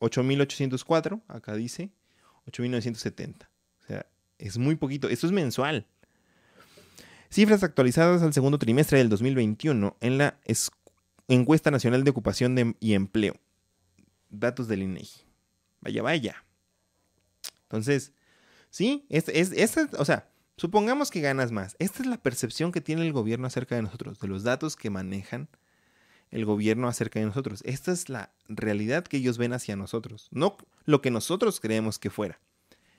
8.804, 0.00 1.22
acá 1.28 1.54
dice, 1.54 1.90
8.970. 2.46 3.44
O 3.44 3.48
sea, 3.86 4.06
es 4.38 4.58
muy 4.58 4.74
poquito. 4.76 5.08
Esto 5.08 5.26
es 5.26 5.32
mensual. 5.32 5.86
Cifras 7.30 7.62
actualizadas 7.62 8.22
al 8.22 8.32
segundo 8.32 8.58
trimestre 8.58 8.98
del 8.98 9.10
2021 9.10 9.96
en 10.00 10.18
la 10.18 10.38
Encuesta 11.28 11.70
Nacional 11.70 12.04
de 12.04 12.10
Ocupación 12.10 12.76
y 12.80 12.94
Empleo. 12.94 13.34
Datos 14.30 14.68
del 14.68 14.82
INEGI. 14.82 15.22
Vaya, 15.80 16.02
vaya. 16.02 16.44
Entonces, 17.68 18.12
sí, 18.70 19.06
es, 19.10 19.28
es, 19.28 19.76
o 19.98 20.04
sea, 20.04 20.30
supongamos 20.56 21.10
que 21.10 21.20
ganas 21.20 21.52
más. 21.52 21.76
Esta 21.78 22.02
es 22.02 22.08
la 22.08 22.22
percepción 22.22 22.72
que 22.72 22.80
tiene 22.80 23.02
el 23.02 23.12
gobierno 23.12 23.46
acerca 23.46 23.76
de 23.76 23.82
nosotros, 23.82 24.18
de 24.20 24.28
los 24.28 24.42
datos 24.42 24.74
que 24.74 24.90
manejan 24.90 25.48
el 26.30 26.44
gobierno 26.44 26.88
acerca 26.88 27.20
de 27.20 27.26
nosotros. 27.26 27.62
Esta 27.64 27.92
es 27.92 28.08
la 28.08 28.32
realidad 28.48 29.04
que 29.04 29.18
ellos 29.18 29.38
ven 29.38 29.52
hacia 29.52 29.76
nosotros, 29.76 30.28
no 30.30 30.56
lo 30.84 31.02
que 31.02 31.10
nosotros 31.10 31.60
creemos 31.60 31.98
que 31.98 32.10
fuera. 32.10 32.40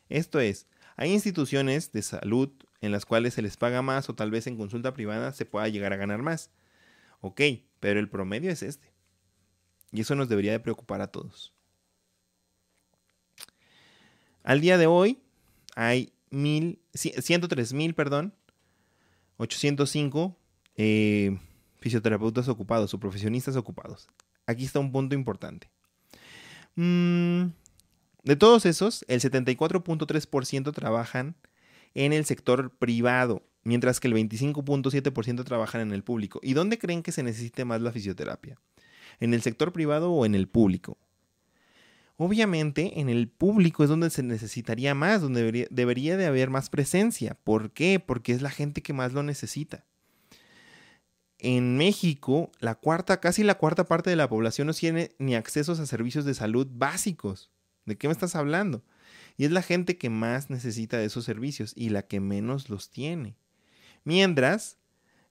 Esto 0.08 0.40
es, 0.40 0.68
hay 0.96 1.14
instituciones 1.14 1.92
de 1.92 2.02
salud 2.02 2.50
en 2.82 2.92
las 2.92 3.06
cuales 3.06 3.34
se 3.34 3.42
les 3.42 3.58
paga 3.58 3.82
más 3.82 4.10
o 4.10 4.16
tal 4.16 4.32
vez 4.32 4.48
en 4.48 4.58
consulta 4.58 4.94
privada 4.94 5.32
se 5.34 5.46
pueda 5.46 5.68
llegar 5.68 5.94
a 5.94 5.98
ganar 5.98 6.22
más. 6.22 6.52
Ok, 7.22 7.42
pero 7.80 8.00
el 8.00 8.10
promedio 8.10 8.52
es 8.52 8.64
este. 8.64 8.94
Y 9.92 10.02
eso 10.02 10.16
nos 10.16 10.30
debería 10.30 10.52
de 10.52 10.60
preocupar 10.60 11.02
a 11.02 11.08
todos. 11.08 11.54
Al 14.50 14.62
día 14.62 14.80
de 14.80 14.88
hoy 14.88 15.20
hay 15.76 16.12
mil, 16.32 16.82
103 16.96 17.72
mil, 17.74 17.94
perdón, 17.94 18.34
805 19.38 20.36
eh, 20.76 21.38
fisioterapeutas 21.78 22.48
ocupados 22.48 22.92
o 22.96 23.00
profesionistas 23.00 23.56
ocupados. 23.56 24.08
Aquí 24.48 24.66
está 24.66 24.80
un 24.80 24.92
punto 24.92 25.14
importante. 25.14 25.70
Mm, 26.74 27.50
de 28.24 28.36
todos 28.38 28.66
esos, 28.66 29.06
el 29.08 29.22
74.3% 29.22 30.74
trabajan 30.74 31.36
en 31.94 32.12
el 32.12 32.26
sector 32.26 32.76
privado, 32.76 33.44
mientras 33.62 34.00
que 34.00 34.08
el 34.08 34.16
25.7% 34.16 35.44
trabajan 35.44 35.82
en 35.82 35.92
el 35.92 36.04
público. 36.04 36.40
¿Y 36.42 36.54
dónde 36.54 36.80
creen 36.80 37.04
que 37.04 37.12
se 37.12 37.22
necesite 37.22 37.66
más 37.66 37.82
la 37.82 37.92
fisioterapia? 37.92 38.58
¿En 39.20 39.36
el 39.36 39.44
sector 39.44 39.72
privado 39.72 40.12
o 40.12 40.26
en 40.26 40.34
el 40.34 40.48
público? 40.48 40.98
Obviamente 42.22 43.00
en 43.00 43.08
el 43.08 43.30
público 43.30 43.82
es 43.82 43.90
donde 43.90 44.10
se 44.10 44.24
necesitaría 44.24 44.94
más, 44.94 45.22
donde 45.22 45.70
debería, 45.72 46.18
de 46.18 46.26
haber 46.26 46.50
más 46.50 46.70
presencia. 46.70 47.38
¿Por 47.46 47.72
qué? 47.72 48.02
Porque 48.02 48.34
es 48.34 48.42
la 48.42 48.50
gente 48.50 48.82
que 48.82 48.92
más 48.92 49.14
lo 49.14 49.24
necesita. 49.24 49.86
En 51.38 51.78
México, 51.78 52.52
la 52.60 52.76
cuarta, 52.76 53.22
casi 53.22 53.44
la 53.44 53.56
cuarta 53.56 53.86
parte 53.86 54.10
de 54.10 54.18
la 54.18 54.28
población 54.28 54.68
no 54.68 54.74
tiene 54.74 55.16
ni 55.18 55.34
accesos 55.34 55.80
a 55.80 55.86
servicios 55.86 56.26
de 56.26 56.34
salud 56.34 56.68
básicos. 56.70 57.52
¿De 57.86 57.98
qué 57.98 58.10
me 58.10 58.12
estás 58.12 58.36
hablando? 58.36 58.84
Y 59.38 59.46
es 59.46 59.52
la 59.52 59.62
gente 59.62 59.98
que 59.98 60.10
más 60.10 60.50
necesita 60.50 60.98
de 60.98 61.06
esos 61.06 61.24
servicios 61.24 61.72
y 61.74 61.88
la 61.88 62.02
que 62.02 62.20
menos 62.20 62.70
los 62.70 62.90
tiene. 62.90 63.38
Mientras 64.04 64.78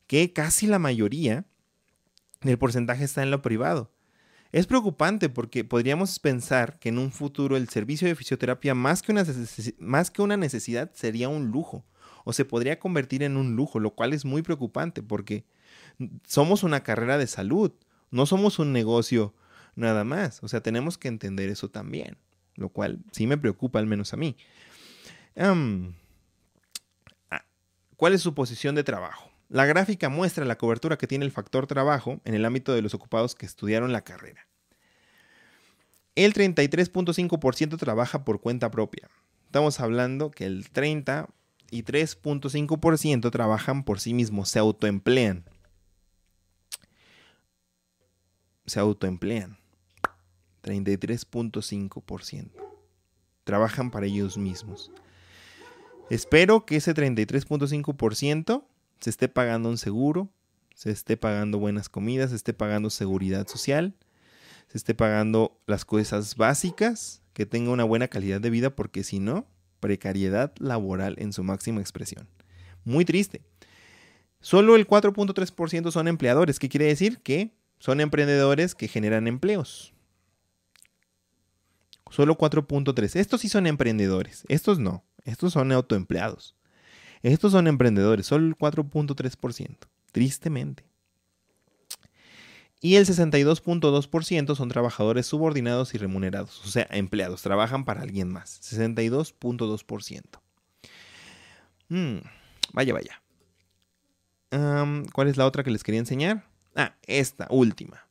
que 0.07 0.33
casi 0.33 0.67
la 0.67 0.79
mayoría 0.79 1.45
del 2.41 2.57
porcentaje 2.57 3.05
está 3.05 3.23
en 3.23 3.31
lo 3.31 3.43
privado. 3.43 3.93
Es 4.51 4.67
preocupante 4.67 5.29
porque 5.29 5.63
podríamos 5.65 6.19
pensar 6.19 6.79
que 6.79 6.89
en 6.89 6.99
un 6.99 7.13
futuro 7.13 7.57
el 7.57 7.69
servicio 7.69 8.09
de 8.09 8.15
fisioterapia 8.15 8.75
más 8.75 9.03
que, 9.03 9.13
una 9.13 9.25
más 9.79 10.11
que 10.11 10.23
una 10.23 10.37
necesidad 10.37 10.91
sería 10.95 11.29
un 11.29 11.49
lujo 11.49 11.85
o 12.25 12.33
se 12.33 12.45
podría 12.45 12.79
convertir 12.79 13.23
en 13.23 13.37
un 13.37 13.57
lujo, 13.57 13.79
lo 13.79 13.91
cual 13.91 14.13
es 14.13 14.25
muy 14.25 14.43
preocupante 14.43 15.03
porque 15.03 15.45
somos 16.27 16.63
una 16.63 16.83
carrera 16.83 17.19
de 17.19 17.27
salud, 17.27 17.73
no 18.11 18.27
somos 18.27 18.59
un 18.59 18.73
negocio 18.73 19.35
nada 19.77 20.05
más. 20.05 20.43
O 20.43 20.49
sea, 20.49 20.63
tenemos 20.63 20.99
que 20.99 21.09
entender 21.09 21.51
eso 21.51 21.71
también, 21.71 22.17
lo 22.55 22.71
cual 22.71 23.01
sí 23.13 23.27
me 23.27 23.39
preocupa 23.39 23.79
al 23.79 23.87
menos 23.87 24.13
a 24.13 24.17
mí. 24.17 24.37
Ah, 25.37 25.55
¿Cuál 27.97 28.15
es 28.15 28.23
su 28.23 28.35
posición 28.35 28.75
de 28.75 28.85
trabajo? 28.85 29.28
La 29.49 29.65
gráfica 29.65 30.11
muestra 30.11 30.45
la 30.45 30.59
cobertura 30.59 30.99
que 30.99 31.07
tiene 31.07 31.25
el 31.25 31.31
factor 31.31 31.67
trabajo 31.67 32.21
en 32.25 32.35
el 32.35 32.45
ámbito 32.45 32.75
de 32.75 32.83
los 32.83 32.93
ocupados 32.93 33.35
que 33.35 33.47
estudiaron 33.47 33.93
la 33.93 34.03
carrera. 34.03 34.47
El 36.15 36.35
33.5% 36.35 37.79
trabaja 37.79 38.25
por 38.25 38.41
cuenta 38.41 38.71
propia. 38.71 39.09
Estamos 39.47 39.81
hablando 39.81 40.31
que 40.31 40.45
el 40.45 40.69
30 40.69 41.31
y 41.71 41.85
3.5% 41.85 43.31
trabajan 43.31 43.85
por 43.85 44.01
sí 44.01 44.13
mismos, 44.13 44.51
se 44.51 44.59
autoemplean. 44.59 45.45
Se 48.67 48.81
autoemplean. 48.81 49.57
33.5%. 50.63 52.51
Trabajan 53.45 53.91
para 53.91 54.05
ellos 54.05 54.37
mismos. 54.37 54.91
Espero 56.11 56.67
que 56.67 56.77
ese 56.77 56.95
33.5% 56.95 58.68
se 59.01 59.11
esté 59.11 59.29
pagando 59.29 59.69
un 59.69 59.79
seguro, 59.79 60.31
se 60.75 60.91
esté 60.91 61.17
pagando 61.17 61.59
buenas 61.59 61.89
comidas, 61.89 62.31
se 62.31 62.37
esté 62.37 62.53
pagando 62.53 62.91
seguridad 62.91 63.47
social, 63.47 63.95
se 64.69 64.79
esté 64.79 64.95
pagando 64.95 65.61
las 65.67 65.85
cosas 65.85 66.37
básicas, 66.37 67.23
que 67.33 67.47
tenga 67.47 67.71
una 67.71 67.85
buena 67.85 68.09
calidad 68.09 68.41
de 68.41 68.51
vida, 68.51 68.75
porque 68.75 69.05
si 69.05 69.21
no, 69.21 69.47
precariedad 69.81 70.53
laboral 70.59 71.15
en 71.19 71.33
su 71.33 71.45
máxima 71.45 71.81
expresión. 71.81 72.29
Muy 72.85 73.05
triste. 73.05 73.43
Solo 74.41 74.77
el 74.77 74.87
4.3% 74.87 75.91
son 75.91 76.09
empleadores, 76.09 76.59
¿qué 76.59 76.69
quiere 76.69 76.87
decir? 76.87 77.19
Que 77.19 77.55
son 77.79 78.01
emprendedores 78.01 78.75
que 78.75 78.89
generan 78.89 79.27
empleos. 79.29 79.95
Solo 82.11 82.37
4.3. 82.37 83.17
Estos 83.17 83.41
sí 83.41 83.49
son 83.49 83.67
emprendedores, 83.67 84.45
estos 84.49 84.79
no, 84.79 85.05
estos 85.25 85.53
son 85.53 85.73
autoempleados. 85.73 86.58
Estos 87.23 87.53
son 87.53 87.67
emprendedores, 87.67 88.27
solo 88.27 88.47
el 88.47 88.57
4.3%, 88.57 89.77
tristemente. 90.13 90.85
Y 92.81 92.95
el 92.95 93.07
62.2% 93.07 94.55
son 94.55 94.69
trabajadores 94.69 95.27
subordinados 95.27 95.95
y 95.95 95.99
remunerados, 95.99 96.65
o 96.65 96.69
sea, 96.69 96.87
empleados, 96.91 97.43
trabajan 97.43 97.85
para 97.85 98.03
alguien 98.03 98.29
más. 98.33 98.61
62.2%. 98.63 100.41
Mm, 101.89 102.19
vaya, 102.73 102.93
vaya. 102.93 103.23
¿Cuál 105.13 105.29
es 105.29 105.37
la 105.37 105.47
otra 105.47 105.65
que 105.65 105.71
les 105.71 105.83
quería 105.83 106.01
enseñar? 106.01 106.45
Ah, 106.75 106.95
esta 107.07 107.49
última. 107.51 108.07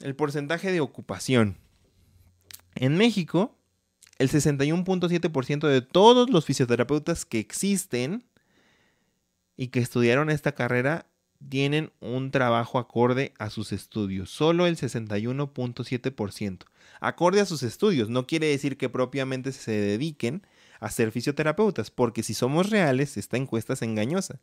el 0.00 0.16
porcentaje 0.16 0.72
de 0.72 0.80
ocupación. 0.80 1.58
En 2.74 2.96
México, 2.96 3.57
el 4.18 4.28
61.7% 4.30 5.68
de 5.68 5.80
todos 5.80 6.28
los 6.30 6.44
fisioterapeutas 6.44 7.24
que 7.24 7.38
existen 7.38 8.24
y 9.56 9.68
que 9.68 9.80
estudiaron 9.80 10.30
esta 10.30 10.52
carrera 10.52 11.06
tienen 11.48 11.92
un 12.00 12.30
trabajo 12.30 12.78
acorde 12.78 13.32
a 13.38 13.50
sus 13.50 13.72
estudios. 13.72 14.30
Solo 14.30 14.66
el 14.66 14.76
61.7%. 14.76 16.64
Acorde 17.00 17.40
a 17.40 17.46
sus 17.46 17.62
estudios. 17.62 18.08
No 18.08 18.26
quiere 18.26 18.48
decir 18.48 18.76
que 18.76 18.88
propiamente 18.88 19.52
se 19.52 19.70
dediquen 19.72 20.42
a 20.80 20.90
ser 20.90 21.12
fisioterapeutas, 21.12 21.90
porque 21.90 22.22
si 22.22 22.34
somos 22.34 22.70
reales, 22.70 23.16
esta 23.16 23.36
encuesta 23.36 23.72
es 23.74 23.82
engañosa. 23.82 24.40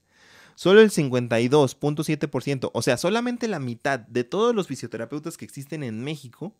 Solo 0.55 0.81
el 0.81 0.91
52.7%, 0.91 2.71
o 2.73 2.81
sea, 2.81 2.97
solamente 2.97 3.47
la 3.49 3.59
mitad 3.59 3.99
de 3.99 4.23
todos 4.23 4.55
los 4.55 4.67
fisioterapeutas 4.67 5.37
que 5.37 5.45
existen 5.45 5.83
en 5.83 6.01
México 6.03 6.55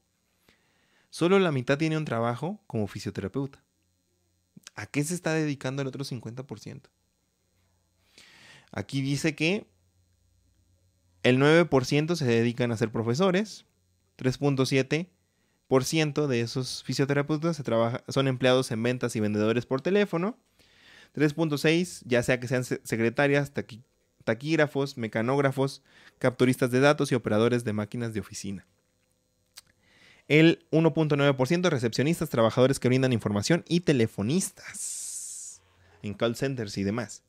Solo 1.16 1.40
la 1.40 1.54
mitad 1.54 1.78
tiene 1.78 1.98
un 1.98 2.04
trabajo 2.04 2.60
como 2.68 2.88
fisioterapeuta. 2.88 3.64
¿A 4.76 4.86
qué 4.86 5.02
se 5.02 5.14
está 5.14 5.32
dedicando 5.32 5.82
el 5.82 5.88
otro 5.88 6.04
50%? 6.04 6.82
Aquí 8.74 9.00
dice 9.00 9.34
que 9.34 9.66
el 11.24 11.40
9% 11.40 12.18
se 12.18 12.26
dedican 12.26 12.74
a 12.74 12.78
ser 12.78 12.92
profesores, 12.92 13.64
3.7% 14.18 16.28
de 16.28 16.42
esos 16.42 16.84
fisioterapeutas 16.84 17.56
se 17.56 17.64
son 18.10 18.28
empleados 18.28 18.72
en 18.72 18.84
ventas 18.84 19.16
y 19.16 19.22
vendedores 19.22 19.66
por 19.66 19.80
teléfono, 19.80 20.38
3.6% 21.16 22.04
ya 22.08 22.24
sea 22.24 22.42
que 22.42 22.50
sean 22.50 22.66
secretarias, 22.66 23.54
taquígrafos, 24.26 24.98
mecanógrafos, 24.98 25.82
capturistas 26.20 26.72
de 26.72 26.82
datos 26.82 27.14
y 27.14 27.16
operadores 27.16 27.64
de 27.64 27.72
máquinas 27.72 28.14
de 28.14 28.20
oficina 28.20 28.68
el 30.28 30.66
1.9% 30.72 31.70
recepcionistas, 31.70 32.30
trabajadores 32.30 32.80
que 32.80 32.88
brindan 32.88 33.14
información 33.14 33.64
y 33.68 33.82
telefonistas 33.82 35.62
en 36.02 36.14
call 36.14 36.36
centers 36.36 36.78
y 36.78 36.84
demás. 36.84 37.24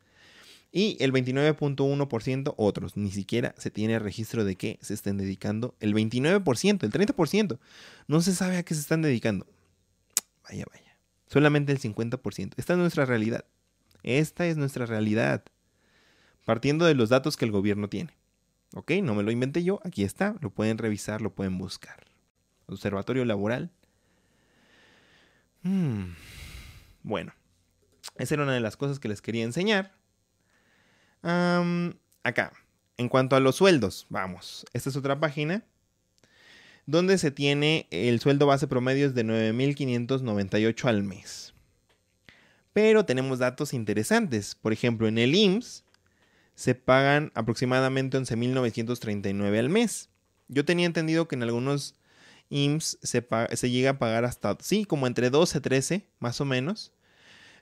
Y 0.72 0.96
el 1.00 1.12
29.1% 1.12 2.54
otros. 2.56 2.96
Ni 2.96 3.10
siquiera 3.10 3.54
se 3.56 3.70
tiene 3.70 3.98
registro 3.98 4.44
de 4.44 4.56
que 4.56 4.78
se 4.82 4.94
estén 4.94 5.16
dedicando. 5.16 5.74
El 5.80 5.94
29%, 5.94 6.82
el 6.82 6.92
30%. 6.92 7.58
No 8.08 8.20
se 8.20 8.34
sabe 8.34 8.58
a 8.58 8.62
qué 8.62 8.74
se 8.74 8.80
están 8.80 9.02
dedicando. 9.02 9.46
Vaya, 10.44 10.64
vaya. 10.70 10.98
Solamente 11.28 11.72
el 11.72 11.80
50%. 11.80 12.52
Esta 12.56 12.74
es 12.74 12.78
nuestra 12.78 13.06
realidad. 13.06 13.44
Esta 14.02 14.46
es 14.46 14.56
nuestra 14.56 14.86
realidad. 14.86 15.44
Partiendo 16.44 16.84
de 16.84 16.94
los 16.94 17.08
datos 17.08 17.36
que 17.36 17.44
el 17.44 17.52
gobierno 17.52 17.88
tiene. 17.88 18.14
¿Ok? 18.74 18.92
No 19.02 19.14
me 19.14 19.22
lo 19.22 19.30
inventé 19.30 19.64
yo. 19.64 19.80
Aquí 19.84 20.04
está. 20.04 20.36
Lo 20.40 20.50
pueden 20.50 20.78
revisar, 20.78 21.22
lo 21.22 21.34
pueden 21.34 21.56
buscar. 21.58 22.05
Observatorio 22.66 23.24
Laboral. 23.24 23.70
Hmm. 25.62 26.14
Bueno, 27.02 27.32
esa 28.16 28.34
era 28.34 28.42
una 28.42 28.54
de 28.54 28.60
las 28.60 28.76
cosas 28.76 28.98
que 28.98 29.08
les 29.08 29.22
quería 29.22 29.44
enseñar. 29.44 29.92
acá, 31.22 32.52
en 32.96 33.08
cuanto 33.08 33.36
a 33.36 33.40
los 33.40 33.56
sueldos, 33.56 34.06
vamos, 34.08 34.64
esta 34.72 34.90
es 34.90 34.96
otra 34.96 35.18
página 35.18 35.64
donde 36.86 37.18
se 37.18 37.32
tiene 37.32 37.88
el 37.90 38.20
sueldo 38.20 38.46
base 38.46 38.68
promedio 38.68 39.06
es 39.06 39.14
de 39.14 39.24
9.598 39.24 40.88
al 40.88 41.02
mes. 41.02 41.52
Pero 42.72 43.04
tenemos 43.04 43.38
datos 43.38 43.74
interesantes. 43.74 44.54
Por 44.54 44.72
ejemplo, 44.72 45.08
en 45.08 45.18
el 45.18 45.34
IMSS 45.34 45.84
se 46.54 46.74
pagan 46.74 47.32
aproximadamente 47.34 48.18
11.939 48.18 49.58
al 49.58 49.68
mes. 49.68 50.10
Yo 50.48 50.64
tenía 50.64 50.86
entendido 50.86 51.26
que 51.26 51.34
en 51.34 51.42
algunos 51.42 51.96
IMSS 52.50 52.98
se, 53.02 53.70
llega 53.70 53.90
a 53.90 53.98
pagar 53.98 54.24
hasta, 54.24 54.56
sí, 54.60 54.84
como 54.84 55.06
entre 55.06 55.30
12, 55.30 55.60
13, 55.60 56.06
más 56.18 56.40
o 56.40 56.44
menos, 56.44 56.92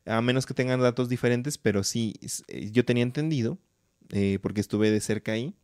a 0.06 0.20
menos 0.20 0.46
que 0.46 0.54
tengan 0.54 0.80
datos 0.80 1.08
diferentes, 1.08 1.58
pero 1.58 1.84
sí, 1.84 2.14
eh, 2.48 2.70
yo 2.70 2.84
tenía 2.84 3.02
entendido, 3.02 3.58
eh, 4.10 4.38
porque 4.42 4.60
estuve 4.60 4.90
de 4.90 5.00
cerca 5.00 5.32
ahí, 5.32 5.54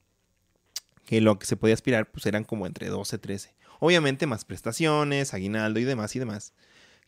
que 1.04 1.20
lo 1.20 1.38
que 1.38 1.46
se 1.46 1.56
podía 1.56 1.74
aspirar 1.74 2.10
pues 2.10 2.26
eran 2.26 2.44
como 2.44 2.66
entre 2.66 2.88
12, 2.88 3.18
13. 3.18 3.54
Obviamente 3.80 4.26
más 4.26 4.44
prestaciones, 4.44 5.34
aguinaldo 5.34 5.80
y 5.80 5.84
demás 5.84 6.14
y 6.14 6.18
demás. 6.18 6.52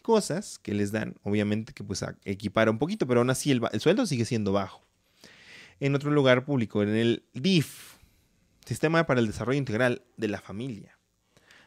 Cosas 0.03 0.59
que 0.59 0.75
les 0.75 0.91
dan, 0.91 1.15
obviamente 1.23 1.73
que 1.73 1.85
pues 1.85 2.05
equipara 2.25 2.71
un 2.71 2.79
poquito, 2.79 3.07
pero 3.07 3.21
aún 3.21 3.31
así 3.31 3.53
el 3.53 3.81
sueldo 3.81 4.07
sigue 4.07 4.25
siendo 4.25 4.53
bajo. 4.53 4.83
En 5.81 5.95
otro 5.95 6.11
lugar 6.11 6.45
público, 6.45 6.83
en 6.83 6.97
el 6.97 7.25
DIF, 7.35 7.93
Sistema 8.65 9.07
para 9.07 9.21
el 9.21 9.27
Desarrollo 9.27 9.59
Integral 9.59 10.03
de 10.17 10.29
la 10.29 10.41
Familia 10.41 10.97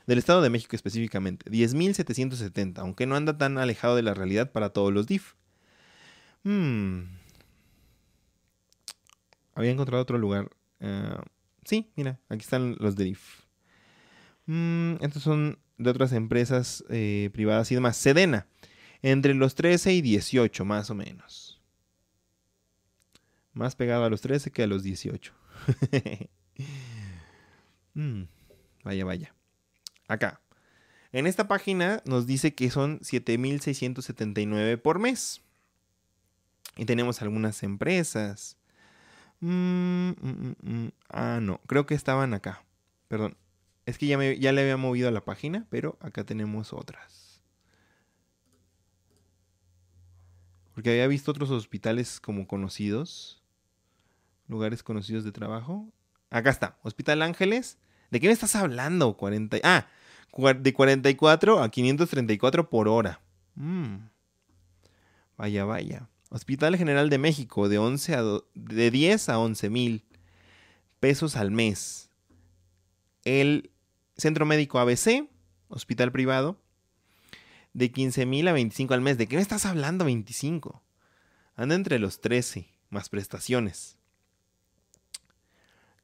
del 0.07 0.19
Estado 0.19 0.41
de 0.41 0.49
México 0.49 0.75
específicamente, 0.75 1.49
10.770, 1.49 2.79
aunque 2.79 3.05
no 3.05 3.15
anda 3.15 3.37
tan 3.37 3.57
alejado 3.57 3.95
de 3.95 4.03
la 4.03 4.13
realidad 4.13 4.51
para 4.51 4.69
todos 4.69 4.93
los 4.93 5.07
DIF. 5.07 5.33
Hmm. 6.43 7.03
Había 9.55 9.71
encontrado 9.71 10.01
otro 10.01 10.17
lugar. 10.17 10.49
Eh, 10.79 11.17
sí, 11.63 11.91
mira, 11.95 12.19
aquí 12.29 12.41
están 12.41 12.75
los 12.79 12.95
DIF. 12.95 13.41
Hmm, 14.45 14.95
estos 15.01 15.23
son 15.23 15.57
de 15.77 15.89
otras 15.89 16.11
empresas 16.13 16.83
eh, 16.89 17.29
privadas 17.33 17.71
y 17.71 17.75
demás. 17.75 17.97
Sedena, 17.97 18.47
entre 19.01 19.33
los 19.33 19.55
13 19.55 19.93
y 19.93 20.01
18 20.01 20.65
más 20.65 20.89
o 20.89 20.95
menos. 20.95 21.61
Más 23.53 23.75
pegado 23.75 24.03
a 24.03 24.09
los 24.09 24.21
13 24.21 24.51
que 24.51 24.63
a 24.63 24.67
los 24.67 24.83
18. 24.83 25.33
Hmm, 27.97 28.27
vaya, 28.83 29.05
vaya 29.05 29.34
acá. 30.07 30.41
En 31.11 31.27
esta 31.27 31.47
página 31.47 32.01
nos 32.05 32.27
dice 32.27 32.53
que 32.53 32.69
son 32.69 32.99
7.679 32.99 34.81
por 34.81 34.99
mes. 34.99 35.41
Y 36.75 36.85
tenemos 36.85 37.21
algunas 37.21 37.63
empresas. 37.63 38.57
Mm, 39.39 40.09
mm, 40.09 40.55
mm, 40.61 40.91
ah, 41.09 41.39
no, 41.41 41.59
creo 41.67 41.85
que 41.85 41.93
estaban 41.93 42.33
acá. 42.33 42.65
Perdón. 43.07 43.37
Es 43.85 43.97
que 43.97 44.07
ya, 44.07 44.17
ya 44.33 44.51
le 44.51 44.61
había 44.61 44.77
movido 44.77 45.07
a 45.07 45.11
la 45.11 45.23
página, 45.23 45.67
pero 45.69 45.97
acá 46.01 46.23
tenemos 46.23 46.73
otras. 46.73 47.39
Porque 50.73 50.89
había 50.89 51.07
visto 51.07 51.31
otros 51.31 51.51
hospitales 51.51 52.19
como 52.19 52.47
conocidos. 52.47 53.41
Lugares 54.47 54.83
conocidos 54.83 55.23
de 55.23 55.31
trabajo. 55.31 55.87
Acá 56.29 56.49
está, 56.49 56.77
Hospital 56.83 57.21
Ángeles. 57.21 57.77
¿De 58.15 58.21
qué 58.21 58.27
me 58.27 58.33
estás 58.33 58.55
hablando? 58.55 59.17
40... 59.17 59.57
Ah, 59.65 59.87
de 60.57 60.73
44 60.73 61.61
a 61.61 61.69
534 61.69 62.69
por 62.69 62.87
hora. 62.87 63.19
Mm. 63.55 64.07
Vaya, 65.35 65.65
vaya. 65.65 66.07
Hospital 66.29 66.77
General 66.77 67.09
de 67.09 67.17
México, 67.17 67.67
de, 67.67 67.77
11 67.77 68.15
a 68.15 68.23
de 68.53 68.89
10 68.89 69.27
a 69.27 69.37
11 69.37 69.69
mil 69.69 70.05
pesos 71.01 71.35
al 71.35 71.51
mes. 71.51 72.09
El 73.25 73.69
Centro 74.15 74.45
Médico 74.45 74.79
ABC, 74.79 75.27
hospital 75.67 76.13
privado, 76.13 76.57
de 77.73 77.91
15 77.91 78.25
mil 78.25 78.47
a 78.47 78.53
25 78.53 78.93
al 78.93 79.01
mes. 79.01 79.17
¿De 79.17 79.27
qué 79.27 79.35
me 79.35 79.41
estás 79.41 79.65
hablando, 79.65 80.05
25? 80.05 80.81
Anda 81.57 81.75
entre 81.75 81.99
los 81.99 82.21
13, 82.21 82.69
más 82.89 83.09
prestaciones. 83.09 83.94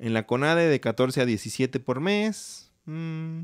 En 0.02 0.14
la 0.14 0.26
CONADE, 0.26 0.68
de 0.68 0.80
14 0.80 1.22
a 1.22 1.26
17 1.26 1.80
por 1.80 2.02
mes. 2.02 2.72
Mm. 2.86 3.44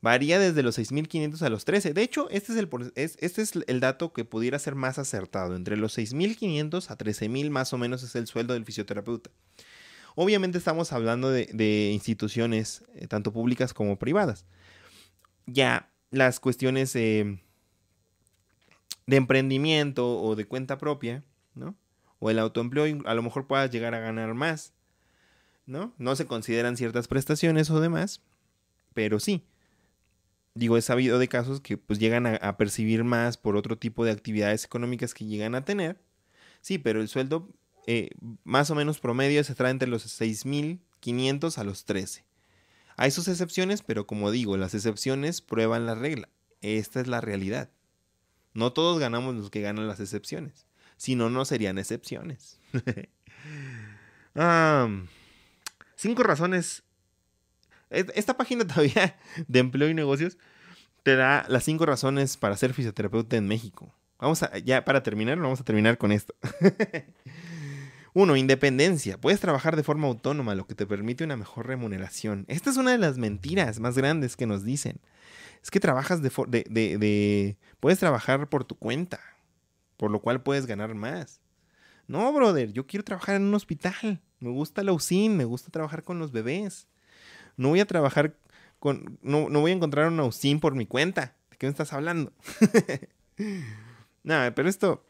Varía 0.00 0.38
desde 0.38 0.62
los 0.62 0.78
6.500 0.78 1.42
a 1.42 1.50
los 1.50 1.66
13. 1.66 1.92
De 1.92 2.00
hecho, 2.00 2.30
este 2.30 2.54
es, 2.54 2.58
el, 2.58 2.70
este 2.94 3.42
es 3.42 3.52
el 3.66 3.80
dato 3.80 4.14
que 4.14 4.24
pudiera 4.24 4.58
ser 4.58 4.76
más 4.76 4.98
acertado. 4.98 5.54
Entre 5.54 5.76
los 5.76 5.98
6.500 5.98 6.90
a 6.90 6.96
13.000 6.96 7.50
más 7.50 7.74
o 7.74 7.76
menos 7.76 8.02
es 8.02 8.16
el 8.16 8.26
sueldo 8.26 8.54
del 8.54 8.64
fisioterapeuta. 8.64 9.30
Obviamente 10.14 10.56
estamos 10.56 10.94
hablando 10.94 11.30
de, 11.30 11.90
instituciones 11.92 12.82
eh, 12.94 13.08
tanto 13.08 13.30
públicas 13.30 13.74
como 13.74 13.98
privadas. 13.98 14.46
Ya 15.44 15.92
las 16.10 16.40
cuestiones 16.40 16.94
de 16.94 17.36
emprendimiento 19.06 20.18
o 20.18 20.34
de 20.34 20.46
cuenta 20.46 20.78
propia, 20.78 21.24
¿no? 21.54 21.76
O 22.20 22.30
el 22.30 22.38
autoempleo 22.38 23.02
a 23.06 23.14
lo 23.14 23.22
mejor 23.22 23.48
puedas 23.48 23.70
llegar 23.70 23.94
a 23.94 23.98
ganar 23.98 24.34
más, 24.34 24.72
¿no? 25.66 25.92
No 25.98 26.14
se 26.14 26.26
consideran 26.26 26.76
ciertas 26.76 27.08
prestaciones 27.08 27.70
o 27.70 27.80
demás, 27.80 28.20
pero 28.94 29.18
sí. 29.18 29.44
Digo, 30.54 30.76
he 30.76 30.82
sabido 30.82 31.18
de 31.18 31.28
casos 31.28 31.60
que 31.60 31.78
pues 31.78 31.98
llegan 31.98 32.26
a, 32.26 32.56
percibir 32.56 33.04
más 33.04 33.36
por 33.36 33.56
otro 33.56 33.78
tipo 33.78 34.04
de 34.04 34.10
actividades 34.10 34.64
económicas 34.64 35.14
que 35.14 35.24
llegan 35.24 35.54
a 35.54 35.64
tener. 35.64 36.00
Sí, 36.60 36.78
pero 36.78 37.00
el 37.00 37.08
sueldo 37.08 37.48
eh, 37.86 38.10
más 38.44 38.70
o 38.70 38.74
menos 38.74 39.00
promedio 39.00 39.42
se 39.44 39.54
trae 39.54 39.70
entre 39.70 39.88
los 39.88 40.20
6.500 40.20 41.56
a 41.56 41.64
los 41.64 41.84
13. 41.84 42.24
Hay 42.96 43.10
sus 43.12 43.28
excepciones, 43.28 43.82
pero 43.82 44.06
como 44.06 44.30
digo, 44.30 44.56
las 44.58 44.74
excepciones 44.74 45.40
prueban 45.40 45.86
la 45.86 45.94
regla. 45.94 46.28
Esta 46.60 47.00
es 47.00 47.06
la 47.06 47.22
realidad. 47.22 47.70
No 48.52 48.72
todos 48.72 48.98
ganamos 48.98 49.36
los 49.36 49.50
que 49.50 49.62
ganan 49.62 49.88
las 49.88 50.00
excepciones. 50.00 50.66
Si 51.00 51.14
no, 51.14 51.30
no 51.30 51.46
serían 51.46 51.78
excepciones. 51.78 52.60
cinco 55.96 56.22
razones. 56.22 56.82
Esta 57.88 58.36
página 58.36 58.64
todavía 58.66 59.16
de 59.48 59.60
empleo 59.60 59.88
y 59.88 59.94
negocios 59.94 60.36
te 61.02 61.16
da 61.16 61.46
las 61.48 61.64
cinco 61.64 61.86
razones 61.86 62.36
para 62.36 62.54
ser 62.58 62.74
fisioterapeuta 62.74 63.38
en 63.38 63.48
México. 63.48 63.94
Vamos 64.18 64.42
a, 64.42 64.58
ya 64.58 64.84
para 64.84 65.02
terminar, 65.02 65.38
vamos 65.38 65.62
a 65.62 65.64
terminar 65.64 65.96
con 65.96 66.12
esto. 66.12 66.34
Uno, 68.12 68.36
independencia. 68.36 69.18
Puedes 69.18 69.40
trabajar 69.40 69.76
de 69.76 69.82
forma 69.82 70.06
autónoma, 70.06 70.54
lo 70.54 70.66
que 70.66 70.74
te 70.74 70.84
permite 70.84 71.24
una 71.24 71.38
mejor 71.38 71.66
remuneración. 71.66 72.44
Esta 72.46 72.68
es 72.68 72.76
una 72.76 72.90
de 72.90 72.98
las 72.98 73.16
mentiras 73.16 73.80
más 73.80 73.96
grandes 73.96 74.36
que 74.36 74.44
nos 74.44 74.64
dicen. 74.64 75.00
Es 75.62 75.70
que 75.70 75.80
trabajas 75.80 76.20
de, 76.20 76.30
de, 76.68 76.98
de 76.98 77.56
puedes 77.80 77.98
trabajar 77.98 78.50
por 78.50 78.64
tu 78.64 78.74
cuenta 78.74 79.18
por 80.00 80.10
lo 80.10 80.22
cual 80.22 80.42
puedes 80.42 80.64
ganar 80.64 80.94
más. 80.94 81.42
No, 82.06 82.32
brother, 82.32 82.72
yo 82.72 82.86
quiero 82.86 83.04
trabajar 83.04 83.36
en 83.36 83.42
un 83.42 83.54
hospital. 83.54 84.22
Me 84.38 84.48
gusta 84.48 84.82
la 84.82 84.94
UCIN, 84.94 85.36
me 85.36 85.44
gusta 85.44 85.70
trabajar 85.70 86.04
con 86.04 86.18
los 86.18 86.32
bebés. 86.32 86.88
No 87.58 87.68
voy 87.68 87.80
a 87.80 87.86
trabajar 87.86 88.34
con. 88.78 89.18
No, 89.20 89.50
no 89.50 89.60
voy 89.60 89.72
a 89.72 89.74
encontrar 89.74 90.08
una 90.08 90.24
UCIN 90.24 90.58
por 90.58 90.74
mi 90.74 90.86
cuenta. 90.86 91.36
¿De 91.50 91.58
qué 91.58 91.66
me 91.66 91.70
estás 91.70 91.92
hablando? 91.92 92.32
Nada, 94.22 94.54
pero 94.54 94.70
esto. 94.70 95.04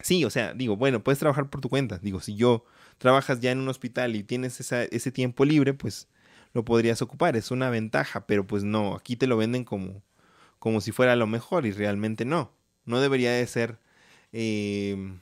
Sí, 0.00 0.24
o 0.24 0.30
sea, 0.30 0.54
digo, 0.54 0.76
bueno, 0.76 1.04
puedes 1.04 1.20
trabajar 1.20 1.48
por 1.48 1.60
tu 1.60 1.68
cuenta. 1.68 1.98
Digo, 1.98 2.18
si 2.18 2.34
yo 2.34 2.64
trabajas 2.98 3.38
ya 3.38 3.52
en 3.52 3.60
un 3.60 3.68
hospital 3.68 4.16
y 4.16 4.24
tienes 4.24 4.60
ese 4.60 5.12
tiempo 5.12 5.44
libre, 5.44 5.72
pues 5.72 6.08
lo 6.52 6.64
podrías 6.64 7.00
ocupar. 7.00 7.36
Es 7.36 7.52
una 7.52 7.70
ventaja, 7.70 8.26
pero 8.26 8.44
pues 8.44 8.64
no, 8.64 8.96
aquí 8.96 9.14
te 9.14 9.28
lo 9.28 9.36
venden 9.36 9.62
como, 9.62 10.02
como 10.58 10.80
si 10.80 10.90
fuera 10.90 11.14
lo 11.14 11.28
mejor 11.28 11.64
y 11.64 11.70
realmente 11.70 12.24
no. 12.24 12.50
No 12.86 13.00
debería 13.00 13.30
de 13.30 13.46
ser 13.46 13.78
Em, 14.32 15.20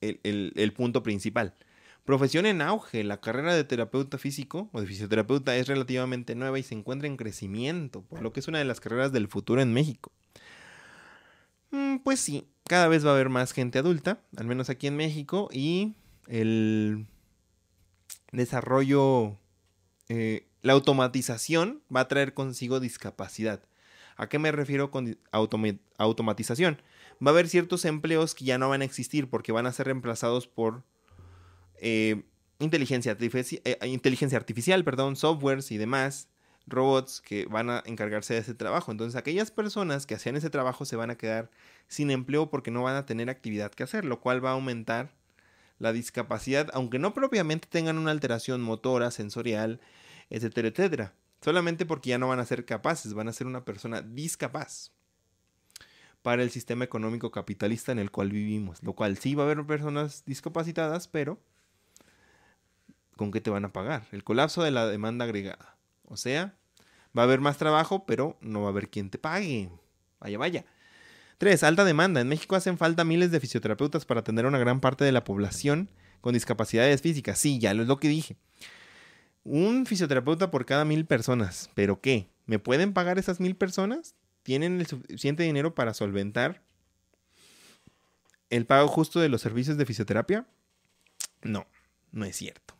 el, 0.00 0.72
punto 0.72 1.02
principal. 1.02 1.54
Profesión 2.04 2.46
en 2.46 2.62
auge. 2.62 3.04
La 3.04 3.20
carrera 3.20 3.54
de 3.54 3.64
terapeuta 3.64 4.18
físico 4.18 4.70
o 4.72 4.80
de 4.80 4.86
fisioterapeuta 4.86 5.56
es 5.56 5.68
relativamente 5.68 6.34
nueva 6.34 6.58
y 6.58 6.62
se 6.62 6.74
encuentra 6.74 7.06
en 7.08 7.16
crecimiento, 7.16 8.02
por 8.02 8.22
lo 8.22 8.32
que 8.32 8.40
es 8.40 8.48
una 8.48 8.58
de 8.58 8.64
las 8.64 8.80
carreras 8.80 9.12
del 9.12 9.28
futuro 9.28 9.60
en 9.60 9.72
México. 9.72 10.12
Mm, 11.70 11.98
pues 11.98 12.20
sí, 12.20 12.48
cada 12.64 12.88
vez 12.88 13.04
va 13.04 13.10
a 13.10 13.14
haber 13.14 13.28
más 13.28 13.52
gente 13.52 13.78
adulta, 13.78 14.20
al 14.36 14.46
menos 14.46 14.70
aquí 14.70 14.86
en 14.86 14.96
México, 14.96 15.48
y 15.52 15.94
el 16.26 17.06
desarrollo, 18.32 19.36
eh, 20.08 20.46
la 20.62 20.72
automatización 20.72 21.82
va 21.94 22.00
a 22.00 22.08
traer 22.08 22.34
consigo 22.34 22.80
discapacidad. 22.80 23.62
¿A 24.20 24.28
qué 24.28 24.38
me 24.38 24.52
refiero 24.52 24.90
con 24.90 25.18
automatización? 25.96 26.82
Va 27.26 27.30
a 27.30 27.32
haber 27.32 27.48
ciertos 27.48 27.86
empleos 27.86 28.34
que 28.34 28.44
ya 28.44 28.58
no 28.58 28.68
van 28.68 28.82
a 28.82 28.84
existir 28.84 29.30
porque 29.30 29.50
van 29.50 29.64
a 29.64 29.72
ser 29.72 29.86
reemplazados 29.86 30.46
por 30.46 30.84
eh, 31.76 32.24
inteligencia, 32.58 33.16
eh, 33.18 33.78
inteligencia 33.86 34.36
artificial, 34.36 34.84
perdón, 34.84 35.16
softwares 35.16 35.72
y 35.72 35.78
demás, 35.78 36.28
robots 36.66 37.22
que 37.22 37.46
van 37.46 37.70
a 37.70 37.82
encargarse 37.86 38.34
de 38.34 38.40
ese 38.40 38.52
trabajo. 38.52 38.92
Entonces 38.92 39.18
aquellas 39.18 39.50
personas 39.50 40.04
que 40.04 40.16
hacían 40.16 40.36
ese 40.36 40.50
trabajo 40.50 40.84
se 40.84 40.96
van 40.96 41.08
a 41.08 41.16
quedar 41.16 41.50
sin 41.88 42.10
empleo 42.10 42.50
porque 42.50 42.70
no 42.70 42.82
van 42.82 42.96
a 42.96 43.06
tener 43.06 43.30
actividad 43.30 43.72
que 43.72 43.84
hacer, 43.84 44.04
lo 44.04 44.20
cual 44.20 44.44
va 44.44 44.50
a 44.50 44.52
aumentar 44.52 45.14
la 45.78 45.94
discapacidad, 45.94 46.68
aunque 46.74 46.98
no 46.98 47.14
propiamente 47.14 47.68
tengan 47.70 47.96
una 47.96 48.10
alteración 48.10 48.60
motora, 48.60 49.10
sensorial, 49.12 49.80
etcétera, 50.28 50.68
etcétera. 50.68 51.14
Solamente 51.40 51.86
porque 51.86 52.10
ya 52.10 52.18
no 52.18 52.28
van 52.28 52.40
a 52.40 52.46
ser 52.46 52.64
capaces, 52.64 53.14
van 53.14 53.28
a 53.28 53.32
ser 53.32 53.46
una 53.46 53.64
persona 53.64 54.02
discapaz 54.02 54.92
para 56.22 56.42
el 56.42 56.50
sistema 56.50 56.84
económico 56.84 57.30
capitalista 57.30 57.92
en 57.92 57.98
el 57.98 58.10
cual 58.10 58.30
vivimos. 58.30 58.82
Lo 58.82 58.92
cual 58.92 59.16
sí 59.16 59.34
va 59.34 59.44
a 59.44 59.46
haber 59.50 59.64
personas 59.66 60.24
discapacitadas, 60.26 61.08
pero 61.08 61.40
¿con 63.16 63.30
qué 63.30 63.40
te 63.40 63.50
van 63.50 63.64
a 63.64 63.72
pagar? 63.72 64.06
El 64.12 64.24
colapso 64.24 64.62
de 64.62 64.70
la 64.70 64.86
demanda 64.86 65.24
agregada. 65.24 65.76
O 66.04 66.16
sea, 66.16 66.54
va 67.16 67.22
a 67.22 67.24
haber 67.24 67.40
más 67.40 67.56
trabajo, 67.56 68.04
pero 68.04 68.36
no 68.40 68.62
va 68.62 68.66
a 68.66 68.70
haber 68.70 68.90
quien 68.90 69.10
te 69.10 69.18
pague. 69.18 69.70
Vaya, 70.20 70.38
vaya. 70.38 70.64
3. 71.38 71.62
Alta 71.62 71.84
demanda. 71.84 72.20
En 72.20 72.28
México 72.28 72.54
hacen 72.54 72.76
falta 72.76 73.04
miles 73.04 73.30
de 73.30 73.40
fisioterapeutas 73.40 74.04
para 74.04 74.20
atender 74.20 74.44
a 74.44 74.48
una 74.48 74.58
gran 74.58 74.80
parte 74.80 75.04
de 75.04 75.12
la 75.12 75.24
población 75.24 75.88
con 76.20 76.34
discapacidades 76.34 77.00
físicas. 77.00 77.38
Sí, 77.38 77.58
ya 77.58 77.70
es 77.70 77.76
lo 77.78 77.98
que 77.98 78.08
dije. 78.08 78.36
Un 79.42 79.86
fisioterapeuta 79.86 80.50
por 80.50 80.66
cada 80.66 80.84
mil 80.84 81.06
personas. 81.06 81.70
¿Pero 81.74 82.00
qué? 82.00 82.30
¿Me 82.46 82.58
pueden 82.58 82.92
pagar 82.92 83.18
esas 83.18 83.40
mil 83.40 83.56
personas? 83.56 84.14
¿Tienen 84.42 84.80
el 84.80 84.86
suficiente 84.86 85.42
dinero 85.42 85.74
para 85.74 85.94
solventar 85.94 86.62
el 88.48 88.66
pago 88.66 88.88
justo 88.88 89.20
de 89.20 89.28
los 89.28 89.40
servicios 89.40 89.76
de 89.76 89.86
fisioterapia? 89.86 90.46
No, 91.42 91.66
no 92.12 92.24
es 92.24 92.36
cierto. 92.36 92.74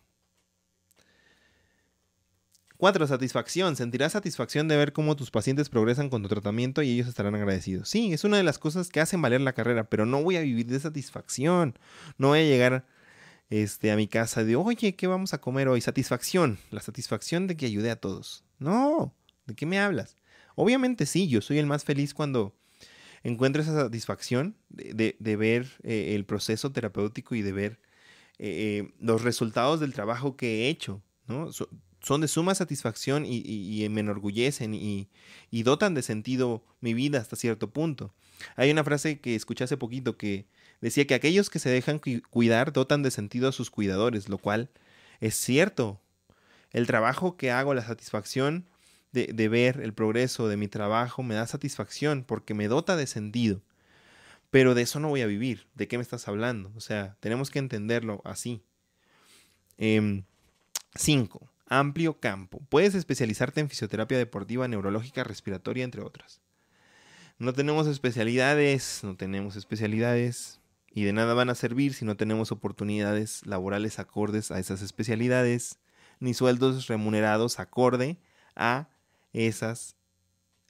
4. 2.80 3.06
Satisfacción. 3.06 3.76
Sentirás 3.76 4.12
satisfacción 4.12 4.66
de 4.66 4.76
ver 4.76 4.94
cómo 4.94 5.14
tus 5.14 5.30
pacientes 5.30 5.68
progresan 5.68 6.08
con 6.08 6.22
tu 6.22 6.28
tratamiento 6.28 6.82
y 6.82 6.90
ellos 6.90 7.08
estarán 7.08 7.34
agradecidos. 7.34 7.90
Sí, 7.90 8.12
es 8.12 8.24
una 8.24 8.38
de 8.38 8.42
las 8.42 8.58
cosas 8.58 8.88
que 8.88 9.00
hacen 9.00 9.20
valer 9.20 9.42
la 9.42 9.52
carrera, 9.52 9.84
pero 9.84 10.06
no 10.06 10.22
voy 10.22 10.36
a 10.36 10.40
vivir 10.40 10.66
de 10.66 10.80
satisfacción. 10.80 11.78
No 12.16 12.28
voy 12.28 12.40
a 12.40 12.44
llegar 12.44 12.86
este, 13.50 13.90
a 13.90 13.96
mi 13.96 14.06
casa 14.06 14.44
de, 14.44 14.56
oye, 14.56 14.94
¿qué 14.94 15.06
vamos 15.06 15.34
a 15.34 15.40
comer 15.40 15.68
hoy? 15.68 15.80
Satisfacción. 15.80 16.58
La 16.70 16.80
satisfacción 16.80 17.46
de 17.46 17.56
que 17.56 17.66
ayude 17.66 17.90
a 17.90 17.96
todos. 17.96 18.44
No, 18.58 19.14
¿de 19.46 19.54
qué 19.54 19.66
me 19.66 19.78
hablas? 19.78 20.16
Obviamente 20.54 21.04
sí, 21.06 21.28
yo 21.28 21.40
soy 21.40 21.58
el 21.58 21.66
más 21.66 21.84
feliz 21.84 22.14
cuando 22.14 22.54
encuentro 23.22 23.60
esa 23.60 23.74
satisfacción 23.74 24.56
de, 24.68 25.16
ver 25.36 25.66
eh, 25.82 26.14
el 26.14 26.24
proceso 26.24 26.72
terapéutico 26.72 27.34
y 27.34 27.42
de 27.42 27.52
ver 27.52 27.80
eh, 28.38 28.82
eh, 28.82 28.94
los 29.00 29.22
resultados 29.22 29.80
del 29.80 29.92
trabajo 29.92 30.36
que 30.36 30.66
he 30.66 30.68
hecho. 30.68 31.02
¿no? 31.26 31.50
son 32.02 32.20
de 32.20 32.28
suma 32.28 32.54
satisfacción 32.54 33.24
y, 33.26 33.86
me 33.90 34.00
enorgullecen 34.00 34.74
y, 34.74 35.08
dotan 35.62 35.94
de 35.94 36.02
sentido 36.02 36.64
mi 36.80 36.94
vida 36.94 37.18
hasta 37.18 37.36
cierto 37.36 37.70
punto. 37.70 38.14
Hay 38.56 38.70
una 38.70 38.84
frase 38.84 39.20
que 39.20 39.34
escuché 39.34 39.64
hace 39.64 39.76
poquito 39.76 40.16
que 40.16 40.46
decía 40.80 41.06
que 41.06 41.14
aquellos 41.14 41.50
que 41.50 41.58
se 41.58 41.70
dejan 41.70 42.00
cuidar 42.30 42.72
dotan 42.72 43.02
de 43.02 43.10
sentido 43.10 43.48
a 43.48 43.52
sus 43.52 43.70
cuidadores, 43.70 44.28
lo 44.28 44.38
cual 44.38 44.70
es 45.20 45.34
cierto. 45.34 46.00
El 46.70 46.86
trabajo 46.86 47.36
que 47.36 47.50
hago, 47.50 47.74
la 47.74 47.84
satisfacción 47.84 48.66
de, 49.12 49.48
ver 49.48 49.80
el 49.80 49.92
progreso 49.92 50.48
de 50.48 50.56
mi 50.56 50.68
trabajo 50.68 51.22
me 51.22 51.34
da 51.34 51.46
satisfacción 51.46 52.24
porque 52.24 52.54
me 52.54 52.68
dota 52.68 52.96
de 52.96 53.06
sentido. 53.06 53.62
Pero 54.50 54.74
de 54.74 54.82
eso 54.82 55.00
no 55.00 55.08
voy 55.08 55.22
a 55.22 55.26
vivir. 55.26 55.66
¿De 55.74 55.88
qué 55.88 55.98
me 55.98 56.02
estás 56.02 56.28
hablando? 56.28 56.72
O 56.76 56.80
sea, 56.80 57.16
tenemos 57.20 57.50
que 57.50 57.58
entenderlo 57.58 58.20
así. 58.24 58.62
5. 59.78 60.30
Em, 60.98 61.48
amplio 61.66 62.18
campo. 62.18 62.60
Puedes 62.68 62.94
especializarte 62.94 63.60
en 63.60 63.68
fisioterapia 63.68 64.18
deportiva, 64.18 64.66
neurológica, 64.66 65.24
respiratoria, 65.24 65.84
entre 65.84 66.02
otras. 66.02 66.40
No 67.38 67.52
tenemos 67.52 67.86
especialidades, 67.86 69.00
no 69.02 69.16
tenemos 69.16 69.56
especialidades 69.56 70.59
y 70.90 71.04
de 71.04 71.12
nada 71.12 71.34
van 71.34 71.50
a 71.50 71.54
servir 71.54 71.94
si 71.94 72.04
no 72.04 72.16
tenemos 72.16 72.52
oportunidades 72.52 73.46
laborales 73.46 73.98
acordes 73.98 74.50
a 74.50 74.58
esas 74.58 74.82
especialidades, 74.82 75.78
ni 76.18 76.34
sueldos 76.34 76.86
remunerados 76.88 77.60
acorde 77.60 78.18
a 78.56 78.88
esas 79.32 79.96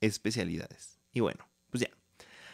especialidades. 0.00 0.98
Y 1.12 1.20
bueno, 1.20 1.48
pues 1.70 1.82
ya. 1.82 1.90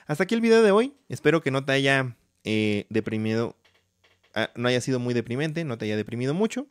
Hasta 0.06 0.24
aquí 0.24 0.34
el 0.34 0.40
video 0.40 0.62
de 0.62 0.70
hoy. 0.70 0.94
Espero 1.08 1.42
que 1.42 1.50
no 1.50 1.64
te 1.64 1.72
haya 1.72 2.16
eh, 2.44 2.86
deprimido, 2.90 3.56
ah, 4.34 4.50
no 4.54 4.68
haya 4.68 4.80
sido 4.80 5.00
muy 5.00 5.14
deprimente, 5.14 5.64
no 5.64 5.76
te 5.78 5.86
haya 5.86 5.96
deprimido 5.96 6.32
mucho 6.32 6.68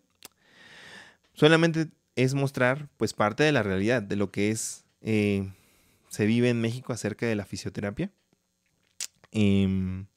solamente 1.36 1.90
es 2.16 2.34
mostrar 2.34 2.90
pues 2.98 3.14
parte 3.14 3.44
de 3.44 3.52
la 3.52 3.62
realidad, 3.62 4.02
de 4.02 4.16
lo 4.16 4.32
que 4.32 4.50
es, 4.50 4.86
eh, 5.02 5.52
se 6.10 6.26
vive 6.26 6.50
en 6.50 6.62
México 6.62 6.94
acerca 6.94 7.28
de 7.28 7.36
la 7.36 7.46
fisioterapia, 7.46 8.10
em, 9.32 10.08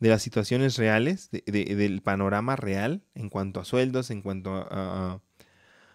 de 0.00 0.08
las 0.08 0.22
situaciones 0.22 0.76
reales, 0.76 1.30
del 1.30 2.02
panorama 2.02 2.56
real 2.56 3.02
en 3.14 3.28
cuanto 3.28 3.60
a 3.60 3.64
sueldos, 3.64 4.10
en 4.10 4.22
cuanto 4.22 4.54
a, 4.54 5.20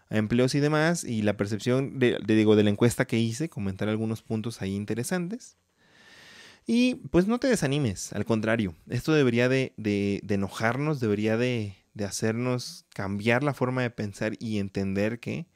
empleos 0.09 0.53
y 0.53 0.59
demás, 0.59 1.03
y 1.03 1.23
la 1.23 1.37
percepción 1.37 1.97
de, 1.97 2.19
digo, 2.27 2.55
de 2.55 2.63
la 2.63 2.69
encuesta 2.69 3.05
que 3.05 3.17
hice, 3.17 3.49
comentar 3.49 3.89
algunos 3.89 4.21
puntos 4.21 4.61
ahí 4.61 4.75
interesantes. 4.75 5.57
Y 6.67 6.95
pues 7.11 7.27
no 7.27 7.39
te 7.39 7.47
desanimes, 7.47 8.13
al 8.13 8.23
contrario, 8.25 8.75
esto 8.89 9.13
debería 9.13 9.49
de 9.49 9.73
enojarnos, 10.29 10.99
debería 10.99 11.35
de, 11.35 11.75
de 11.93 12.05
hacernos 12.05 12.85
cambiar 12.93 13.43
la 13.43 13.53
forma 13.53 13.81
de 13.81 13.89
pensar 13.89 14.33
y 14.39 14.57
entender 14.59 15.19
que 15.19 15.47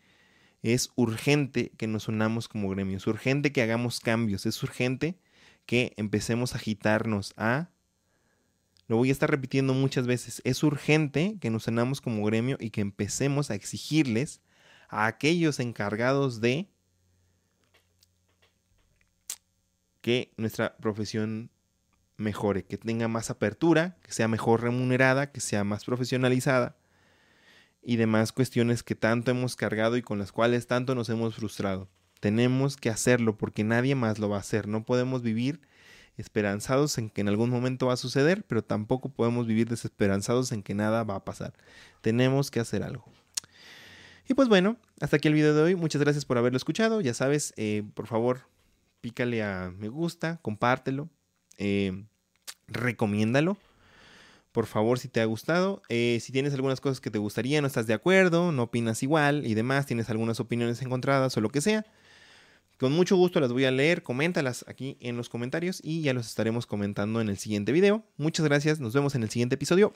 es 0.61 0.89
urgente 0.95 1.71
que 1.77 1.87
nos 1.87 2.07
unamos 2.07 2.47
como 2.47 2.69
gremios, 2.69 3.03
es 3.03 3.07
urgente 3.07 3.51
que 3.51 3.61
hagamos 3.61 3.99
cambios, 3.99 4.45
es 4.45 4.61
urgente 4.63 5.19
que 5.65 5.93
empecemos 5.97 6.53
a 6.53 6.57
agitarnos 6.57 7.33
a... 7.37 7.69
Lo 8.87 8.97
voy 8.97 9.09
a 9.09 9.11
estar 9.11 9.29
repitiendo 9.29 9.73
muchas 9.73 10.07
veces, 10.07 10.41
es 10.45 10.63
urgente 10.63 11.37
que 11.41 11.49
nos 11.49 11.67
unamos 11.67 11.99
como 11.99 12.25
gremio 12.25 12.57
y 12.59 12.69
que 12.69 12.81
empecemos 12.81 13.51
a 13.51 13.55
exigirles 13.55 14.41
a 14.87 15.07
aquellos 15.07 15.59
encargados 15.59 16.39
de 16.39 16.69
que 20.01 20.31
nuestra 20.37 20.77
profesión 20.77 21.51
mejore, 22.15 22.63
que 22.63 22.77
tenga 22.77 23.09
más 23.09 23.29
apertura, 23.29 23.97
que 24.01 24.13
sea 24.13 24.29
mejor 24.29 24.61
remunerada, 24.61 25.31
que 25.31 25.41
sea 25.41 25.65
más 25.65 25.83
profesionalizada 25.83 26.77
y 27.81 27.97
demás 27.97 28.31
cuestiones 28.31 28.83
que 28.83 28.95
tanto 28.95 29.31
hemos 29.31 29.55
cargado 29.55 29.97
y 29.97 30.01
con 30.01 30.17
las 30.19 30.31
cuales 30.31 30.67
tanto 30.67 30.95
nos 30.95 31.09
hemos 31.09 31.35
frustrado. 31.35 31.89
Tenemos 32.19 32.77
que 32.77 32.89
hacerlo 32.89 33.37
porque 33.37 33.63
nadie 33.63 33.95
más 33.95 34.17
lo 34.17 34.29
va 34.29 34.37
a 34.37 34.41
hacer. 34.41 34.67
No 34.67 34.83
podemos 34.85 35.21
vivir 35.21 35.61
esperanzados 36.17 36.97
en 36.97 37.09
que 37.09 37.21
en 37.21 37.29
algún 37.29 37.49
momento 37.49 37.87
va 37.87 37.93
a 37.93 37.97
suceder, 37.97 38.43
pero 38.47 38.63
tampoco 38.63 39.09
podemos 39.09 39.47
vivir 39.47 39.69
desesperanzados 39.69 40.51
en 40.51 40.63
que 40.63 40.73
nada 40.73 41.03
va 41.03 41.15
a 41.15 41.25
pasar. 41.25 41.53
Tenemos 42.01 42.51
que 42.51 42.59
hacer 42.59 42.83
algo. 42.83 43.05
Y 44.27 44.33
pues 44.33 44.49
bueno, 44.49 44.77
hasta 44.99 45.17
aquí 45.17 45.27
el 45.27 45.33
video 45.33 45.53
de 45.53 45.61
hoy. 45.61 45.75
Muchas 45.75 46.01
gracias 46.01 46.25
por 46.25 46.37
haberlo 46.37 46.57
escuchado. 46.57 46.99
Ya 46.99 47.13
sabes, 47.13 47.53
eh, 47.55 47.83
por 47.93 48.07
favor, 48.07 48.41
pícale 48.99 49.41
a 49.41 49.71
me 49.77 49.87
gusta, 49.87 50.39
compártelo. 50.41 51.09
Eh, 51.57 52.03
recomiéndalo. 52.67 53.57
Por 54.51 54.65
favor, 54.65 54.99
si 54.99 55.07
te 55.07 55.21
ha 55.21 55.25
gustado. 55.25 55.81
Eh, 55.87 56.17
si 56.21 56.31
tienes 56.31 56.53
algunas 56.53 56.81
cosas 56.81 56.99
que 56.99 57.11
te 57.11 57.19
gustaría, 57.19 57.61
no 57.61 57.67
estás 57.67 57.87
de 57.87 57.93
acuerdo, 57.93 58.51
no 58.51 58.63
opinas 58.63 59.03
igual 59.03 59.45
y 59.45 59.53
demás, 59.53 59.85
tienes 59.85 60.09
algunas 60.09 60.39
opiniones 60.39 60.81
encontradas 60.81 61.37
o 61.37 61.41
lo 61.41 61.49
que 61.49 61.61
sea. 61.61 61.85
Con 62.77 62.91
mucho 62.91 63.15
gusto 63.15 63.39
las 63.39 63.51
voy 63.51 63.65
a 63.65 63.71
leer, 63.71 64.03
coméntalas 64.03 64.63
aquí 64.67 64.97
en 64.99 65.17
los 65.17 65.29
comentarios 65.29 65.81
y 65.83 66.01
ya 66.03 66.13
los 66.13 66.27
estaremos 66.27 66.67
comentando 66.67 67.21
en 67.21 67.29
el 67.29 67.39
siguiente 67.39 67.71
video. 67.71 68.05
Muchas 68.17 68.45
gracias, 68.45 68.79
nos 68.79 68.93
vemos 68.93 69.15
en 69.15 69.23
el 69.23 69.31
siguiente 69.31 69.55
episodio. 69.55 69.93